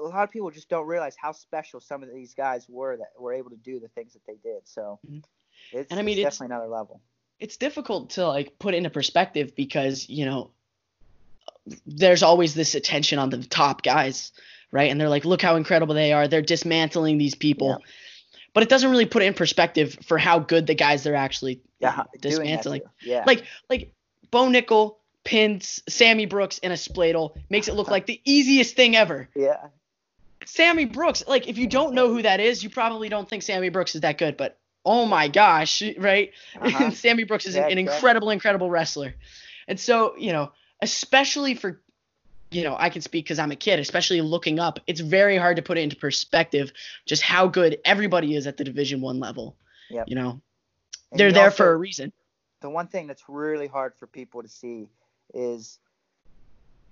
a 0.00 0.08
lot 0.08 0.24
of 0.24 0.30
people 0.30 0.50
just 0.50 0.68
don't 0.68 0.86
realize 0.86 1.14
how 1.16 1.32
special 1.32 1.80
some 1.80 2.02
of 2.02 2.12
these 2.12 2.34
guys 2.34 2.66
were 2.68 2.96
that 2.96 3.08
were 3.18 3.32
able 3.32 3.50
to 3.50 3.56
do 3.56 3.78
the 3.80 3.88
things 3.88 4.12
that 4.14 4.24
they 4.26 4.36
did. 4.42 4.60
So 4.64 4.98
Mhm. 5.08 5.22
it's, 5.72 5.90
And 5.90 6.00
I 6.00 6.02
mean, 6.02 6.14
it's 6.14 6.20
it's- 6.20 6.34
definitely 6.38 6.54
another 6.56 6.70
level. 6.70 7.00
it's 7.38 7.56
difficult 7.56 8.10
to 8.10 8.26
like 8.26 8.58
put 8.58 8.74
into 8.74 8.90
perspective 8.90 9.54
because 9.56 10.08
you 10.08 10.24
know 10.26 10.50
there's 11.86 12.22
always 12.22 12.54
this 12.54 12.74
attention 12.74 13.18
on 13.18 13.30
the 13.30 13.38
top 13.44 13.82
guys 13.82 14.32
right 14.72 14.90
and 14.90 15.00
they're 15.00 15.08
like 15.08 15.24
look 15.24 15.42
how 15.42 15.56
incredible 15.56 15.94
they 15.94 16.12
are 16.12 16.26
they're 16.28 16.42
dismantling 16.42 17.18
these 17.18 17.34
people 17.34 17.68
Yeah. 17.80 17.86
but 18.54 18.62
it 18.62 18.68
doesn't 18.68 18.90
really 18.90 19.06
put 19.06 19.22
it 19.22 19.26
in 19.26 19.34
perspective 19.34 19.96
for 20.04 20.18
how 20.18 20.38
good 20.38 20.66
the 20.66 20.74
guys 20.74 21.02
they're 21.02 21.14
actually 21.14 21.60
Yeah, 21.80 22.04
dismantling. 22.20 22.82
Yeah. 23.02 23.24
like 23.26 23.44
like 23.68 23.92
Bo 24.30 24.46
Nickal 24.48 24.96
pins 25.24 25.82
Sammy 25.88 26.26
Brooks 26.26 26.58
in 26.58 26.72
a 26.72 26.76
spladle 26.76 27.36
makes 27.50 27.68
it 27.68 27.74
look 27.74 27.88
like 27.96 28.06
the 28.06 28.20
easiest 28.24 28.74
thing 28.76 28.96
ever 28.96 29.28
yeah. 29.34 29.68
Sammy 30.44 30.84
Brooks, 30.84 31.22
like 31.26 31.48
if 31.48 31.58
you 31.58 31.66
don't 31.66 31.94
know 31.94 32.08
who 32.08 32.22
that 32.22 32.40
is, 32.40 32.62
you 32.62 32.70
probably 32.70 33.08
don't 33.08 33.28
think 33.28 33.42
Sammy 33.42 33.68
Brooks 33.68 33.94
is 33.94 34.00
that 34.02 34.18
good, 34.18 34.36
but 34.36 34.58
oh 34.84 35.04
my 35.06 35.28
gosh, 35.28 35.82
right? 35.98 36.32
Uh-huh. 36.60 36.90
Sammy 36.92 37.24
Brooks 37.24 37.46
is 37.46 37.54
Yeah, 37.54 37.66
an, 37.66 37.72
an 37.72 37.78
incredible, 37.78 38.30
incredible 38.30 38.70
wrestler. 38.70 39.14
And 39.68 39.78
so, 39.78 40.16
you 40.16 40.32
know, 40.32 40.52
especially 40.82 41.54
for, 41.54 41.80
you 42.50 42.64
know, 42.64 42.74
I 42.78 42.88
can 42.88 43.02
speak 43.02 43.26
because 43.26 43.38
I'm 43.38 43.52
a 43.52 43.56
kid, 43.56 43.78
especially 43.78 44.20
looking 44.22 44.58
up, 44.58 44.80
it's 44.86 45.00
very 45.00 45.36
hard 45.36 45.56
to 45.56 45.62
put 45.62 45.76
it 45.78 45.82
into 45.82 45.96
perspective 45.96 46.72
just 47.06 47.22
how 47.22 47.46
good 47.46 47.78
everybody 47.84 48.34
is 48.34 48.46
at 48.46 48.56
the 48.56 48.64
Division 48.64 49.00
One 49.00 49.20
level. 49.20 49.56
Yep. 49.90 50.08
You 50.08 50.14
know, 50.16 50.40
And 51.10 51.20
they're 51.20 51.28
you 51.28 51.34
there 51.34 51.44
also- 51.44 51.56
for 51.64 51.72
a 51.72 51.76
reason. 51.76 52.12
the 52.62 52.70
one 52.70 52.86
thing 52.88 53.06
that's 53.06 53.24
really 53.28 53.66
hard 53.66 53.94
for 53.94 54.06
people 54.06 54.42
to 54.42 54.48
see 54.48 54.88
is 55.34 55.78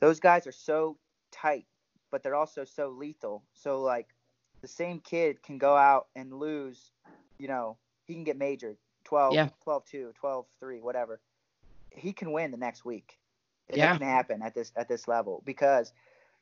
those 0.00 0.20
guys 0.20 0.46
are 0.46 0.52
so 0.52 0.96
tight, 1.32 1.64
but 2.10 2.22
they're 2.22 2.34
also 2.34 2.64
so 2.64 2.88
lethal. 2.88 3.44
So 3.54 3.80
like 3.80 4.08
the 4.62 4.68
same 4.68 5.00
kid 5.00 5.42
can 5.42 5.58
go 5.58 5.76
out 5.76 6.08
and 6.16 6.32
lose, 6.32 6.90
you 7.38 7.48
know, 7.48 7.76
he 8.04 8.14
can 8.14 8.24
get 8.24 8.36
majored 8.36 8.76
12, 9.04 9.34
Yeah. 9.34 9.48
12 9.62 9.84
2, 9.86 10.12
12 10.18 10.46
3, 10.60 10.80
whatever. 10.80 11.20
He 11.90 12.12
can 12.12 12.32
win 12.32 12.50
the 12.50 12.56
next 12.56 12.84
week. 12.84 13.18
Yeah. 13.72 13.94
It 13.94 13.98
can 13.98 14.08
happen 14.08 14.42
at 14.42 14.54
this 14.54 14.72
at 14.76 14.88
this 14.88 15.06
level 15.08 15.42
because 15.44 15.92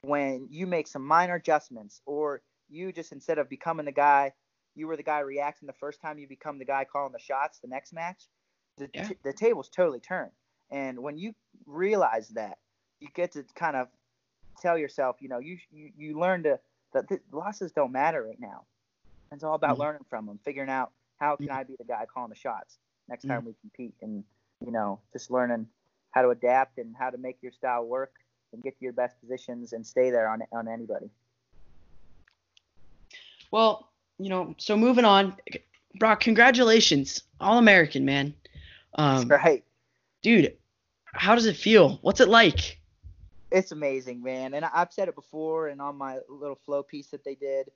when 0.03 0.47
you 0.51 0.67
make 0.67 0.87
some 0.87 1.05
minor 1.05 1.35
adjustments 1.35 2.01
or 2.07 2.43
you 2.69 2.93
just 2.93 3.13
instead 3.13 3.39
of 3.39 3.49
becoming 3.49 3.87
the 3.87 3.93
guy 3.93 4.33
you 4.77 4.87
were 4.87 4.97
the 4.97 5.03
guy 5.03 5.21
reacting 5.21 5.67
the 5.67 5.73
first 5.73 6.01
time 6.01 6.19
you 6.19 6.29
become 6.29 6.59
the 6.59 6.65
guy 6.65 6.85
calling 6.85 7.13
the 7.13 7.19
shots 7.19 7.59
the 7.61 7.67
next 7.67 7.93
match 7.93 8.29
the, 8.77 8.89
Yeah. 8.93 9.09
t- 9.09 9.17
the 9.25 9.33
tables 9.33 9.69
totally 9.69 9.99
turn 10.01 10.31
and 10.71 10.99
when 11.01 11.17
you 11.17 11.35
realize 11.65 12.29
that 12.29 12.59
you 13.01 13.09
get 13.15 13.33
to 13.33 13.45
kind 13.55 13.75
of 13.75 13.89
tell 14.61 14.79
yourself 14.79 15.17
you 15.21 15.29
know 15.29 15.39
you 15.39 15.59
you, 15.71 15.91
you 15.97 16.19
learn 16.19 16.43
to 16.43 16.59
that 16.93 17.09
the 17.09 17.21
losses 17.33 17.73
don't 17.73 17.93
matter 17.93 18.23
right 18.23 18.41
now 18.41 18.65
it's 19.33 19.45
all 19.45 19.55
about 19.55 19.77
Mhm. 19.77 19.81
learning 19.81 20.05
from 20.09 20.27
them 20.27 20.39
figuring 20.45 20.71
out 20.71 20.93
how 21.19 21.37
can 21.37 21.51
i 21.51 21.63
be 21.65 21.77
the 21.77 21.85
guy 21.85 22.07
calling 22.07 22.31
the 22.31 22.37
shots 22.37 22.79
next 23.09 23.25
Mhm. 23.25 23.29
time 23.29 23.45
we 23.45 23.55
compete 23.61 23.95
and 24.03 24.25
you 24.65 24.73
know 24.73 25.01
just 25.13 25.31
learning 25.31 25.67
how 26.11 26.23
to 26.23 26.31
adapt 26.31 26.79
and 26.79 26.97
how 26.97 27.11
to 27.11 27.19
make 27.19 27.43
your 27.43 27.53
style 27.53 27.85
work 27.85 28.15
and 28.53 28.63
get 28.63 28.79
to 28.79 28.85
your 28.85 28.93
best 28.93 29.19
positions 29.21 29.73
and 29.73 29.87
stay 29.87 30.11
there 30.11 30.29
on 30.29 30.43
on 30.53 30.69
anybody 30.69 31.11
Well, 33.53 33.89
you 34.19 34.29
know, 34.29 34.55
so 34.59 34.77
moving 34.77 35.05
on, 35.05 35.35
Brock, 35.99 36.21
congratulations, 36.21 37.23
All 37.41 37.59
American, 37.59 38.05
man. 38.05 38.35
Um, 38.95 39.29
right 39.29 39.65
dude, 40.23 40.57
how 41.05 41.35
does 41.35 41.47
it 41.47 41.57
feel? 41.57 41.99
What's 42.03 42.21
it 42.21 42.29
like? 42.29 42.79
It's 43.57 43.73
amazing, 43.73 44.23
man. 44.23 44.53
And 44.53 44.67
I've 44.67 44.93
said 44.93 45.09
it 45.09 45.15
before, 45.15 45.69
and 45.69 45.81
on 45.81 45.97
my 45.97 46.19
little 46.29 46.59
Flo 46.67 46.83
piece 46.83 47.07
that 47.07 47.25
they 47.25 47.35
did, 47.35 47.71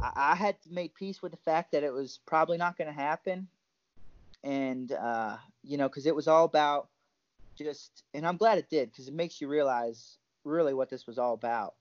I, 0.00 0.32
I 0.32 0.34
had 0.34 0.56
made 0.70 0.94
peace 0.94 1.20
with 1.20 1.32
the 1.32 1.38
fact 1.38 1.72
that 1.72 1.82
it 1.82 1.92
was 1.92 2.18
probably 2.24 2.56
not 2.56 2.78
going 2.78 2.88
to 2.88 2.98
happen, 2.98 3.46
and 4.42 4.90
uh, 4.92 5.36
you 5.62 5.76
know, 5.76 5.86
because 5.86 6.06
it 6.06 6.16
was 6.16 6.28
all 6.28 6.46
about 6.46 6.88
just, 7.58 8.04
and 8.14 8.26
I'm 8.26 8.38
glad 8.38 8.56
it 8.56 8.70
did, 8.70 8.90
because 8.90 9.06
it 9.06 9.12
makes 9.12 9.38
you 9.38 9.48
realize 9.48 10.16
really 10.44 10.72
what 10.72 10.88
this 10.88 11.06
was 11.06 11.18
all 11.18 11.34
about, 11.34 11.74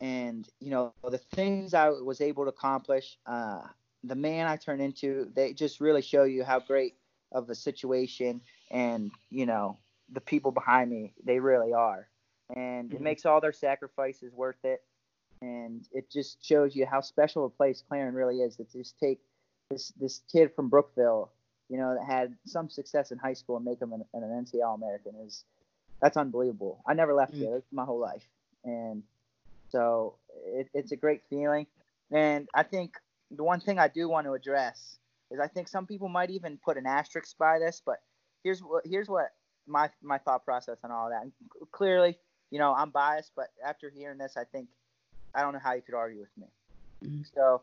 and 0.00 0.48
you 0.58 0.70
know, 0.70 0.92
the 1.08 1.18
things 1.18 1.72
I 1.72 1.90
was 1.90 2.20
able 2.20 2.46
to 2.46 2.50
accomplish, 2.50 3.16
uh, 3.26 3.60
the 4.02 4.16
man 4.16 4.48
I 4.48 4.56
turned 4.56 4.82
into, 4.82 5.30
they 5.36 5.52
just 5.52 5.80
really 5.80 6.02
show 6.02 6.24
you 6.24 6.42
how 6.42 6.58
great 6.58 6.96
of 7.30 7.48
a 7.48 7.54
situation, 7.54 8.40
and 8.72 9.12
you 9.30 9.46
know, 9.46 9.78
the 10.10 10.20
people 10.20 10.50
behind 10.50 10.90
me, 10.90 11.14
they 11.24 11.38
really 11.38 11.72
are 11.72 12.08
and 12.54 12.92
it 12.92 12.98
Mhm. 12.98 13.02
makes 13.02 13.26
all 13.26 13.40
their 13.40 13.52
sacrifices 13.52 14.32
worth 14.32 14.64
it. 14.64 14.84
And 15.42 15.86
it 15.92 16.10
just 16.10 16.42
shows 16.44 16.74
you 16.74 16.86
how 16.86 17.00
special 17.00 17.44
a 17.44 17.50
place 17.50 17.82
Clarion 17.82 18.14
really 18.14 18.40
is. 18.42 18.56
To 18.56 18.64
just 18.64 18.98
take 18.98 19.20
this 19.70 19.88
this 19.92 20.20
kid 20.32 20.54
from 20.54 20.68
Brookville, 20.68 21.30
you 21.68 21.76
know, 21.76 21.94
that 21.94 22.04
had 22.04 22.36
some 22.46 22.70
success 22.70 23.12
in 23.12 23.18
high 23.18 23.34
school 23.34 23.56
and 23.56 23.64
make 23.64 23.80
him 23.80 23.92
an, 23.92 24.04
an 24.14 24.22
NCAA 24.22 24.74
American 24.74 25.14
is 25.16 25.44
that's 26.00 26.16
unbelievable. 26.16 26.82
I 26.86 26.94
never 26.94 27.12
left 27.14 27.34
Mm. 27.34 27.40
there 27.40 27.62
my 27.70 27.84
whole 27.84 27.98
life, 27.98 28.26
and 28.64 29.02
so 29.68 30.18
it, 30.46 30.68
it's 30.72 30.92
a 30.92 30.96
great 30.96 31.22
feeling. 31.28 31.66
And 32.10 32.48
I 32.54 32.62
think 32.62 32.94
the 33.30 33.44
one 33.44 33.60
thing 33.60 33.78
I 33.78 33.88
do 33.88 34.08
want 34.08 34.26
to 34.26 34.34
address 34.34 34.98
is 35.30 35.40
I 35.40 35.48
think 35.48 35.68
some 35.68 35.86
people 35.86 36.08
might 36.08 36.30
even 36.30 36.58
put 36.58 36.76
an 36.76 36.86
asterisk 36.86 37.36
by 37.36 37.58
this, 37.58 37.82
but 37.84 38.00
here's 38.44 38.62
what 38.62 38.86
here's 38.86 39.08
what 39.08 39.34
my 39.66 39.90
my 40.00 40.18
thought 40.18 40.44
process 40.44 40.78
on 40.84 40.90
all 40.92 41.10
that. 41.10 41.22
And 41.22 41.32
clearly, 41.72 42.18
you 42.50 42.58
know, 42.58 42.74
I'm 42.74 42.90
biased, 42.90 43.32
but 43.36 43.48
after 43.64 43.90
hearing 43.90 44.18
this, 44.18 44.36
I 44.36 44.44
think 44.44 44.68
I 45.34 45.42
don't 45.42 45.52
know 45.52 45.60
how 45.62 45.72
you 45.74 45.82
could 45.82 45.94
argue 45.94 46.20
with 46.20 46.36
me. 46.36 46.46
Mhm. 47.02 47.34
So, 47.34 47.62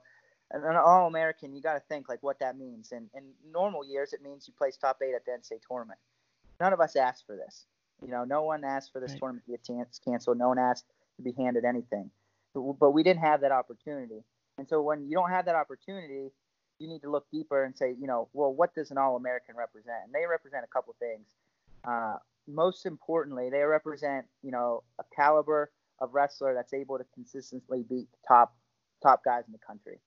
an 0.52 0.64
an 0.64 0.76
All 0.76 1.08
American, 1.08 1.56
you 1.56 1.62
got 1.62 1.74
to 1.74 1.80
think 1.82 2.10
like 2.10 2.22
what 2.22 2.40
that 2.40 2.58
means. 2.58 2.92
And 2.92 3.10
in 3.14 3.34
normal 3.52 3.84
years, 3.86 4.14
it 4.14 4.22
means 4.22 4.48
you 4.48 4.54
place 4.54 4.78
top 4.78 5.02
eight 5.02 5.16
at 5.16 5.26
the 5.26 5.32
NCAA 5.32 5.60
tournament. 5.68 6.00
None 6.60 6.74
of 6.74 6.80
us 6.80 6.96
asked 6.96 7.26
for 7.26 7.36
this. 7.36 7.66
You 8.02 8.10
know, 8.10 8.24
no 8.26 8.44
one 8.44 8.64
asked 8.64 8.92
for 8.92 9.00
this 9.00 9.12
Right. 9.12 9.20
tournament 9.20 9.46
to 9.46 9.52
get 9.52 9.64
chance 9.64 10.00
canceled. 10.00 10.38
No 10.38 10.50
one 10.50 10.60
asked 10.60 10.86
to 11.18 11.24
be 11.24 11.32
handed 11.32 11.66
anything. 11.66 12.12
But, 12.54 12.74
but 12.74 12.92
we 12.92 13.02
didn't 13.02 13.22
have 13.22 13.42
that 13.42 13.52
opportunity. 13.52 14.24
And 14.58 14.68
so 14.68 14.82
when 14.82 15.08
you 15.08 15.16
don't 15.16 15.30
have 15.32 15.46
that 15.46 15.56
opportunity, 15.56 16.32
you 16.80 16.88
need 16.88 17.02
to 17.02 17.10
look 17.10 17.30
deeper 17.32 17.64
and 17.64 17.76
say, 17.76 17.94
you 17.94 18.06
know, 18.06 18.28
well, 18.34 18.54
what 18.54 18.76
does 18.76 18.92
an 18.92 18.98
All 18.98 19.16
American 19.16 19.56
represent? 19.56 20.06
And 20.06 20.14
they 20.14 20.26
represent 20.28 20.64
a 20.64 20.68
couple 20.68 20.94
things. 21.00 21.34
Uh, 21.84 22.18
most 22.48 22.86
importantly, 22.86 23.50
they 23.50 23.62
represent, 23.62 24.26
you 24.42 24.52
know, 24.52 24.84
a 25.00 25.04
caliber 25.16 25.72
of 26.00 26.14
wrestler 26.14 26.54
that's 26.54 26.74
able 26.74 26.98
to 26.98 27.06
consistently 27.14 27.84
beat 27.88 28.08
the 28.12 28.18
top 28.28 28.56
top 29.02 29.24
guys 29.24 29.44
in 29.48 29.54
the 29.54 29.60
country. 29.60 30.00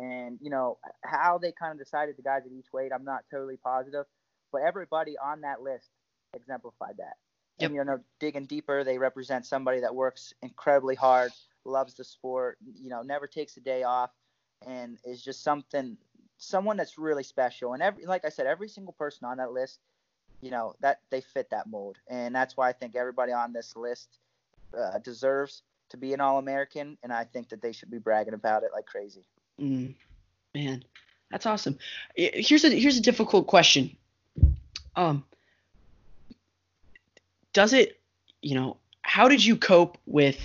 And 0.00 0.38
you 0.40 0.50
know 0.50 0.78
how 1.04 1.38
they 1.38 1.52
kind 1.52 1.72
of 1.72 1.78
decided 1.78 2.16
the 2.16 2.22
guys 2.22 2.42
at 2.46 2.52
each 2.52 2.72
weight, 2.72 2.92
I'm 2.94 3.04
not 3.04 3.24
totally 3.30 3.56
positive, 3.56 4.04
but 4.52 4.62
everybody 4.62 5.16
on 5.18 5.40
that 5.40 5.62
list 5.62 5.88
exemplified 6.34 6.96
that. 6.98 7.16
Yep. 7.58 7.66
And 7.66 7.74
you 7.74 7.84
know, 7.84 7.98
digging 8.20 8.46
deeper, 8.46 8.84
they 8.84 8.98
represent 8.98 9.44
somebody 9.44 9.80
that 9.80 9.94
works 9.94 10.32
incredibly 10.42 10.94
hard, 10.94 11.32
loves 11.64 11.94
the 11.94 12.04
sport, 12.04 12.58
you 12.80 12.90
know, 12.90 13.02
never 13.02 13.26
takes 13.26 13.56
a 13.56 13.60
day 13.60 13.82
off, 13.82 14.10
and 14.66 14.98
is 15.04 15.22
just 15.22 15.42
something, 15.42 15.96
someone 16.36 16.76
that's 16.76 16.98
really 16.98 17.24
special. 17.24 17.72
And 17.72 17.82
every, 17.82 18.06
like 18.06 18.24
I 18.24 18.28
said, 18.28 18.46
every 18.46 18.68
single 18.68 18.92
person 18.92 19.26
on 19.26 19.38
that 19.38 19.52
list, 19.52 19.80
you 20.40 20.50
know, 20.50 20.74
that 20.80 21.00
they 21.10 21.20
fit 21.20 21.50
that 21.50 21.68
mold, 21.68 21.96
and 22.08 22.34
that's 22.34 22.56
why 22.56 22.68
I 22.68 22.72
think 22.72 22.96
everybody 22.96 23.32
on 23.32 23.52
this 23.52 23.76
list 23.76 24.18
uh, 24.76 24.98
deserves 24.98 25.62
to 25.90 25.96
be 25.96 26.12
an 26.12 26.20
All-American, 26.20 26.98
and 27.02 27.12
I 27.12 27.24
think 27.24 27.48
that 27.48 27.62
they 27.62 27.72
should 27.72 27.90
be 27.90 27.98
bragging 27.98 28.34
about 28.34 28.62
it 28.62 28.70
like 28.72 28.86
crazy. 28.86 29.24
Mm, 29.60 29.94
man, 30.54 30.84
that's 31.30 31.46
awesome. 31.46 31.78
Here's 32.14 32.64
a 32.64 32.70
here's 32.70 32.98
a 32.98 33.02
difficult 33.02 33.46
question. 33.46 33.96
Um, 34.96 35.24
does 37.52 37.72
it, 37.72 38.00
you 38.42 38.54
know, 38.54 38.76
how 39.02 39.28
did 39.28 39.44
you 39.44 39.56
cope 39.56 39.98
with? 40.06 40.38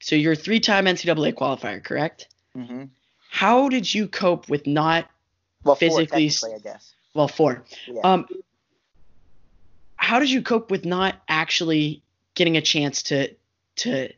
So 0.00 0.16
you're 0.16 0.32
a 0.32 0.36
three-time 0.36 0.86
NCAA 0.86 1.34
qualifier, 1.34 1.82
correct? 1.82 2.28
Mm-hmm. 2.56 2.84
How 3.30 3.68
did 3.68 3.92
you 3.92 4.08
cope 4.08 4.48
with 4.48 4.66
not 4.66 5.08
Well, 5.62 5.76
Physically 5.76 6.28
four, 6.28 6.54
I 6.54 6.58
guess. 6.58 6.92
well 7.14 7.28
four? 7.28 7.64
Yeah. 7.86 8.00
Um, 8.02 8.26
how 10.02 10.18
did 10.18 10.30
you 10.30 10.42
cope 10.42 10.68
with 10.68 10.84
not 10.84 11.14
actually 11.28 12.02
getting 12.34 12.56
a 12.56 12.60
chance 12.60 13.04
to 13.04 13.32
to 13.76 14.08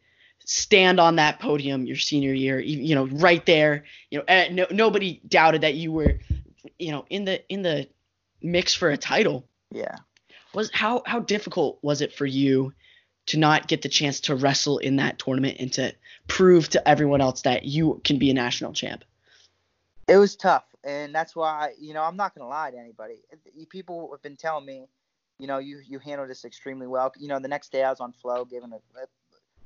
stand 0.46 0.98
on 0.98 1.16
that 1.16 1.40
podium 1.40 1.84
your 1.84 1.98
senior 1.98 2.32
year? 2.32 2.58
You, 2.58 2.94
know, 2.94 3.06
right 3.06 3.44
there. 3.44 3.84
You 4.10 4.18
know, 4.18 4.24
eh, 4.26 4.48
no, 4.50 4.66
nobody 4.70 5.20
doubted 5.28 5.60
that 5.60 5.74
you 5.74 5.92
were, 5.92 6.20
you 6.78 6.90
know, 6.90 7.04
in 7.10 7.26
the 7.26 7.46
in 7.52 7.60
the 7.60 7.86
mix 8.40 8.74
for 8.74 8.90
a 8.90 8.96
title. 8.96 9.46
yeah. 9.70 9.96
Was 10.54 10.70
how 10.72 11.02
how 11.04 11.20
difficult 11.20 11.78
was 11.82 12.00
it 12.00 12.14
for 12.14 12.24
you 12.24 12.72
to 13.26 13.38
not 13.38 13.68
get 13.68 13.82
the 13.82 13.88
chance 13.88 14.20
to 14.20 14.34
wrestle 14.34 14.78
in 14.78 14.96
that 14.96 15.18
tournament 15.18 15.58
and 15.60 15.72
to 15.74 15.92
prove 16.28 16.70
to 16.70 16.88
everyone 16.88 17.20
else 17.20 17.42
that 17.42 17.64
you 17.64 18.00
can 18.04 18.18
be 18.18 18.30
a 18.30 18.34
national 18.34 18.72
champ? 18.72 19.04
It 20.08 20.16
was 20.16 20.34
tough, 20.34 20.64
and 20.82 21.14
that's 21.14 21.36
why 21.36 21.74
you 21.78 21.92
know 21.92 22.02
I'm 22.02 22.16
not 22.16 22.34
gonna 22.34 22.48
lie 22.48 22.70
to 22.70 22.78
anybody. 22.78 23.16
People 23.68 24.10
have 24.12 24.22
been 24.22 24.36
telling 24.36 24.64
me, 24.64 24.86
you 25.38 25.46
know, 25.46 25.58
you 25.58 25.80
you 25.86 25.98
handled 25.98 26.30
this 26.30 26.44
extremely 26.44 26.86
well. 26.86 27.12
You 27.18 27.28
know, 27.28 27.38
the 27.38 27.48
next 27.48 27.72
day 27.72 27.82
I 27.82 27.90
was 27.90 28.00
on 28.00 28.12
Flo, 28.12 28.44
giving 28.44 28.72
a, 28.72 28.76
a, 28.76 29.06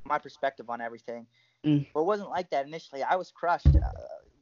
my 0.04 0.18
perspective 0.18 0.70
on 0.70 0.80
everything. 0.80 1.26
Mm. 1.64 1.86
But 1.92 2.00
it 2.00 2.06
wasn't 2.06 2.30
like 2.30 2.50
that 2.50 2.66
initially. 2.66 3.02
I 3.02 3.16
was 3.16 3.30
crushed, 3.30 3.66
uh, 3.66 3.90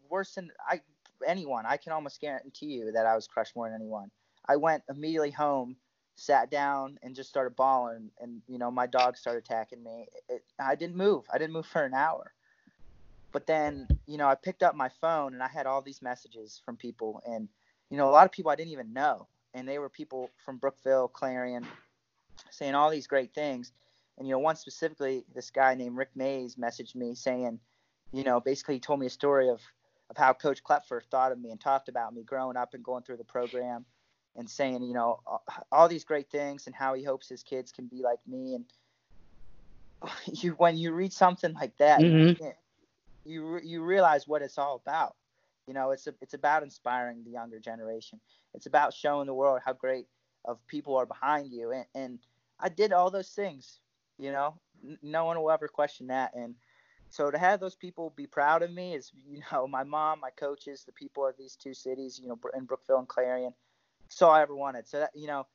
worse 0.08 0.34
than 0.34 0.50
I 0.68 0.80
anyone. 1.26 1.64
I 1.66 1.76
can 1.76 1.92
almost 1.92 2.20
guarantee 2.20 2.66
you 2.66 2.92
that 2.92 3.06
I 3.06 3.14
was 3.14 3.26
crushed 3.26 3.56
more 3.56 3.68
than 3.68 3.74
anyone. 3.74 4.10
I 4.48 4.56
went 4.56 4.84
immediately 4.88 5.30
home, 5.30 5.76
sat 6.14 6.50
down, 6.50 6.98
and 7.02 7.14
just 7.14 7.28
started 7.28 7.56
bawling. 7.56 8.10
And 8.20 8.42
you 8.46 8.58
know, 8.58 8.70
my 8.70 8.86
dog 8.86 9.16
started 9.16 9.44
attacking 9.44 9.82
me. 9.82 10.06
It, 10.28 10.44
I 10.60 10.74
didn't 10.74 10.96
move. 10.96 11.24
I 11.32 11.38
didn't 11.38 11.52
move 11.52 11.66
for 11.66 11.84
an 11.84 11.94
hour. 11.94 12.32
But 13.32 13.46
then, 13.46 13.88
you 14.06 14.16
know, 14.16 14.28
I 14.28 14.34
picked 14.34 14.62
up 14.62 14.74
my 14.74 14.88
phone 15.00 15.34
and 15.34 15.42
I 15.42 15.48
had 15.48 15.66
all 15.66 15.82
these 15.82 16.00
messages 16.00 16.60
from 16.64 16.76
people, 16.76 17.20
and 17.26 17.48
you 17.90 17.96
know, 17.96 18.08
a 18.08 18.12
lot 18.12 18.26
of 18.26 18.32
people 18.32 18.50
I 18.50 18.56
didn't 18.56 18.72
even 18.72 18.92
know, 18.92 19.28
and 19.56 19.66
they 19.66 19.78
were 19.78 19.88
people 19.88 20.30
from 20.44 20.58
Brookville, 20.58 21.08
Clarion, 21.08 21.66
saying 22.50 22.74
all 22.74 22.90
these 22.90 23.06
great 23.06 23.34
things. 23.34 23.72
And 24.18 24.28
you 24.28 24.32
know, 24.32 24.38
one 24.38 24.56
specifically, 24.56 25.24
this 25.34 25.50
guy 25.50 25.74
named 25.74 25.96
Rick 25.96 26.10
Mays 26.14 26.56
messaged 26.56 26.94
me 26.94 27.14
saying, 27.14 27.58
you 28.12 28.22
know, 28.22 28.38
basically 28.38 28.74
he 28.74 28.80
told 28.80 29.00
me 29.00 29.06
a 29.06 29.10
story 29.10 29.48
of 29.48 29.60
of 30.08 30.16
how 30.16 30.32
Coach 30.32 30.62
Klepfer 30.62 31.00
thought 31.10 31.32
of 31.32 31.40
me 31.40 31.50
and 31.50 31.60
talked 31.60 31.88
about 31.88 32.14
me 32.14 32.22
growing 32.22 32.56
up 32.56 32.74
and 32.74 32.84
going 32.84 33.02
through 33.02 33.16
the 33.16 33.24
program, 33.24 33.84
and 34.36 34.48
saying, 34.48 34.82
you 34.82 34.94
know, 34.94 35.20
all, 35.72 35.88
these 35.88 36.04
great 36.04 36.30
things 36.30 36.66
and 36.66 36.76
how 36.76 36.94
he 36.94 37.02
hopes 37.02 37.28
his 37.28 37.42
kids 37.42 37.72
can 37.72 37.86
be 37.86 38.02
like 38.02 38.20
me. 38.26 38.54
And 38.54 38.64
you, 40.42 40.52
when 40.52 40.76
you 40.76 40.92
read 40.92 41.12
something 41.12 41.54
like 41.54 41.76
that, 41.78 42.00
Mhm. 42.02 42.38
you, 42.38 42.52
you 43.24 43.60
you 43.64 43.82
realize 43.82 44.28
what 44.28 44.42
it's 44.42 44.58
all 44.58 44.76
about. 44.76 45.16
You 45.66 45.74
know, 45.74 45.90
it's 45.90 46.06
a, 46.06 46.14
it's 46.20 46.34
about 46.34 46.62
inspiring 46.62 47.24
the 47.24 47.30
younger 47.30 47.58
generation. 47.58 48.20
It's 48.54 48.66
about 48.66 48.94
showing 48.94 49.26
the 49.26 49.34
world 49.34 49.60
how 49.64 49.72
great 49.72 50.06
of 50.44 50.64
people 50.68 50.96
are 50.96 51.06
behind 51.06 51.52
you. 51.52 51.72
And, 51.72 51.84
and 51.94 52.18
I 52.60 52.68
did 52.68 52.92
all 52.92 53.10
those 53.10 53.30
things. 53.30 53.80
You 54.18 54.32
know, 54.32 54.54
no 55.02 55.24
one 55.24 55.38
will 55.38 55.50
ever 55.50 55.68
question 55.68 56.06
that. 56.06 56.34
And 56.34 56.54
so 57.10 57.30
to 57.30 57.38
have 57.38 57.60
those 57.60 57.74
people 57.74 58.12
be 58.16 58.26
proud 58.26 58.62
of 58.62 58.72
me 58.72 58.94
is, 58.94 59.12
you 59.30 59.42
know, 59.52 59.66
my 59.66 59.84
mom, 59.84 60.20
my 60.20 60.30
coaches, 60.30 60.84
the 60.84 60.92
people 60.92 61.26
of 61.26 61.36
these 61.36 61.56
two 61.56 61.74
cities, 61.74 62.20
you 62.22 62.28
know, 62.28 62.38
in 62.56 62.64
Brookville 62.64 62.98
and 62.98 63.08
Clarion, 63.08 63.52
all 64.22 64.30
I 64.30 64.42
ever 64.42 64.54
wanted. 64.54 64.86
So 64.88 65.00
that, 65.00 65.10
you 65.14 65.26
know, 65.26 65.46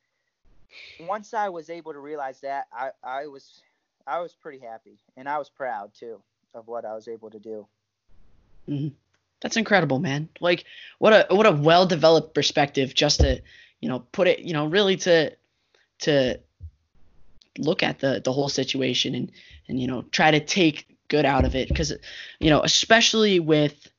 once 1.00 1.34
I 1.34 1.48
was 1.48 1.70
able 1.70 1.92
to 1.92 1.98
realize 1.98 2.40
that, 2.40 2.66
I, 2.72 2.90
I 3.02 3.26
was, 3.26 3.62
I 4.06 4.20
was 4.20 4.34
pretty 4.34 4.58
happy 4.58 4.98
and 5.16 5.28
I 5.28 5.38
was 5.38 5.48
proud 5.48 5.94
too 5.94 6.22
of 6.54 6.68
what 6.68 6.84
I 6.84 6.94
was 6.94 7.08
able 7.08 7.30
to 7.30 7.38
do. 7.38 7.66
Mm-hmm. 8.68 8.94
That's 9.42 9.56
incredible, 9.56 9.98
man. 9.98 10.28
Like 10.40 10.64
what 10.98 11.12
a 11.12 11.34
what 11.34 11.46
a 11.46 11.52
well 11.52 11.86
developed 11.86 12.34
perspective 12.34 12.94
just 12.94 13.20
to 13.20 13.42
you 13.80 13.88
know 13.88 14.00
put 14.12 14.28
it 14.28 14.38
you 14.40 14.52
know 14.52 14.66
really 14.66 14.96
to 14.98 15.32
to 16.00 16.38
look 17.58 17.82
at 17.82 17.98
the 17.98 18.22
the 18.24 18.32
whole 18.32 18.48
situation 18.48 19.14
and 19.14 19.32
and 19.68 19.80
you 19.80 19.86
know 19.86 20.02
try 20.10 20.30
to 20.30 20.40
take 20.40 20.86
good 21.08 21.26
out 21.26 21.44
of 21.44 21.54
it 21.54 21.68
because 21.68 21.92
you 22.38 22.48
know 22.48 22.62
especially 22.62 23.40
with 23.40 23.90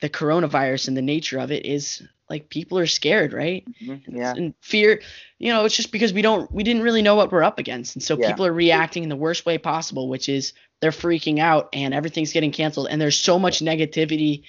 the 0.00 0.08
coronavirus 0.08 0.88
and 0.88 0.96
the 0.96 1.02
nature 1.02 1.38
of 1.38 1.50
it 1.50 1.66
is 1.66 2.02
like 2.28 2.48
people 2.48 2.78
are 2.78 2.86
scared 2.86 3.32
right 3.32 3.64
mm-hmm. 3.82 4.16
yeah 4.16 4.32
and 4.36 4.54
fear 4.60 5.00
you 5.38 5.52
know 5.52 5.64
it's 5.64 5.76
just 5.76 5.92
because 5.92 6.12
we 6.12 6.22
don't 6.22 6.50
we 6.52 6.62
didn't 6.62 6.82
really 6.82 7.02
know 7.02 7.14
what 7.14 7.32
we're 7.32 7.42
up 7.42 7.58
against 7.58 7.96
and 7.96 8.02
so 8.02 8.16
yeah. 8.18 8.28
people 8.28 8.46
are 8.46 8.52
reacting 8.52 9.02
in 9.02 9.08
the 9.08 9.16
worst 9.16 9.46
way 9.46 9.58
possible 9.58 10.08
which 10.08 10.28
is 10.28 10.52
they're 10.80 10.90
freaking 10.90 11.38
out 11.38 11.68
and 11.72 11.94
everything's 11.94 12.32
getting 12.32 12.52
canceled 12.52 12.86
and 12.90 13.00
there's 13.00 13.18
so 13.18 13.38
much 13.38 13.60
negativity 13.60 14.44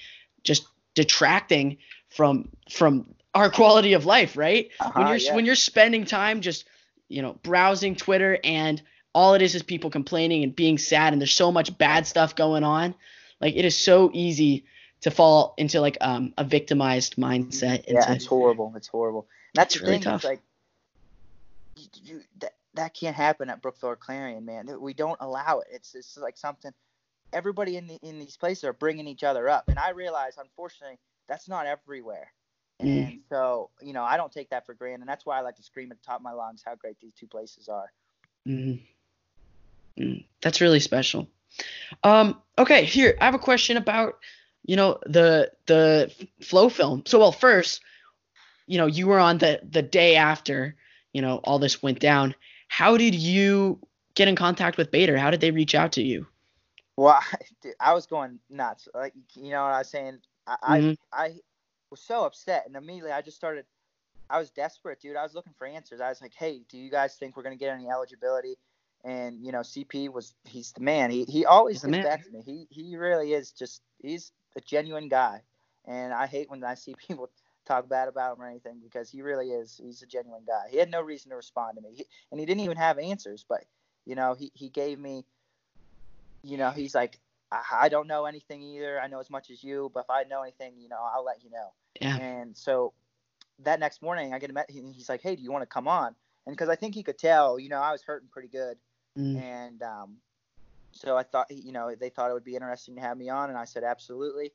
just 0.46 0.68
detracting 0.94 1.78
from 2.10 2.48
from 2.70 3.14
our 3.34 3.50
quality 3.50 3.94
of 3.94 4.06
life 4.06 4.38
right 4.38 4.70
uh-huh, 4.80 4.92
when 4.96 5.08
you're 5.08 5.18
yeah. 5.18 5.36
when 5.36 5.46
you're 5.46 5.56
spending 5.56 6.06
time 6.06 6.40
just 6.40 6.66
you 7.10 7.22
know 7.22 7.34
browsing 7.44 7.96
twitter 7.96 8.40
and 8.44 8.82
all 9.14 9.34
it 9.34 9.42
is 9.42 9.56
is 9.56 9.64
people 9.64 9.90
complaining 9.90 10.44
and 10.44 10.56
being 10.56 10.78
sad 10.78 11.12
and 11.12 11.22
there's 11.22 11.34
so 11.34 11.52
much 11.52 11.78
bad 11.78 12.08
stuff 12.08 12.36
going 12.36 12.64
on 12.64 12.96
like 13.42 13.56
it 13.56 13.66
is 13.66 13.78
so 13.78 14.10
easy 14.14 14.66
to 15.02 15.12
fall 15.12 15.54
into 15.58 15.82
like 15.82 15.98
um, 16.02 16.34
a 16.38 16.44
victimized 16.44 17.18
mindset 17.18 17.84
yeah 17.88 18.14
it's 18.14 18.26
horrible 18.26 18.74
it's 18.76 18.88
horrible 18.88 19.28
and 19.54 19.60
that's 19.60 19.76
the 19.76 19.82
really 19.82 19.94
thing 19.94 20.02
tough. 20.02 20.24
like 20.24 20.42
you, 21.76 21.88
you, 22.04 22.22
that, 22.40 22.54
that 22.74 22.94
can't 22.94 23.16
happen 23.16 23.50
at 23.50 23.62
brookville 23.62 23.96
clarion 23.96 24.46
man 24.46 24.70
we 24.80 24.94
don't 24.94 25.18
allow 25.20 25.60
it 25.60 25.68
it's 25.72 25.94
it's 25.94 26.18
like 26.18 26.38
something 26.38 26.72
everybody 27.36 27.76
in 27.76 27.86
the 27.86 28.00
in 28.02 28.18
these 28.18 28.38
places 28.38 28.64
are 28.64 28.74
bringing 28.74 29.08
each 29.08 29.24
other 29.24 29.48
up 29.50 29.68
and 29.68 29.78
i 29.78 29.90
realize 29.90 30.38
unfortunately 30.40 30.98
that's 31.28 31.48
not 31.48 31.68
everywhere 31.68 32.32
mm. 32.82 33.08
and 33.08 33.20
so 33.30 33.70
you 33.82 33.94
know 33.94 34.04
i 34.04 34.16
don't 34.18 34.32
take 34.32 34.50
that 34.50 34.66
for 34.66 34.74
granted 34.74 35.02
and 35.02 35.10
that's 35.10 35.26
why 35.26 35.38
i 35.38 35.42
like 35.42 35.56
to 35.56 35.64
scream 35.64 35.92
at 35.92 35.98
the 35.98 36.06
top 36.06 36.18
of 36.18 36.24
my 36.24 36.32
lungs 36.32 36.64
how 36.66 36.74
great 36.74 36.98
these 37.00 37.14
two 37.14 37.28
places 37.28 37.68
are 37.68 37.92
mm. 38.48 38.80
Mm. 40.00 40.24
that's 40.42 40.62
really 40.62 40.80
special 40.80 41.28
um 42.04 42.42
okay 42.58 42.86
here 42.86 43.16
i 43.20 43.26
have 43.26 43.36
a 43.36 43.40
question 43.40 43.78
about 43.78 44.18
you 44.66 44.76
know 44.76 44.98
the 45.06 45.52
the 45.68 46.12
Flo 46.42 46.70
film. 46.70 47.04
so 47.06 47.20
well 47.20 47.32
first 47.32 47.82
you 48.66 48.78
know 48.78 48.88
you 48.88 49.08
were 49.08 49.20
on 49.20 49.38
the 49.38 49.60
the 49.70 49.82
day 49.82 50.16
after 50.16 50.76
you 51.14 51.22
know 51.22 51.40
all 51.44 51.60
this 51.60 51.84
went 51.84 52.00
down 52.00 52.34
how 52.70 52.98
did 52.98 53.14
you 53.14 53.80
get 54.16 54.28
in 54.28 54.36
contact 54.36 54.78
with 54.78 54.90
bader 54.90 55.18
how 55.18 55.30
did 55.30 55.42
they 55.42 55.52
reach 55.52 55.76
out 55.76 55.92
to 55.92 56.02
you 56.02 56.26
well, 56.98 57.20
I, 57.32 57.38
dude, 57.62 57.74
I 57.80 57.94
was 57.94 58.06
going 58.06 58.40
nuts. 58.50 58.88
Like 58.94 59.14
you 59.36 59.52
know 59.52 59.64
what 59.64 59.74
I 59.74 59.80
was 59.80 59.90
saying. 59.90 60.20
I, 60.48 60.80
mm-hmm. 60.80 60.94
I 61.12 61.26
I 61.26 61.34
was 61.90 62.02
so 62.02 62.26
upset, 62.26 62.66
and 62.68 62.76
immediately 62.76 63.12
I 63.12 63.22
just 63.22 63.38
started. 63.38 63.66
I 64.30 64.40
was 64.40 64.50
desperate, 64.50 65.00
dude. 65.00 65.16
I 65.16 65.24
was 65.24 65.36
looking 65.36 65.54
for 65.58 65.68
answers. 65.68 66.02
I 66.02 66.10
was 66.10 66.22
like, 66.22 66.34
"Hey, 66.34 66.62
do 66.70 66.78
you 66.78 66.90
guys 66.90 67.16
think 67.16 67.38
we're 67.38 67.44
gonna 67.44 67.56
get 67.56 67.74
any 67.74 67.90
eligibility?" 67.90 68.58
And 69.04 69.46
you 69.46 69.52
know, 69.52 69.60
CP 69.60 70.12
was 70.12 70.34
he's 70.46 70.72
the 70.72 70.82
man. 70.82 71.12
He 71.12 71.26
he 71.26 71.46
always 71.46 71.84
gets 71.84 72.04
back 72.04 72.24
to 72.26 72.32
me. 72.32 72.42
He 72.46 72.68
he 72.70 72.96
really 72.98 73.34
is 73.34 73.52
just 73.52 73.82
he's 74.02 74.32
a 74.56 74.62
genuine 74.62 75.10
guy, 75.10 75.42
and 75.86 76.14
I 76.14 76.28
hate 76.28 76.50
when 76.50 76.64
I 76.64 76.76
see 76.76 76.96
people 77.08 77.30
talk 77.66 77.90
bad 77.90 78.08
about 78.08 78.38
him 78.38 78.44
or 78.44 78.48
anything 78.48 78.80
because 78.84 79.10
he 79.10 79.22
really 79.22 79.50
is. 79.52 79.80
He's 79.84 80.02
a 80.02 80.08
genuine 80.08 80.44
guy. 80.46 80.70
He 80.70 80.78
had 80.78 80.92
no 80.92 81.02
reason 81.02 81.32
to 81.32 81.36
respond 81.36 81.78
to 81.78 81.82
me, 81.82 81.96
he, 81.96 82.06
and 82.32 82.40
he 82.40 82.46
didn't 82.46 82.62
even 82.62 82.78
have 82.78 82.98
answers. 82.98 83.46
But 83.48 83.66
you 84.06 84.16
know, 84.16 84.34
he 84.34 84.52
he 84.56 84.70
gave 84.70 85.00
me 85.00 85.26
you 86.46 86.58
know, 86.58 86.72
he's 86.72 86.96
like, 86.96 87.20
I 87.52 87.90
don't 87.90 88.08
know 88.08 88.26
anything 88.26 88.62
either. 88.62 89.00
I 89.00 89.08
know 89.08 89.20
as 89.20 89.30
much 89.30 89.50
as 89.50 89.64
you, 89.64 89.92
but 89.94 90.02
if 90.02 90.10
I 90.10 90.24
know 90.24 90.42
anything, 90.42 90.74
you 90.78 90.90
know, 90.90 90.98
I'll 91.00 91.24
let 91.24 91.44
you 91.44 91.50
know. 91.50 91.74
Yeah. 92.02 92.18
And 92.18 92.58
so 92.58 92.94
that 93.60 93.80
next 93.80 94.02
morning, 94.02 94.34
I 94.34 94.40
get 94.40 94.50
him. 94.50 94.58
He's 94.68 95.10
like, 95.10 95.22
"Hey, 95.22 95.36
do 95.36 95.44
you 95.44 95.52
want 95.52 95.62
to 95.62 95.68
come 95.68 95.88
on?" 95.88 96.16
And 96.46 96.56
because 96.56 96.70
I 96.70 96.76
think 96.76 96.96
he 96.96 97.04
could 97.04 97.18
tell, 97.18 97.60
you 97.60 97.70
know, 97.70 97.80
I 97.80 97.92
was 97.92 98.04
hurting 98.04 98.30
pretty 98.32 98.50
good, 98.50 98.78
mm. 99.18 99.42
and 99.42 99.82
um, 99.82 100.18
so 100.92 101.18
I 101.18 101.24
thought, 101.24 101.48
you 101.50 101.72
know, 101.72 101.94
they 101.96 102.10
thought 102.10 102.30
it 102.30 102.34
would 102.34 102.44
be 102.44 102.56
interesting 102.56 102.96
to 102.96 103.02
have 103.02 103.18
me 103.18 103.30
on, 103.30 103.50
and 103.50 103.58
I 103.58 103.66
said 103.66 103.84
absolutely. 103.84 104.52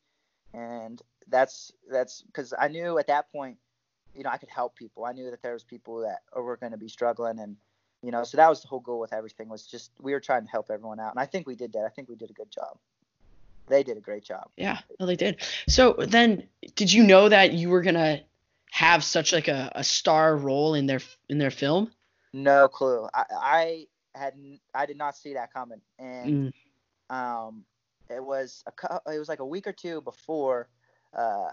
And 0.53 1.01
that's 1.29 1.73
that's 1.91 2.23
because 2.23 2.53
I 2.59 2.69
knew 2.69 2.99
at 2.99 3.07
that 3.07 3.31
point, 3.31 3.57
you 4.15 4.25
know, 4.25 4.31
I 4.31 4.37
could 4.37 4.51
help 4.51 4.75
people. 4.75 5.05
I 5.05 5.13
knew 5.13 5.31
that 5.31 5.43
there 5.43 5.53
was 5.53 5.65
people 5.65 6.01
that 6.01 6.21
were 6.35 6.57
going 6.57 6.73
to 6.73 6.79
be 6.79 6.89
struggling, 6.89 7.39
and 7.39 7.57
you 8.03 8.11
know 8.11 8.25
so 8.25 8.37
that 8.37 8.49
was 8.49 8.63
the 8.63 8.69
whole 8.69 8.81
goal 8.81 8.99
with 8.99 9.13
everything 9.13 9.49
was 9.49 9.67
just 9.67 9.91
we 10.01 10.13
were 10.13 10.21
trying 10.21 10.45
to 10.45 10.51
help 10.51 10.71
everyone 10.71 11.01
out. 11.01 11.13
And 11.13 11.21
i 11.21 11.27
think 11.27 11.47
we 11.47 11.55
did 11.55 11.73
that. 11.73 11.85
I 11.85 11.89
think 11.89 12.09
we 12.09 12.17
did 12.17 12.31
a 12.31 12.35
good 12.35 12.51
job. 12.51 12.79
They 13.69 13.83
did 13.83 13.97
a 13.97 14.01
great 14.01 14.25
job. 14.25 14.51
Yeah 14.57 14.79
well 14.99 15.07
they 15.07 15.17
did. 15.17 15.41
So 15.69 15.95
then 15.99 16.45
did 16.75 16.93
you 16.93 17.05
know 17.05 17.29
that 17.29 17.53
you 17.53 17.71
were 17.71 17.83
gonna 17.83 18.21
have 18.73 19.05
such 19.05 19.33
like 19.33 19.49
a, 19.49 19.71
a 19.75 19.85
star 19.85 20.37
role 20.37 20.75
in 20.75 20.87
their 20.87 21.01
in 21.29 21.39
their 21.39 21.51
film? 21.51 21.91
No 22.33 22.69
clue. 22.69 23.09
I 23.13 23.25
i 23.33 23.87
had 24.15 24.35
i 24.75 24.87
did 24.87 24.97
not 24.97 25.17
see 25.17 25.35
that 25.35 25.53
coming. 25.53 25.81
And 25.99 26.53
mm. 27.11 27.15
um 27.15 27.65
it 28.09 28.25
was 28.25 28.65
a 28.67 29.13
it 29.13 29.19
was 29.19 29.29
like 29.29 29.41
a 29.41 29.47
week 29.47 29.67
or 29.67 29.73
two 29.73 30.01
before 30.01 30.69
uh 31.17 31.51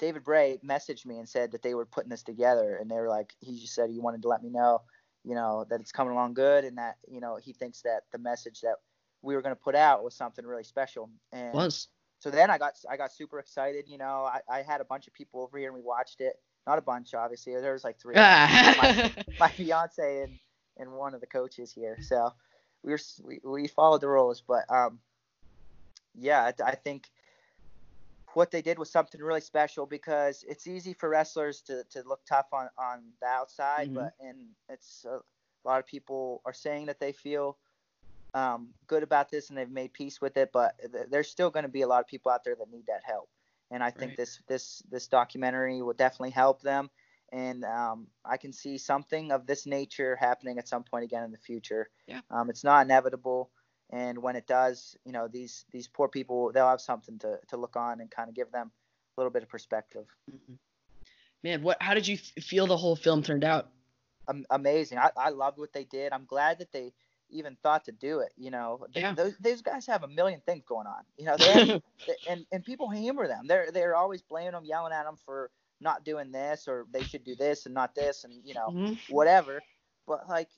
David 0.00 0.24
Bray 0.24 0.58
messaged 0.64 1.06
me 1.06 1.18
and 1.18 1.28
said 1.28 1.52
that 1.52 1.62
they 1.62 1.74
were 1.74 1.86
putting 1.86 2.10
this 2.10 2.24
together, 2.24 2.76
and 2.80 2.90
they 2.90 2.96
were 2.96 3.08
like, 3.08 3.32
he 3.38 3.60
just 3.60 3.74
said 3.74 3.90
he 3.90 4.00
wanted 4.00 4.22
to 4.22 4.28
let 4.28 4.42
me 4.42 4.50
know 4.50 4.82
you 5.24 5.34
know 5.34 5.64
that 5.70 5.80
it's 5.80 5.92
coming 5.92 6.12
along 6.12 6.34
good 6.34 6.64
and 6.64 6.78
that 6.78 6.96
you 7.08 7.20
know 7.20 7.36
he 7.36 7.52
thinks 7.52 7.82
that 7.82 8.02
the 8.12 8.18
message 8.18 8.60
that 8.60 8.76
we 9.22 9.34
were 9.34 9.42
going 9.42 9.54
to 9.54 9.60
put 9.60 9.74
out 9.74 10.04
was 10.04 10.14
something 10.14 10.46
really 10.46 10.64
special. 10.64 11.10
And 11.32 11.54
was. 11.54 11.88
so 12.18 12.30
then 12.30 12.50
i 12.50 12.58
got 12.58 12.74
i 12.90 12.96
got 12.96 13.12
super 13.12 13.38
excited 13.38 13.86
you 13.88 13.98
know 13.98 14.28
I, 14.28 14.40
I 14.48 14.62
had 14.62 14.80
a 14.80 14.84
bunch 14.84 15.06
of 15.06 15.14
people 15.14 15.40
over 15.40 15.58
here 15.58 15.68
and 15.68 15.76
we 15.76 15.82
watched 15.82 16.20
it. 16.20 16.36
Not 16.66 16.78
a 16.78 16.82
bunch 16.82 17.14
obviously. 17.14 17.54
There 17.54 17.72
was 17.72 17.84
like 17.84 17.98
three 17.98 18.14
my, 18.16 19.12
my 19.40 19.48
fiance 19.48 20.22
and 20.22 20.38
and 20.76 20.92
one 20.92 21.14
of 21.14 21.20
the 21.20 21.26
coaches 21.26 21.72
here. 21.72 21.98
So 22.02 22.32
we 22.82 22.92
were 22.92 23.00
we, 23.22 23.40
we 23.44 23.68
followed 23.68 24.02
the 24.02 24.08
rules. 24.08 24.42
But 24.46 24.70
um 24.70 25.00
yeah 26.14 26.52
I, 26.60 26.70
I 26.70 26.74
think 26.74 27.10
what 28.36 28.50
they 28.50 28.62
did 28.62 28.78
was 28.78 28.90
something 28.90 29.20
really 29.20 29.40
special 29.40 29.86
because 29.86 30.44
it's 30.48 30.66
easy 30.66 30.92
for 30.92 31.08
wrestlers 31.08 31.60
to, 31.62 31.84
to 31.90 32.02
look 32.06 32.20
tough 32.28 32.46
on, 32.52 32.68
on 32.78 33.02
the 33.20 33.26
outside, 33.26 33.86
mm-hmm. 33.88 33.96
but 33.96 34.14
and 34.20 34.38
it's 34.68 35.04
a, 35.04 35.16
a, 35.16 35.64
lot 35.64 35.78
of 35.78 35.86
people 35.86 36.42
are 36.44 36.52
saying 36.52 36.86
that 36.86 37.00
they 37.00 37.12
feel 37.12 37.56
um, 38.34 38.68
good 38.86 39.02
about 39.02 39.30
this 39.30 39.48
and 39.48 39.58
they've 39.58 39.70
made 39.70 39.92
peace 39.92 40.20
with 40.20 40.36
it, 40.36 40.50
but 40.52 40.74
th- 40.92 41.06
there's 41.10 41.30
still 41.30 41.50
going 41.50 41.64
to 41.64 41.70
be 41.70 41.82
a 41.82 41.86
lot 41.86 42.00
of 42.00 42.06
people 42.06 42.30
out 42.30 42.44
there 42.44 42.54
that 42.56 42.70
need 42.70 42.86
that 42.86 43.02
help. 43.04 43.28
And 43.70 43.82
I 43.82 43.90
think 43.90 44.10
right. 44.10 44.16
this 44.18 44.40
this 44.46 44.82
this 44.90 45.08
documentary 45.08 45.80
will 45.80 45.94
definitely 45.94 46.30
help 46.30 46.60
them, 46.60 46.90
and 47.32 47.64
um, 47.64 48.06
I 48.24 48.36
can 48.36 48.52
see 48.52 48.76
something 48.76 49.32
of 49.32 49.46
this 49.46 49.66
nature 49.66 50.16
happening 50.16 50.58
at 50.58 50.68
some 50.68 50.84
point 50.84 51.04
again 51.04 51.24
in 51.24 51.32
the 51.32 51.38
future. 51.38 51.88
Yeah. 52.06 52.20
Um, 52.30 52.50
it's 52.50 52.62
not 52.62 52.84
inevitable 52.84 53.50
and 53.90 54.18
when 54.18 54.36
it 54.36 54.46
does, 54.46 54.96
you 55.04 55.12
know, 55.12 55.28
these 55.28 55.64
these 55.70 55.88
poor 55.88 56.08
people 56.08 56.52
they'll 56.52 56.68
have 56.68 56.80
something 56.80 57.18
to 57.20 57.38
to 57.48 57.56
look 57.56 57.76
on 57.76 58.00
and 58.00 58.10
kind 58.10 58.28
of 58.28 58.34
give 58.34 58.50
them 58.50 58.70
a 59.16 59.20
little 59.20 59.30
bit 59.30 59.42
of 59.42 59.48
perspective. 59.48 60.06
Mm-hmm. 60.30 60.54
Man, 61.42 61.62
what? 61.62 61.76
How 61.80 61.94
did 61.94 62.08
you 62.08 62.16
feel 62.16 62.66
the 62.66 62.76
whole 62.76 62.96
film 62.96 63.22
turned 63.22 63.44
out? 63.44 63.68
Um, 64.28 64.46
amazing. 64.50 64.98
I, 64.98 65.10
I 65.16 65.28
loved 65.28 65.58
what 65.58 65.72
they 65.74 65.84
did. 65.84 66.12
I'm 66.12 66.24
glad 66.24 66.58
that 66.60 66.72
they 66.72 66.94
even 67.28 67.56
thought 67.62 67.84
to 67.84 67.92
do 67.92 68.20
it. 68.20 68.32
You 68.36 68.50
know, 68.50 68.86
yeah. 68.94 69.12
those, 69.12 69.34
those 69.38 69.60
guys 69.60 69.86
have 69.86 70.02
a 70.02 70.08
million 70.08 70.40
things 70.46 70.64
going 70.66 70.86
on. 70.86 71.02
You 71.18 71.26
know, 71.26 71.36
they 71.36 71.82
and 72.28 72.46
and 72.50 72.64
people 72.64 72.88
hammer 72.88 73.28
them. 73.28 73.46
They're 73.46 73.70
they're 73.70 73.94
always 73.94 74.22
blaming 74.22 74.52
them, 74.52 74.64
yelling 74.64 74.92
at 74.92 75.04
them 75.04 75.16
for 75.24 75.50
not 75.80 76.04
doing 76.04 76.32
this 76.32 76.66
or 76.66 76.86
they 76.92 77.02
should 77.02 77.24
do 77.24 77.34
this 77.34 77.66
and 77.66 77.74
not 77.74 77.94
this 77.94 78.24
and 78.24 78.32
you 78.44 78.54
know 78.54 78.68
mm-hmm. 78.70 79.14
whatever. 79.14 79.60
But 80.06 80.28
like 80.28 80.48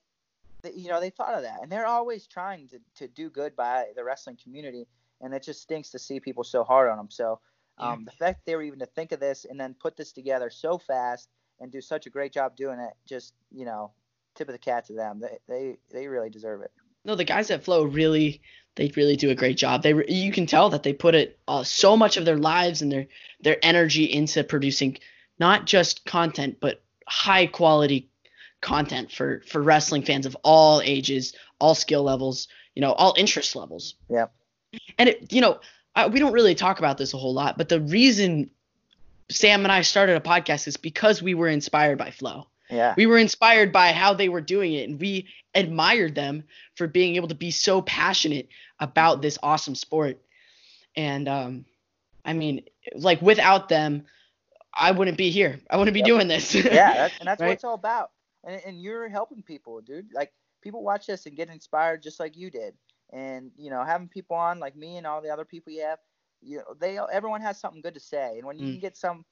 you 0.75 0.89
know 0.89 1.01
they 1.01 1.11
thought 1.11 1.35
of 1.35 1.43
that. 1.43 1.61
And 1.63 1.71
they're 1.71 1.87
always 1.87 2.27
trying 2.27 2.69
to, 2.69 2.79
to 2.97 3.09
do 3.09 3.31
good 3.31 3.55
by 3.57 3.87
the 3.95 4.05
wrestling 4.05 4.39
community. 4.43 4.87
And 5.21 5.33
it 5.33 5.43
just 5.43 5.63
stinks 5.63 5.91
to 5.91 5.99
see 5.99 6.21
people 6.21 6.45
so 6.45 6.63
hard 6.63 6.91
on 6.91 6.99
them 6.99 7.11
so 7.11 7.41
um, 7.79 8.01
yeah. 8.01 8.05
the 8.05 8.17
fact 8.17 8.47
they 8.47 8.57
were 8.57 8.63
even 8.63 8.79
to 8.79 8.87
think 8.87 9.13
of 9.13 9.21
this 9.21 9.45
and 9.49 9.59
then 9.59 9.75
put 9.75 9.97
this 9.97 10.13
together 10.13 10.51
so 10.51 10.79
fast 10.79 11.29
and 11.61 11.71
do 11.71 11.81
such 11.81 12.07
a 12.07 12.11
great 12.11 12.33
job 12.33 12.57
doing 12.57 12.79
it 12.79 12.93
just 13.07 13.35
you 13.51 13.65
know 13.65 13.93
tip 14.35 14.49
of 14.49 14.53
the 14.53 14.59
cap 14.59 14.87
to 14.87 14.93
them. 14.93 15.21
They 15.21 15.39
they, 15.49 15.77
they 15.91 16.07
really 16.07 16.31
deserve 16.31 16.63
it. 16.63 16.71
No 17.05 17.15
the 17.15 17.25
guys 17.25 17.51
at 17.51 17.65
Flo 17.65 17.85
really 17.85 18.41
they 18.77 18.93
really 18.97 19.17
do 19.17 19.31
a 19.31 19.35
great 19.35 19.57
job. 19.57 19.83
They 19.83 19.95
you 20.09 20.33
can 20.33 20.47
tell 20.47 20.71
that 20.71 20.83
they 20.83 20.93
put 20.93 21.15
it 21.15 21.39
uh, 21.49 21.65
so 21.65 21.97
much 21.97 22.17
of 22.17 22.25
their 22.25 22.39
lives 22.39 22.83
and 22.83 22.91
their 22.91 23.07
their 23.41 23.59
energy 23.63 24.05
into 24.05 24.45
producing 24.45 24.99
not 25.39 25.67
just 25.67 26.05
content 26.07 26.59
but 26.61 26.83
high 27.07 27.47
quality 27.47 28.09
content 28.61 29.13
for 29.13 29.43
for 29.47 29.63
wrestling 29.63 30.03
fans 30.03 30.27
of 30.27 30.37
all 30.43 30.81
ages, 30.85 31.35
all 31.61 31.75
skill 31.75 32.03
levels, 32.03 32.49
you 32.75 32.81
know, 32.83 32.93
all 32.93 33.15
interest 33.17 33.55
levels. 33.57 33.95
Yeah. 34.09 34.27
And 34.99 35.09
it, 35.09 35.33
you 35.33 35.41
know, 35.41 35.61
I, 35.95 36.09
we 36.09 36.19
don't 36.19 36.33
really 36.33 36.55
talk 36.55 36.79
about 36.79 36.99
this 36.99 37.15
a 37.15 37.17
whole 37.17 37.35
lot, 37.35 37.57
but 37.57 37.69
the 37.69 37.81
reason 37.81 38.51
Sam 39.31 39.65
and 39.65 39.73
I 39.73 39.83
started 39.83 40.17
a 40.17 40.21
podcast 40.21 40.69
is 40.69 40.77
because 40.77 41.23
we 41.23 41.35
were 41.35 41.49
inspired 41.49 41.99
by 41.99 42.11
Flo. 42.11 42.47
Yeah. 42.71 42.95
We 42.97 43.07
were 43.07 43.19
inspired 43.19 43.73
by 43.73 43.93
how 43.93 44.15
they 44.15 44.29
were 44.29 44.41
doing 44.41 44.73
it, 44.73 44.89
and 44.89 45.01
we 45.01 45.29
admired 45.55 46.15
them 46.15 46.45
for 46.75 46.87
being 46.87 47.17
able 47.17 47.29
to 47.29 47.35
be 47.35 47.51
so 47.51 47.81
passionate 47.81 48.49
about 48.81 49.23
this 49.23 49.39
awesome 49.43 49.75
sport. 49.75 50.19
And 50.97 51.29
um, 51.29 51.65
I 52.25 52.33
mean, 52.33 52.63
like 52.95 53.23
without 53.23 53.69
them, 53.69 54.05
I 54.75 54.91
wouldn't 54.91 55.17
be 55.17 55.31
here. 55.31 55.61
I 55.71 55.77
wouldn't 55.77 55.95
be 55.95 56.01
Yep. 56.01 56.07
doing 56.07 56.29
this. 56.29 56.55
yeah, 56.55 56.63
that's, 56.63 57.15
and 57.21 57.27
that's 57.29 57.41
what 57.41 57.51
it's 57.51 57.65
all 57.65 57.75
about. 57.75 58.11
And, 58.47 58.63
and 58.67 58.81
you're 58.81 59.09
helping 59.09 59.43
people, 59.43 59.81
dude. 59.83 60.09
Like 60.15 60.33
people 60.63 60.83
watch 60.83 61.07
this 61.07 61.27
and 61.27 61.37
get 61.37 61.51
inspired 61.51 62.03
just 62.03 62.21
like 62.21 62.37
you 62.37 62.51
did. 62.51 62.75
And 63.13 63.51
you 63.57 63.71
know, 63.71 63.85
having 63.85 64.09
people 64.09 64.37
on 64.37 64.59
like 64.61 64.77
me 64.77 64.97
and 64.97 65.07
all 65.07 65.23
the 65.23 65.31
other 65.31 65.45
people 65.45 65.73
you 65.73 65.83
have, 65.83 65.99
you 66.43 66.59
know, 66.59 66.75
they 66.81 66.99
everyone 67.13 67.43
has 67.43 67.61
something 67.61 67.83
good 67.83 67.95
to 67.95 68.01
say. 68.01 68.39
And 68.39 68.47
when 68.47 68.59
you 68.59 68.67
Mm. 68.67 68.73
can 68.73 68.81
get 68.81 68.97
some, 68.97 69.25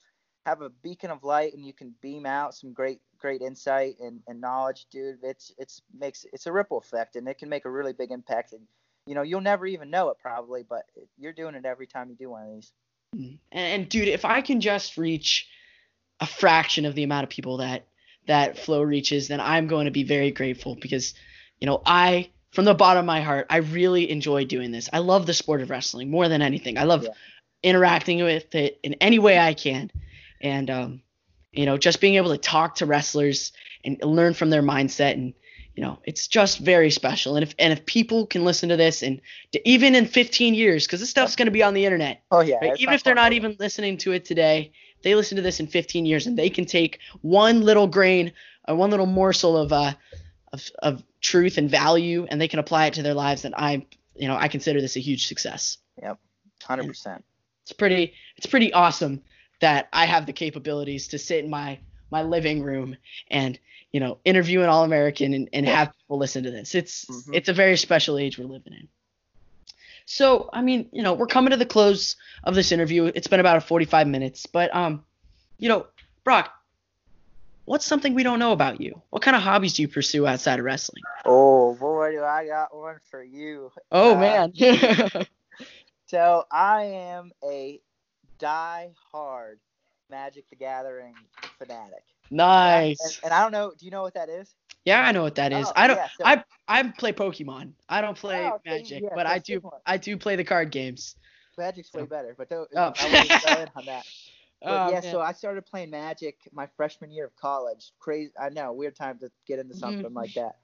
have 0.46 0.60
a 0.60 0.70
beacon 0.70 1.10
of 1.10 1.24
light 1.24 1.54
and 1.54 1.64
you 1.66 1.72
can 1.72 1.94
beam 2.02 2.26
out 2.26 2.54
some 2.54 2.72
great 2.72 3.00
great 3.18 3.40
insight 3.40 3.96
and, 4.00 4.20
and 4.28 4.40
knowledge, 4.40 4.86
dude, 4.90 5.18
it's 5.22 5.52
it's 5.58 5.82
makes 5.98 6.26
it's 6.32 6.46
a 6.46 6.52
ripple 6.52 6.78
effect 6.78 7.16
and 7.16 7.26
it 7.28 7.38
can 7.38 7.48
make 7.48 7.64
a 7.64 7.70
really 7.70 7.92
big 7.92 8.10
impact. 8.10 8.52
And 8.52 8.62
you 9.06 9.14
know, 9.14 9.22
you'll 9.22 9.40
never 9.40 9.66
even 9.66 9.90
know 9.90 10.10
it 10.10 10.18
probably, 10.18 10.62
but 10.62 10.84
you're 11.18 11.32
doing 11.32 11.54
it 11.54 11.64
every 11.66 11.86
time 11.86 12.10
you 12.10 12.16
do 12.16 12.30
one 12.30 12.42
of 12.42 12.54
these. 12.54 12.72
And, 13.14 13.38
and 13.52 13.88
dude, 13.88 14.08
if 14.08 14.24
I 14.24 14.40
can 14.40 14.60
just 14.60 14.96
reach 14.96 15.48
a 16.20 16.26
fraction 16.26 16.84
of 16.84 16.94
the 16.94 17.02
amount 17.02 17.24
of 17.24 17.30
people 17.30 17.58
that 17.58 17.86
that 18.26 18.58
Flo 18.58 18.82
reaches, 18.82 19.28
then 19.28 19.40
I'm 19.40 19.66
going 19.66 19.86
to 19.86 19.90
be 19.90 20.04
very 20.04 20.30
grateful 20.30 20.76
because, 20.80 21.14
you 21.60 21.66
know, 21.66 21.82
I 21.84 22.30
from 22.52 22.64
the 22.64 22.74
bottom 22.74 23.00
of 23.00 23.06
my 23.06 23.20
heart, 23.20 23.46
I 23.50 23.58
really 23.58 24.10
enjoy 24.10 24.44
doing 24.44 24.70
this. 24.70 24.88
I 24.92 24.98
love 24.98 25.26
the 25.26 25.34
sport 25.34 25.60
of 25.60 25.70
wrestling 25.70 26.10
more 26.10 26.28
than 26.28 26.40
anything. 26.40 26.78
I 26.78 26.84
love 26.84 27.02
Yeah. 27.04 27.10
interacting 27.62 28.22
with 28.22 28.54
it 28.54 28.78
in 28.82 28.94
any 28.94 29.18
way 29.18 29.38
I 29.38 29.54
can, 29.54 29.90
and 30.40 30.70
um, 30.70 31.02
you 31.52 31.66
know, 31.66 31.76
just 31.76 32.00
being 32.00 32.14
able 32.14 32.30
to 32.30 32.38
talk 32.38 32.76
to 32.76 32.86
wrestlers 32.86 33.52
and 33.84 34.02
learn 34.02 34.34
from 34.34 34.50
their 34.50 34.62
mindset 34.62 35.12
and 35.12 35.34
you 35.74 35.82
know 35.82 35.98
it's 36.04 36.28
just 36.28 36.58
very 36.58 36.90
special 36.90 37.36
and 37.36 37.42
if 37.42 37.54
and 37.58 37.72
if 37.72 37.84
people 37.84 38.26
can 38.26 38.44
listen 38.44 38.68
to 38.68 38.76
this 38.76 39.02
and 39.02 39.20
to, 39.52 39.68
even 39.68 39.94
in 39.94 40.06
15 40.06 40.54
years 40.54 40.86
because 40.86 41.00
this 41.00 41.10
stuff's 41.10 41.36
going 41.36 41.46
to 41.46 41.52
be 41.52 41.62
on 41.62 41.74
the 41.74 41.84
internet 41.84 42.22
Oh 42.30 42.40
yeah. 42.40 42.58
Right? 42.60 42.78
Even 42.78 42.94
if 42.94 43.02
they're 43.02 43.14
not 43.14 43.32
even 43.32 43.56
listening 43.58 43.98
to 43.98 44.12
it 44.12 44.24
today, 44.24 44.72
they 45.04 45.14
listen 45.14 45.36
to 45.36 45.42
this 45.42 45.60
in 45.60 45.68
15 45.68 46.06
years 46.06 46.26
and 46.26 46.36
they 46.36 46.50
can 46.50 46.64
take 46.64 46.98
one 47.22 47.60
little 47.62 47.86
grain, 47.86 48.32
uh, 48.68 48.74
one 48.74 48.90
little 48.90 49.06
morsel 49.06 49.56
of 49.56 49.72
uh, 49.72 49.92
of, 50.52 50.70
of 50.80 51.02
truth 51.20 51.58
and 51.58 51.70
value, 51.70 52.26
and 52.28 52.40
they 52.40 52.48
can 52.48 52.58
apply 52.58 52.86
it 52.86 52.94
to 52.94 53.02
their 53.02 53.14
lives. 53.14 53.44
And 53.44 53.54
I, 53.54 53.86
you 54.16 54.28
know, 54.28 54.36
I 54.36 54.48
consider 54.48 54.80
this 54.80 54.96
a 54.96 55.00
huge 55.00 55.26
success. 55.26 55.78
Yep, 56.02 56.18
hundred 56.62 56.86
percent. 56.88 57.24
It's 57.62 57.72
pretty, 57.72 58.14
it's 58.36 58.46
pretty 58.46 58.72
awesome 58.72 59.22
that 59.60 59.88
I 59.92 60.06
have 60.06 60.26
the 60.26 60.32
capabilities 60.32 61.08
to 61.08 61.18
sit 61.18 61.44
in 61.44 61.50
my 61.50 61.78
my 62.10 62.22
living 62.22 62.62
room 62.62 62.96
and 63.28 63.58
you 63.90 63.98
know 63.98 64.18
interview 64.24 64.60
an 64.60 64.68
all 64.68 64.84
American 64.84 65.32
and, 65.34 65.48
and 65.52 65.66
have 65.66 65.92
people 65.96 66.18
listen 66.18 66.44
to 66.44 66.50
this. 66.50 66.74
It's 66.74 67.04
Mhm. 67.06 67.34
it's 67.34 67.48
a 67.48 67.52
very 67.52 67.76
special 67.76 68.18
age 68.18 68.38
we're 68.38 68.44
living 68.44 68.74
in. 68.74 68.88
So 70.06 70.48
I 70.52 70.62
mean, 70.62 70.88
you 70.92 71.02
know, 71.02 71.14
we're 71.14 71.26
coming 71.26 71.50
to 71.50 71.56
the 71.56 71.66
close 71.66 72.16
of 72.44 72.54
this 72.54 72.72
interview. 72.72 73.04
It's 73.14 73.26
been 73.28 73.40
about 73.40 73.62
45 73.64 74.06
minutes, 74.06 74.46
but 74.46 74.74
um, 74.74 75.04
you 75.58 75.68
know, 75.68 75.86
Brock, 76.24 76.52
what's 77.64 77.86
something 77.86 78.14
we 78.14 78.22
don't 78.22 78.38
know 78.38 78.52
about 78.52 78.80
you? 78.80 79.00
What 79.10 79.22
kind 79.22 79.36
of 79.36 79.42
hobbies 79.42 79.74
do 79.74 79.82
you 79.82 79.88
pursue 79.88 80.26
outside 80.26 80.58
of 80.58 80.64
wrestling? 80.64 81.02
Oh 81.24 81.74
boy, 81.74 82.12
do 82.12 82.22
I 82.22 82.46
got 82.46 82.74
one 82.76 82.98
for 83.10 83.22
you. 83.22 83.70
Oh 83.90 84.14
Uh, 84.14 84.16
man. 84.16 84.52
So 86.06 86.44
I 86.50 86.82
am 86.84 87.32
a 87.44 87.80
die-hard 88.38 89.60
Magic 90.10 90.48
the 90.50 90.56
Gathering 90.56 91.14
fanatic. 91.58 92.04
nice. 92.30 92.98
And, 93.00 93.14
and 93.24 93.32
I 93.34 93.42
don't 93.42 93.52
know. 93.52 93.72
Do 93.76 93.84
you 93.84 93.90
know 93.90 94.02
what 94.02 94.14
that 94.14 94.28
is? 94.28 94.54
Yeah, 94.84 95.00
I 95.06 95.12
know 95.12 95.22
what 95.22 95.34
that 95.36 95.52
is. 95.52 95.66
Oh, 95.68 95.72
I 95.76 95.86
don't. 95.86 95.96
yeah, 95.96 96.08
so- 96.18 96.24
I 96.26 96.44
I 96.68 96.82
play 96.98 97.12
Pokemon. 97.12 97.72
I 97.88 98.00
don't 98.00 98.16
play 98.16 98.44
Oh, 98.44 98.54
okay, 98.56 98.78
Magic, 98.78 99.02
yeah, 99.02 99.08
but 99.14 99.26
I 99.26 99.38
do. 99.38 99.60
I 99.86 99.96
do 99.96 100.16
play 100.16 100.36
the 100.36 100.44
card 100.44 100.70
games. 100.70 101.16
Magic's 101.56 101.92
way 101.92 102.02
better, 102.04 102.34
but 102.36 102.48
Oh. 102.52 102.66
I 102.74 103.26
go 103.46 103.70
on 103.76 103.84
that. 103.86 104.04
But 104.62 104.70
Oh, 104.70 104.88
yeah, 104.88 105.00
man. 105.00 105.12
so 105.12 105.20
I 105.20 105.32
started 105.32 105.66
playing 105.66 105.90
Magic 105.90 106.38
my 106.52 106.66
freshman 106.76 107.10
year 107.10 107.26
of 107.26 107.36
college. 107.36 107.92
Crazy, 107.98 108.32
I 108.40 108.48
know, 108.48 108.72
weird 108.72 108.96
time 108.96 109.18
to 109.18 109.30
get 109.46 109.58
into 109.58 109.74
something 109.76 110.04
Mm-hmm. 110.06 110.16
like 110.16 110.32
that. 110.34 110.56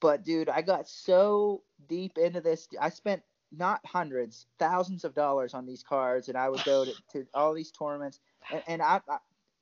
But 0.00 0.24
dude, 0.24 0.48
I 0.48 0.60
got 0.60 0.88
so 0.88 1.62
deep 1.88 2.18
into 2.18 2.40
this. 2.40 2.66
I 2.80 2.88
spent 2.88 3.22
not 3.56 3.80
hundreds, 3.86 4.46
thousands 4.58 5.04
of 5.04 5.14
dollars 5.14 5.54
on 5.54 5.66
these 5.66 5.84
cards, 5.84 6.28
and 6.28 6.36
I 6.36 6.48
would 6.48 6.64
go 6.64 6.84
to, 6.84 6.92
to 7.12 7.26
all 7.32 7.54
these 7.54 7.70
tournaments. 7.70 8.18
And, 8.52 8.62
and 8.66 8.82
I, 8.82 9.00
I, 9.08 9.18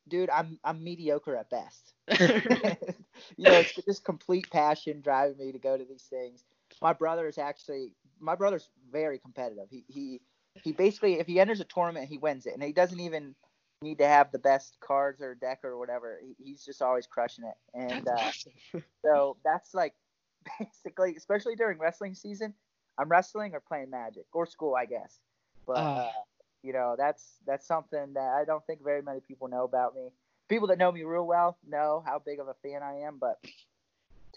dude, 0.09 0.31
I'm 0.31 0.59
I'm 0.65 0.83
mediocre 0.83 1.37
at 1.37 1.51
best. 1.51 1.93
you 3.37 3.47
know, 3.47 3.59
it's 3.59 3.73
just 3.87 4.05
complete 4.05 4.51
passion 4.51 5.01
driving 5.01 5.39
me 5.39 5.53
to 5.53 5.59
go 5.59 5.77
to 5.77 5.85
these 5.85 6.05
things. 6.05 6.45
My 6.81 6.93
brother 6.93 7.27
is 7.29 7.39
actually 7.39 7.93
my 8.21 8.35
brother's 8.35 8.69
very 8.91 9.19
competitive. 9.19 9.69
He 9.71 9.85
he 9.89 10.21
he 10.63 10.73
basically 10.73 11.19
if 11.19 11.27
he 11.27 11.41
enters 11.41 11.61
a 11.61 11.65
tournament, 11.65 12.09
he 12.09 12.19
wins 12.19 12.47
it, 12.47 12.55
and 12.55 12.63
he 12.63 12.73
doesn't 12.73 13.01
even 13.01 13.35
need 13.83 13.99
to 13.99 14.07
have 14.07 14.31
the 14.33 14.39
best 14.39 14.79
cards 14.81 15.21
or 15.23 15.35
deck 15.35 15.61
or 15.65 15.79
whatever. 15.79 16.21
He, 16.23 16.35
he's 16.39 16.65
just 16.65 16.83
always 16.83 17.07
crushing 17.07 17.45
it, 17.45 17.57
and 17.79 18.07
uh, 18.09 18.31
so 19.05 19.37
that's 19.45 19.75
like 19.75 19.95
basically, 20.59 21.15
especially 21.17 21.57
during 21.57 21.79
wrestling 21.79 22.15
season, 22.15 22.55
I'm 22.99 23.09
wrestling 23.09 23.55
or 23.55 23.61
playing 23.61 23.91
Magic 23.91 24.27
or 24.33 24.47
school, 24.47 24.75
I 24.75 24.87
guess. 24.87 25.21
But 25.67 25.73
Ah. 25.75 26.09
uh, 26.09 26.23
you 26.63 26.73
know, 26.73 26.95
that's 26.99 27.39
that's 27.47 27.67
something 27.67 28.15
that 28.15 28.35
I 28.41 28.45
don't 28.45 28.65
think 28.67 28.83
very 28.83 29.03
many 29.03 29.21
people 29.21 29.49
know 29.49 29.65
about 29.65 29.95
me. 29.95 30.11
People 30.49 30.69
that 30.69 30.79
know 30.79 30.93
me 30.93 31.03
real 31.03 31.27
well 31.27 31.57
know 31.69 32.03
how 32.07 32.21
big 32.25 32.39
of 32.39 32.49
a 32.49 32.55
fan 32.63 32.83
I 32.83 33.07
am, 33.07 33.19
but 33.19 33.39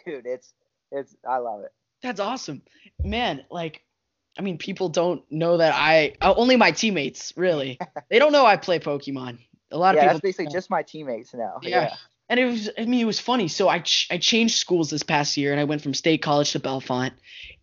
dude, 0.06 0.26
it's 0.26 0.54
it's 0.92 1.16
I 1.28 1.38
love 1.38 1.64
it. 1.64 1.72
That's 2.02 2.20
awesome, 2.20 2.62
man. 3.04 3.44
Like, 3.50 3.84
I 4.38 4.42
mean, 4.42 4.58
people 4.58 4.90
don't 4.90 5.24
know 5.32 5.58
that 5.58 5.74
I. 5.74 6.14
uh, 6.22 6.34
Only 6.36 6.56
my 6.56 6.72
teammates 6.72 7.34
really. 7.36 7.80
they 8.10 8.20
don't 8.20 8.32
know 8.32 8.46
I 8.46 8.58
play 8.58 8.80
Pokemon. 8.80 9.40
A 9.72 9.78
lot 9.78 9.96
yeah, 9.96 10.02
of 10.02 10.04
people. 10.04 10.14
that's 10.14 10.22
basically 10.22 10.54
just 10.54 10.70
my 10.70 10.84
teammates 10.84 11.34
now. 11.34 11.60
Yeah. 11.62 11.96
And 12.30 12.40
it 12.40 12.46
was, 12.46 12.70
I 12.78 12.86
mean, 12.86 13.02
it 13.02 13.06
was 13.06 13.20
funny. 13.20 13.48
So 13.48 13.70
I, 13.70 13.80
ch- 13.80 14.08
I 14.12 14.18
changed 14.18 14.56
schools 14.56 14.90
this 14.90 15.04
past 15.04 15.38
year 15.38 15.52
and 15.52 15.62
I 15.62 15.64
went 15.64 15.82
from 15.82 15.94
state 15.94 16.22
college 16.22 16.52
to 16.52 16.60
Bellefonte 16.60 17.14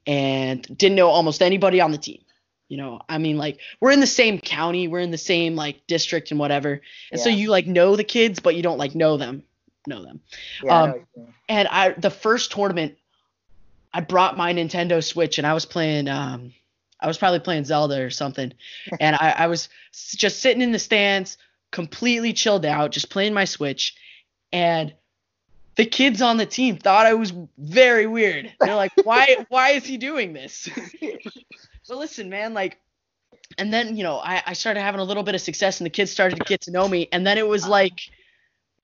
and 0.07 0.63
didn't 0.77 0.97
know 0.97 1.09
almost 1.09 1.43
anybody 1.43 1.81
on 1.81 1.93
the 1.93 1.99
team. 1.99 2.21
You 2.75 2.79
know, 2.79 3.01
I 3.09 3.19
mean, 3.19 3.37
like, 3.37 3.61
we're 3.79 3.93
in 3.93 4.01
the 4.01 4.07
same 4.09 4.41
county, 4.41 4.89
we're 4.89 4.99
in 4.99 5.13
the 5.13 5.17
same, 5.17 5.55
like, 5.55 5.87
district 5.87 6.33
and 6.33 6.41
whatever. 6.41 6.81
And 7.13 7.21
so 7.21 7.29
you, 7.29 7.49
like, 7.49 7.69
know 7.69 7.95
the 7.95 8.03
kids, 8.03 8.41
but 8.41 8.57
you 8.57 8.65
don't, 8.65 8.79
like, 8.79 8.97
know 8.97 9.17
them. 9.17 9.45
Know 9.87 10.03
them. 10.03 10.21
Yeah, 10.61 10.73
I 10.73 10.83
Um, 10.83 10.91
know 10.91 10.97
what 10.97 11.07
you 11.15 11.23
mean. 11.23 11.35
And 11.49 11.69
I, 11.69 11.91
the 11.91 12.11
first 12.11 12.51
tournament, 12.51 12.99
I 13.93 14.01
brought 14.01 14.37
my 14.37 14.53
Nintendo 14.53 15.05
Switch 15.05 15.39
and 15.39 15.47
I 15.47 15.55
was 15.55 15.65
playing, 15.65 16.09
um, 16.09 16.53
I 16.99 17.07
was 17.07 17.17
probably 17.17 17.39
playing 17.39 17.65
Zelda 17.65 18.03
or 18.03 18.11
something. 18.11 18.53
and 19.01 19.15
I, 19.15 19.35
I 19.39 19.47
was 19.47 19.69
just 19.93 20.41
sitting 20.41 20.61
in 20.61 20.73
the 20.73 20.81
stands, 20.81 21.39
completely 21.71 22.33
chilled 22.33 22.67
out, 22.67 22.91
just 22.91 23.09
playing 23.09 23.35
my 23.35 23.45
Switch. 23.45 23.95
And 24.53 24.93
the 25.77 25.87
kids 25.87 26.21
on 26.21 26.39
the 26.39 26.47
team 26.47 26.77
thought 26.77 27.07
I 27.07 27.15
was 27.15 27.33
very 27.57 28.09
weird. 28.09 28.53
They're 28.59 28.75
like, 28.75 28.91
why, 29.05 29.47
why 29.49 29.71
is 29.71 29.85
he 29.87 29.97
doing 29.97 30.33
this? 30.33 30.69
but 31.89 31.99
listen, 31.99 32.29
man, 32.29 32.55
like, 32.55 32.79
and 33.59 33.73
then, 33.73 33.97
you 33.97 34.03
know, 34.03 34.17
I, 34.17 34.43
I 34.47 34.53
started 34.53 34.81
having 34.81 35.01
a 35.01 35.05
little 35.05 35.23
bit 35.23 35.35
of 35.35 35.41
success 35.41 35.81
and 35.81 35.87
the 35.87 35.91
kids 35.91 36.11
started 36.11 36.37
to 36.37 36.45
get 36.45 36.63
to 36.63 36.71
know 36.71 36.89
me. 36.89 37.09
And 37.13 37.27
then 37.27 37.39
it 37.39 37.47
was 37.47 37.67
like, 37.67 38.01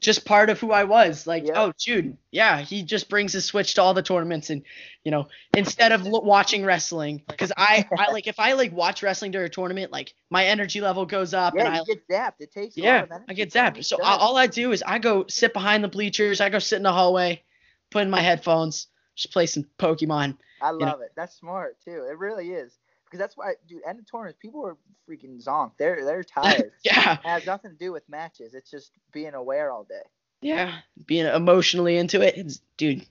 just 0.00 0.24
part 0.24 0.48
of 0.48 0.58
who 0.58 0.72
I 0.72 0.84
was. 0.84 1.26
Like, 1.26 1.46
Yeah. 1.46 1.62
oh, 1.62 1.72
dude, 1.78 2.16
yeah, 2.30 2.60
he 2.60 2.82
just 2.82 3.08
brings 3.08 3.32
his 3.32 3.44
Switch 3.44 3.74
to 3.74 3.82
all 3.82 3.94
the 3.94 4.02
tournaments, 4.02 4.50
and 4.50 4.62
you 5.04 5.10
know, 5.10 5.28
instead 5.54 5.92
of 5.92 6.06
lo- 6.06 6.20
watching 6.20 6.64
wrestling, 6.64 7.22
because 7.28 7.52
I, 7.56 7.86
I 7.98 8.10
like 8.10 8.26
if 8.26 8.40
I 8.40 8.54
like 8.54 8.72
watch 8.72 9.02
wrestling 9.02 9.30
during 9.30 9.46
a 9.46 9.50
tournament, 9.50 9.92
like 9.92 10.14
my 10.30 10.46
energy 10.46 10.80
level 10.80 11.04
goes 11.04 11.34
up, 11.34 11.54
and 11.54 11.62
Yeah, 11.64 11.80
I 11.80 11.84
get 11.84 12.08
zapped. 12.08 12.40
It 12.40 12.52
takes 12.52 12.76
yeah, 12.76 13.06
I 13.28 13.34
get 13.34 13.52
zapped. 13.52 13.84
So 13.84 14.02
I, 14.02 14.16
all 14.16 14.36
I 14.36 14.46
do 14.46 14.72
is 14.72 14.82
I 14.82 14.98
go 14.98 15.26
sit 15.28 15.52
behind 15.52 15.84
the 15.84 15.88
bleachers, 15.88 16.40
I 16.40 16.48
go 16.48 16.58
sit 16.58 16.76
in 16.76 16.82
the 16.82 16.92
hallway, 16.92 17.42
put 17.90 18.02
in 18.02 18.10
my 18.10 18.20
headphones, 18.20 18.86
just 19.16 19.32
play 19.32 19.46
some 19.46 19.66
Pokemon. 19.78 20.38
I 20.62 20.70
know. 20.72 20.78
love 20.78 21.00
it. 21.02 21.12
That's 21.14 21.36
smart 21.36 21.76
too. 21.84 22.06
It 22.10 22.18
really 22.18 22.52
is. 22.52 22.72
Because 23.10 23.18
that's 23.18 23.36
why, 23.36 23.54
dude, 23.66 23.82
end 23.86 23.98
of 23.98 24.08
tournaments, 24.10 24.38
people 24.40 24.64
are 24.64 24.76
freaking 25.08 25.42
zonked. 25.44 25.72
They're 25.78 26.04
they're 26.04 26.22
tired. 26.38 26.70
Yeah, 26.84 27.14
it 27.14 27.26
has 27.26 27.46
nothing 27.46 27.72
to 27.72 27.76
do 27.76 27.90
with 27.92 28.08
matches. 28.08 28.54
It's 28.54 28.70
just 28.70 28.92
being 29.12 29.34
aware 29.34 29.72
all 29.72 29.84
day. 29.84 30.02
yeah, 30.42 30.78
being 31.06 31.26
emotionally 31.26 31.96
into 31.96 32.20
it, 32.22 32.36
it's 32.36 32.60
dude, 32.76 33.04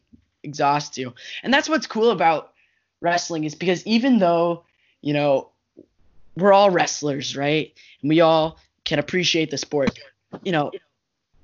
exhausts 0.44 0.98
you. 0.98 1.14
And 1.44 1.54
that's 1.54 1.68
what's 1.70 1.88
cool 1.88 2.12
about 2.12 2.54
wrestling 3.02 3.44
is 3.44 3.56
because 3.56 3.86
even 3.86 4.20
though, 4.20 4.64
you 5.02 5.14
know, 5.14 5.50
we're 6.38 6.54
all 6.54 6.70
wrestlers, 6.70 7.36
right? 7.36 7.74
And 8.02 8.10
we 8.10 8.22
all 8.22 8.58
can 8.86 9.00
appreciate 9.00 9.52
the 9.52 9.58
sport. 9.58 10.00
You 10.44 10.52
know, 10.54 10.72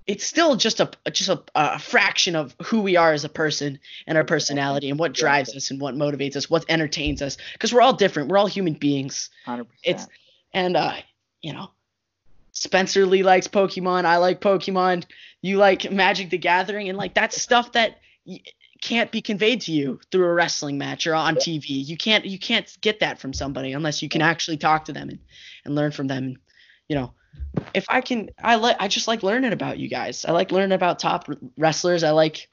it's 0.08 0.26
still 0.26 0.56
just 0.56 0.80
a 0.80 0.90
just 1.12 1.30
a, 1.30 1.42
a 1.56 1.80
fraction 1.80 2.36
of 2.36 2.56
who 2.64 2.82
we 2.82 2.96
are 2.96 3.12
as 3.14 3.24
a 3.24 3.30
person 3.30 3.80
and 4.06 4.18
our 4.18 4.24
personality 4.24 4.90
and 4.90 5.00
what 5.00 5.14
drives 5.14 5.56
us 5.56 5.72
and 5.72 5.82
what 5.82 5.96
motivates 5.96 6.36
us, 6.36 6.50
what 6.50 6.66
entertains 6.70 7.22
us. 7.22 7.38
Because 7.54 7.74
we're 7.74 7.82
all 7.82 7.94
different. 7.94 8.30
We're 8.30 8.38
all 8.38 8.48
human 8.48 8.74
beings. 8.74 9.30
100%. 9.48 9.66
It's 9.84 10.08
and 10.54 10.78
uh, 10.78 10.94
you 11.42 11.54
know, 11.54 11.72
Spencer 12.52 13.06
Lee 13.06 13.24
likes 13.24 13.48
Pokemon. 13.48 14.06
I 14.06 14.18
like 14.18 14.42
Pokemon. 14.42 15.06
You 15.42 15.58
like 15.58 15.92
Magic 15.92 16.30
the 16.30 16.38
Gathering, 16.38 16.90
and 16.90 16.98
like 16.98 17.14
that's 17.14 17.42
stuff 17.42 17.72
that 17.74 17.98
y- 18.26 18.42
can't 18.82 19.12
be 19.12 19.22
conveyed 19.22 19.62
to 19.62 19.72
you 19.72 20.00
through 20.12 20.26
a 20.26 20.34
wrestling 20.34 20.78
match 20.78 21.08
or 21.08 21.16
on 21.16 21.36
TV. 21.36 21.66
You 21.68 21.98
can't 21.98 22.26
you 22.26 22.38
can't 22.40 22.72
get 22.82 23.00
that 23.00 23.20
from 23.20 23.34
somebody 23.34 23.74
unless 23.74 24.02
you 24.02 24.10
can 24.10 24.22
actually 24.22 24.58
talk 24.58 24.86
to 24.86 24.94
them 24.94 25.10
and, 25.10 25.20
and 25.66 25.76
learn 25.76 25.92
from 25.92 26.08
them. 26.08 26.24
And, 26.26 26.38
You 26.88 26.96
know, 26.98 27.14
if 27.74 27.86
I 27.90 28.02
can, 28.02 28.30
I 28.44 28.56
like 28.56 28.78
I 28.80 28.88
just 28.88 29.08
like 29.08 29.24
learning 29.24 29.54
about 29.54 29.78
you 29.80 29.90
guys. 29.90 30.26
I 30.26 30.32
like 30.32 30.52
learning 30.52 30.74
about 30.74 31.00
top 31.00 31.30
wrestlers. 31.58 32.04
I 32.04 32.12
like, 32.12 32.48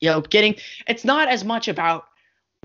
you 0.00 0.10
know, 0.10 0.20
getting. 0.20 0.56
It's 0.86 1.04
not 1.04 1.28
as 1.28 1.44
much 1.44 1.68
about 1.68 2.06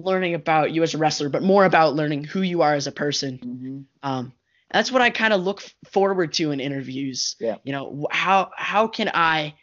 learning 0.01 0.33
about 0.33 0.71
you 0.71 0.83
as 0.83 0.93
a 0.93 0.97
wrestler, 0.97 1.29
but 1.29 1.43
more 1.43 1.65
about 1.65 1.95
learning 1.95 2.23
who 2.23 2.41
you 2.41 2.61
are 2.61 2.73
as 2.73 2.87
a 2.87 2.91
person 2.91 3.37
hmm 3.37 3.79
um, 4.01 4.31
that's 4.71 4.91
what 4.91 5.01
I 5.01 5.09
kind 5.09 5.33
of 5.33 5.41
look 5.41 5.63
forward 5.91 6.33
to 6.33 6.51
in 6.51 6.59
interviews. 6.59 7.35
Yeah. 7.39 7.55
You 7.63 7.71
know, 7.73 8.07
how 8.11 8.51
how 8.55 8.87
can 8.87 9.09
I 9.13 9.55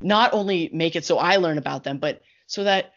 not 0.00 0.32
only 0.32 0.70
make 0.72 0.96
it 0.96 1.04
so 1.04 1.18
I 1.18 1.36
learn 1.36 1.58
about 1.58 1.84
them, 1.84 1.98
but 1.98 2.22
so 2.46 2.64
that 2.64 2.92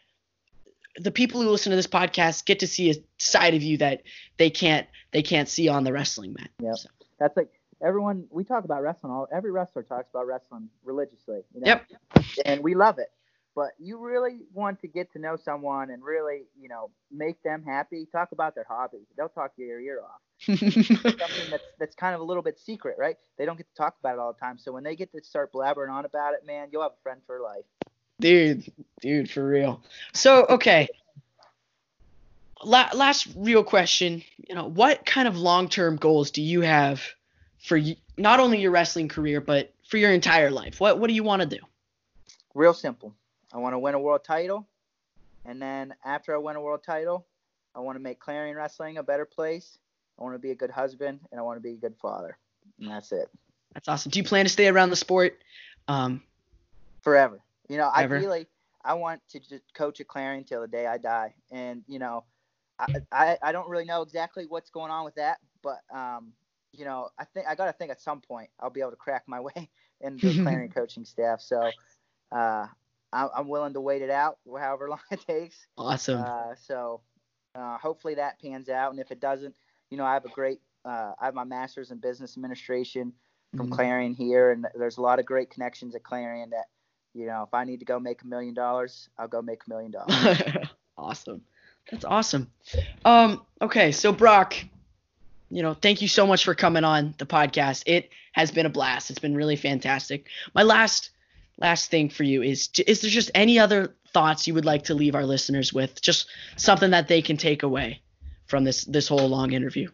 the 0.96 1.10
people 1.10 1.42
who 1.42 1.50
listen 1.50 1.70
to 1.70 1.76
this 1.76 1.86
podcast 1.86 2.44
get 2.44 2.60
to 2.60 2.66
see 2.66 2.90
a 2.90 2.94
side 3.18 3.54
of 3.54 3.62
you 3.62 3.78
that 3.78 4.02
they 4.38 4.50
can't 4.50 4.86
they 5.12 5.22
can't 5.22 5.48
see 5.48 5.68
on 5.68 5.84
the 5.84 5.92
wrestling 5.92 6.34
mat. 6.38 6.50
Yeah. 6.60 6.74
So, 6.74 6.88
That's 7.18 7.36
like 7.36 7.50
everyone. 7.82 8.26
We 8.30 8.44
talk 8.44 8.64
about 8.64 8.82
wrestling. 8.82 9.12
All 9.12 9.28
every 9.32 9.50
wrestler 9.50 9.82
talks 9.82 10.10
about 10.10 10.26
wrestling 10.26 10.68
religiously. 10.84 11.42
You 11.54 11.60
know? 11.60 11.66
Yep. 11.66 11.86
And 12.44 12.62
we 12.62 12.74
love 12.74 12.98
it. 12.98 13.10
But 13.54 13.72
you 13.80 13.98
really 13.98 14.42
want 14.52 14.80
to 14.82 14.86
get 14.86 15.12
to 15.14 15.18
know 15.18 15.34
someone 15.34 15.90
and 15.90 16.00
really, 16.04 16.42
you 16.56 16.68
know, 16.68 16.90
make 17.10 17.42
them 17.42 17.64
happy. 17.64 18.06
Talk 18.12 18.30
about 18.30 18.54
their 18.54 18.66
hobby. 18.68 18.98
They'll 19.16 19.28
talk 19.28 19.52
your 19.56 19.80
ear 19.80 20.00
off. 20.00 20.20
something 20.40 21.50
that's 21.50 21.64
that's 21.80 21.94
kind 21.96 22.14
of 22.14 22.20
a 22.20 22.24
little 22.24 22.42
bit 22.42 22.56
secret, 22.60 22.96
right? 22.98 23.16
They 23.36 23.44
don't 23.44 23.56
get 23.56 23.66
to 23.68 23.74
talk 23.74 23.96
about 23.98 24.14
it 24.14 24.20
all 24.20 24.32
the 24.32 24.38
time. 24.38 24.58
So 24.58 24.70
when 24.70 24.84
they 24.84 24.94
get 24.94 25.10
to 25.10 25.24
start 25.24 25.52
blabbering 25.52 25.90
on 25.90 26.04
about 26.04 26.34
it, 26.34 26.46
man, 26.46 26.68
you'll 26.70 26.82
have 26.82 26.92
a 26.92 27.02
friend 27.02 27.20
for 27.26 27.40
life. 27.40 27.64
dude, 28.20 28.70
dude, 29.00 29.28
for 29.28 29.44
real. 29.44 29.82
So 30.12 30.46
okay. 30.50 30.86
La- 32.62 32.90
last 32.94 33.26
real 33.36 33.64
question, 33.64 34.22
you 34.48 34.54
know, 34.54 34.68
what 34.68 35.04
kind 35.04 35.26
of 35.26 35.36
long-term 35.36 35.96
goals 35.96 36.30
do 36.32 36.42
you 36.42 36.60
have 36.60 37.02
for 37.60 37.78
y- 37.78 37.96
not 38.16 38.40
only 38.40 38.60
your 38.60 38.70
wrestling 38.70 39.08
career 39.08 39.40
but 39.40 39.72
for 39.88 39.96
your 39.96 40.12
entire 40.12 40.50
life? 40.50 40.80
What 40.80 40.98
what 40.98 41.08
do 41.08 41.14
you 41.14 41.22
want 41.22 41.42
to 41.42 41.48
do? 41.48 41.58
Real 42.54 42.74
simple. 42.74 43.14
I 43.52 43.58
want 43.58 43.74
to 43.74 43.78
win 43.78 43.94
a 43.94 44.00
world 44.00 44.24
title, 44.24 44.66
and 45.44 45.60
then 45.60 45.94
after 46.04 46.34
I 46.34 46.38
win 46.38 46.56
a 46.56 46.60
world 46.60 46.82
title, 46.82 47.26
I 47.74 47.80
want 47.80 47.96
to 47.96 48.02
make 48.02 48.18
Clarion 48.18 48.56
Wrestling 48.56 48.98
a 48.98 49.02
better 49.02 49.24
place. 49.24 49.78
I 50.18 50.22
want 50.22 50.34
to 50.34 50.38
be 50.38 50.50
a 50.50 50.54
good 50.54 50.70
husband, 50.70 51.20
and 51.30 51.40
I 51.40 51.42
want 51.42 51.56
to 51.56 51.62
be 51.62 51.70
a 51.70 51.76
good 51.76 51.94
father. 51.96 52.36
And 52.80 52.90
that's 52.90 53.12
it. 53.12 53.28
That's 53.74 53.88
awesome. 53.88 54.10
Do 54.10 54.18
you 54.18 54.24
plan 54.24 54.44
to 54.44 54.50
stay 54.50 54.68
around 54.68 54.90
the 54.90 54.96
sport? 54.96 55.38
Um, 55.86 56.22
forever. 57.02 57.40
You 57.68 57.76
know, 57.76 57.90
Ever. 57.94 58.16
ideally, 58.16 58.46
I 58.84 58.94
want 58.94 59.20
to 59.30 59.40
just 59.40 59.62
coach 59.74 60.00
at 60.00 60.08
Clarion 60.08 60.44
till 60.44 60.60
the 60.60 60.68
day 60.68 60.86
I 60.86 60.98
die. 60.98 61.34
And 61.50 61.82
you 61.86 61.98
know, 61.98 62.24
I, 62.78 62.86
I 63.12 63.38
I 63.42 63.52
don't 63.52 63.68
really 63.68 63.84
know 63.84 64.02
exactly 64.02 64.46
what's 64.46 64.70
going 64.70 64.90
on 64.90 65.04
with 65.04 65.14
that, 65.16 65.38
but 65.62 65.80
um, 65.94 66.32
you 66.78 66.84
know, 66.84 67.08
I 67.18 67.24
think 67.24 67.46
I 67.48 67.54
got 67.54 67.66
to 67.66 67.72
think 67.72 67.90
at 67.90 68.00
some 68.00 68.20
point 68.20 68.50
I'll 68.60 68.70
be 68.70 68.80
able 68.80 68.90
to 68.92 68.96
crack 68.96 69.24
my 69.26 69.40
way 69.48 69.68
into 70.00 70.32
the 70.32 70.42
Clarion 70.42 70.70
coaching 70.70 71.04
staff. 71.04 71.40
So, 71.40 71.70
uh, 72.32 72.66
I, 73.12 73.28
I'm 73.34 73.48
willing 73.48 73.72
to 73.72 73.80
wait 73.80 74.02
it 74.02 74.10
out, 74.10 74.38
however 74.46 74.88
long 74.88 75.00
it 75.10 75.20
takes. 75.26 75.66
awesome. 75.76 76.22
Uh, 76.22 76.54
so, 76.66 77.00
uh, 77.54 77.78
hopefully 77.78 78.14
that 78.16 78.40
pans 78.40 78.68
out. 78.68 78.90
And 78.92 79.00
if 79.00 79.10
it 79.10 79.20
doesn't, 79.20 79.54
you 79.90 79.96
know, 79.96 80.04
I 80.04 80.12
have 80.14 80.24
a 80.26 80.28
great, 80.30 80.60
uh, 80.84 81.12
I 81.20 81.24
have 81.24 81.34
my 81.34 81.44
master's 81.44 81.90
in 81.90 81.98
business 81.98 82.36
administration 82.36 83.12
from 83.56 83.68
Mhm. 83.70 83.72
Clarion 83.72 84.12
here, 84.14 84.52
and 84.52 84.66
there's 84.74 84.98
a 84.98 85.00
lot 85.00 85.18
of 85.18 85.24
great 85.24 85.48
connections 85.50 85.94
at 85.94 86.02
Clarion 86.02 86.50
that, 86.50 86.66
you 87.14 87.24
know, 87.26 87.42
if 87.44 87.54
I 87.54 87.64
need 87.64 87.78
to 87.78 87.86
go 87.86 87.98
make 87.98 88.20
a 88.22 88.26
million 88.26 88.52
dollars, 88.52 89.08
I'll 89.18 89.26
go 89.26 89.40
make 89.40 89.62
a 89.66 89.70
million 89.70 89.90
dollars. 89.90 90.42
awesome. 90.98 91.40
That's 91.90 92.04
awesome. 92.04 92.50
Um, 93.06 93.46
okay, 93.62 93.90
so 93.92 94.12
Brock, 94.12 94.54
you 95.50 95.62
know, 95.62 95.74
thank 95.74 96.02
you 96.02 96.08
so 96.08 96.26
much 96.26 96.44
for 96.44 96.54
coming 96.54 96.84
on 96.84 97.14
the 97.18 97.26
podcast. 97.26 97.84
It 97.86 98.10
has 98.32 98.50
been 98.50 98.66
a 98.66 98.70
blast. 98.70 99.10
It's 99.10 99.18
been 99.18 99.34
really 99.34 99.56
fantastic. 99.56 100.26
My 100.54 100.62
last 100.62 101.10
last 101.60 101.90
thing 101.90 102.08
for 102.08 102.22
you 102.22 102.42
is 102.42 102.68
is 102.86 103.00
there 103.00 103.10
just 103.10 103.30
any 103.34 103.58
other 103.58 103.94
thoughts 104.12 104.46
you 104.46 104.54
would 104.54 104.64
like 104.64 104.84
to 104.84 104.94
leave 104.94 105.14
our 105.14 105.24
listeners 105.24 105.72
with? 105.72 106.00
Just 106.00 106.28
something 106.56 106.90
that 106.90 107.08
they 107.08 107.22
can 107.22 107.36
take 107.36 107.62
away 107.62 108.02
from 108.46 108.64
this 108.64 108.84
this 108.84 109.08
whole 109.08 109.28
long 109.28 109.52
interview. 109.52 109.90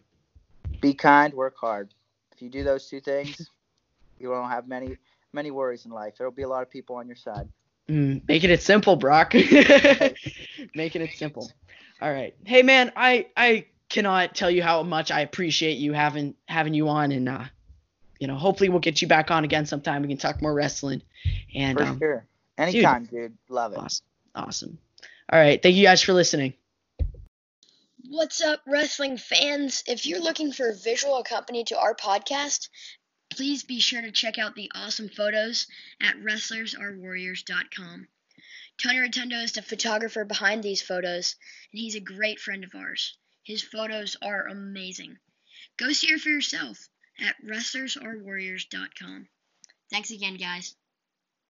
Be 0.81 0.93
kind, 0.93 1.33
work 1.33 1.55
hard. 1.57 1.93
If 2.33 2.41
you 2.41 2.49
do 2.49 2.63
those 2.63 2.87
two 2.87 2.99
things, 2.99 3.49
you 4.19 4.29
won't 4.29 4.51
have 4.51 4.67
many 4.67 4.97
many 5.31 5.51
worries 5.51 5.85
in 5.85 5.91
life. 5.91 6.15
There'll 6.17 6.33
be 6.33 6.43
a 6.43 6.49
lot 6.49 6.63
of 6.63 6.69
people 6.69 6.97
on 6.97 7.07
your 7.07 7.17
side. 7.17 7.47
Mm, 7.87 8.27
making 8.27 8.49
it 8.49 8.61
simple, 8.61 8.95
Brock. 8.95 9.33
making 10.75 11.01
it 11.01 11.11
simple. 11.13 11.51
All 12.01 12.11
right. 12.11 12.35
Hey 12.43 12.61
man, 12.63 12.91
I 12.95 13.27
I 13.37 13.65
cannot 13.89 14.35
tell 14.35 14.49
you 14.49 14.63
how 14.63 14.83
much 14.83 15.11
I 15.11 15.21
appreciate 15.21 15.77
you 15.77 15.93
having 15.93 16.35
having 16.47 16.73
you 16.73 16.89
on 16.89 17.11
and 17.11 17.29
uh 17.29 17.45
you 18.19 18.27
know, 18.27 18.35
hopefully 18.35 18.69
we'll 18.69 18.79
get 18.79 19.01
you 19.01 19.07
back 19.07 19.31
on 19.31 19.43
again 19.43 19.65
sometime. 19.65 20.01
We 20.01 20.07
can 20.07 20.17
talk 20.17 20.41
more 20.41 20.53
wrestling. 20.53 21.01
And 21.53 21.77
For 21.77 21.83
um, 21.83 21.99
sure. 21.99 22.25
Anytime, 22.57 23.05
dude. 23.05 23.37
Love 23.49 23.73
it. 23.73 23.79
awesome. 23.79 24.05
Awesome. 24.33 24.77
All 25.31 25.39
right. 25.39 25.61
Thank 25.61 25.75
you 25.75 25.83
guys 25.83 26.01
for 26.01 26.13
listening. 26.13 26.53
What's 28.07 28.41
up, 28.41 28.61
wrestling 28.67 29.17
fans? 29.17 29.83
If 29.87 30.05
you're 30.05 30.21
looking 30.21 30.51
for 30.51 30.69
a 30.69 30.75
visual 30.75 31.17
accompaniment 31.17 31.69
to 31.69 31.79
our 31.79 31.95
podcast, 31.95 32.69
please 33.31 33.63
be 33.63 33.79
sure 33.79 34.01
to 34.01 34.11
check 34.11 34.37
out 34.37 34.55
the 34.55 34.71
awesome 34.75 35.09
photos 35.09 35.67
at 36.01 36.15
wrestlersarewarriors.com. 36.17 38.07
Tony 38.81 38.99
Rotundo 38.99 39.37
is 39.37 39.53
the 39.53 39.61
photographer 39.61 40.23
behind 40.23 40.61
these 40.61 40.81
photos, 40.81 41.35
and 41.71 41.79
he's 41.79 41.95
a 41.95 41.99
great 41.99 42.39
friend 42.39 42.63
of 42.63 42.75
ours. 42.75 43.17
His 43.45 43.61
photos 43.61 44.17
are 44.23 44.47
amazing. 44.47 45.19
Go 45.77 45.93
see 45.93 46.07
her 46.07 46.17
for 46.17 46.29
yourself 46.29 46.89
at 47.19 47.35
wrestlersarewarriors.com. 47.43 49.29
Thanks 49.91 50.09
again, 50.09 50.37
guys. 50.37 50.75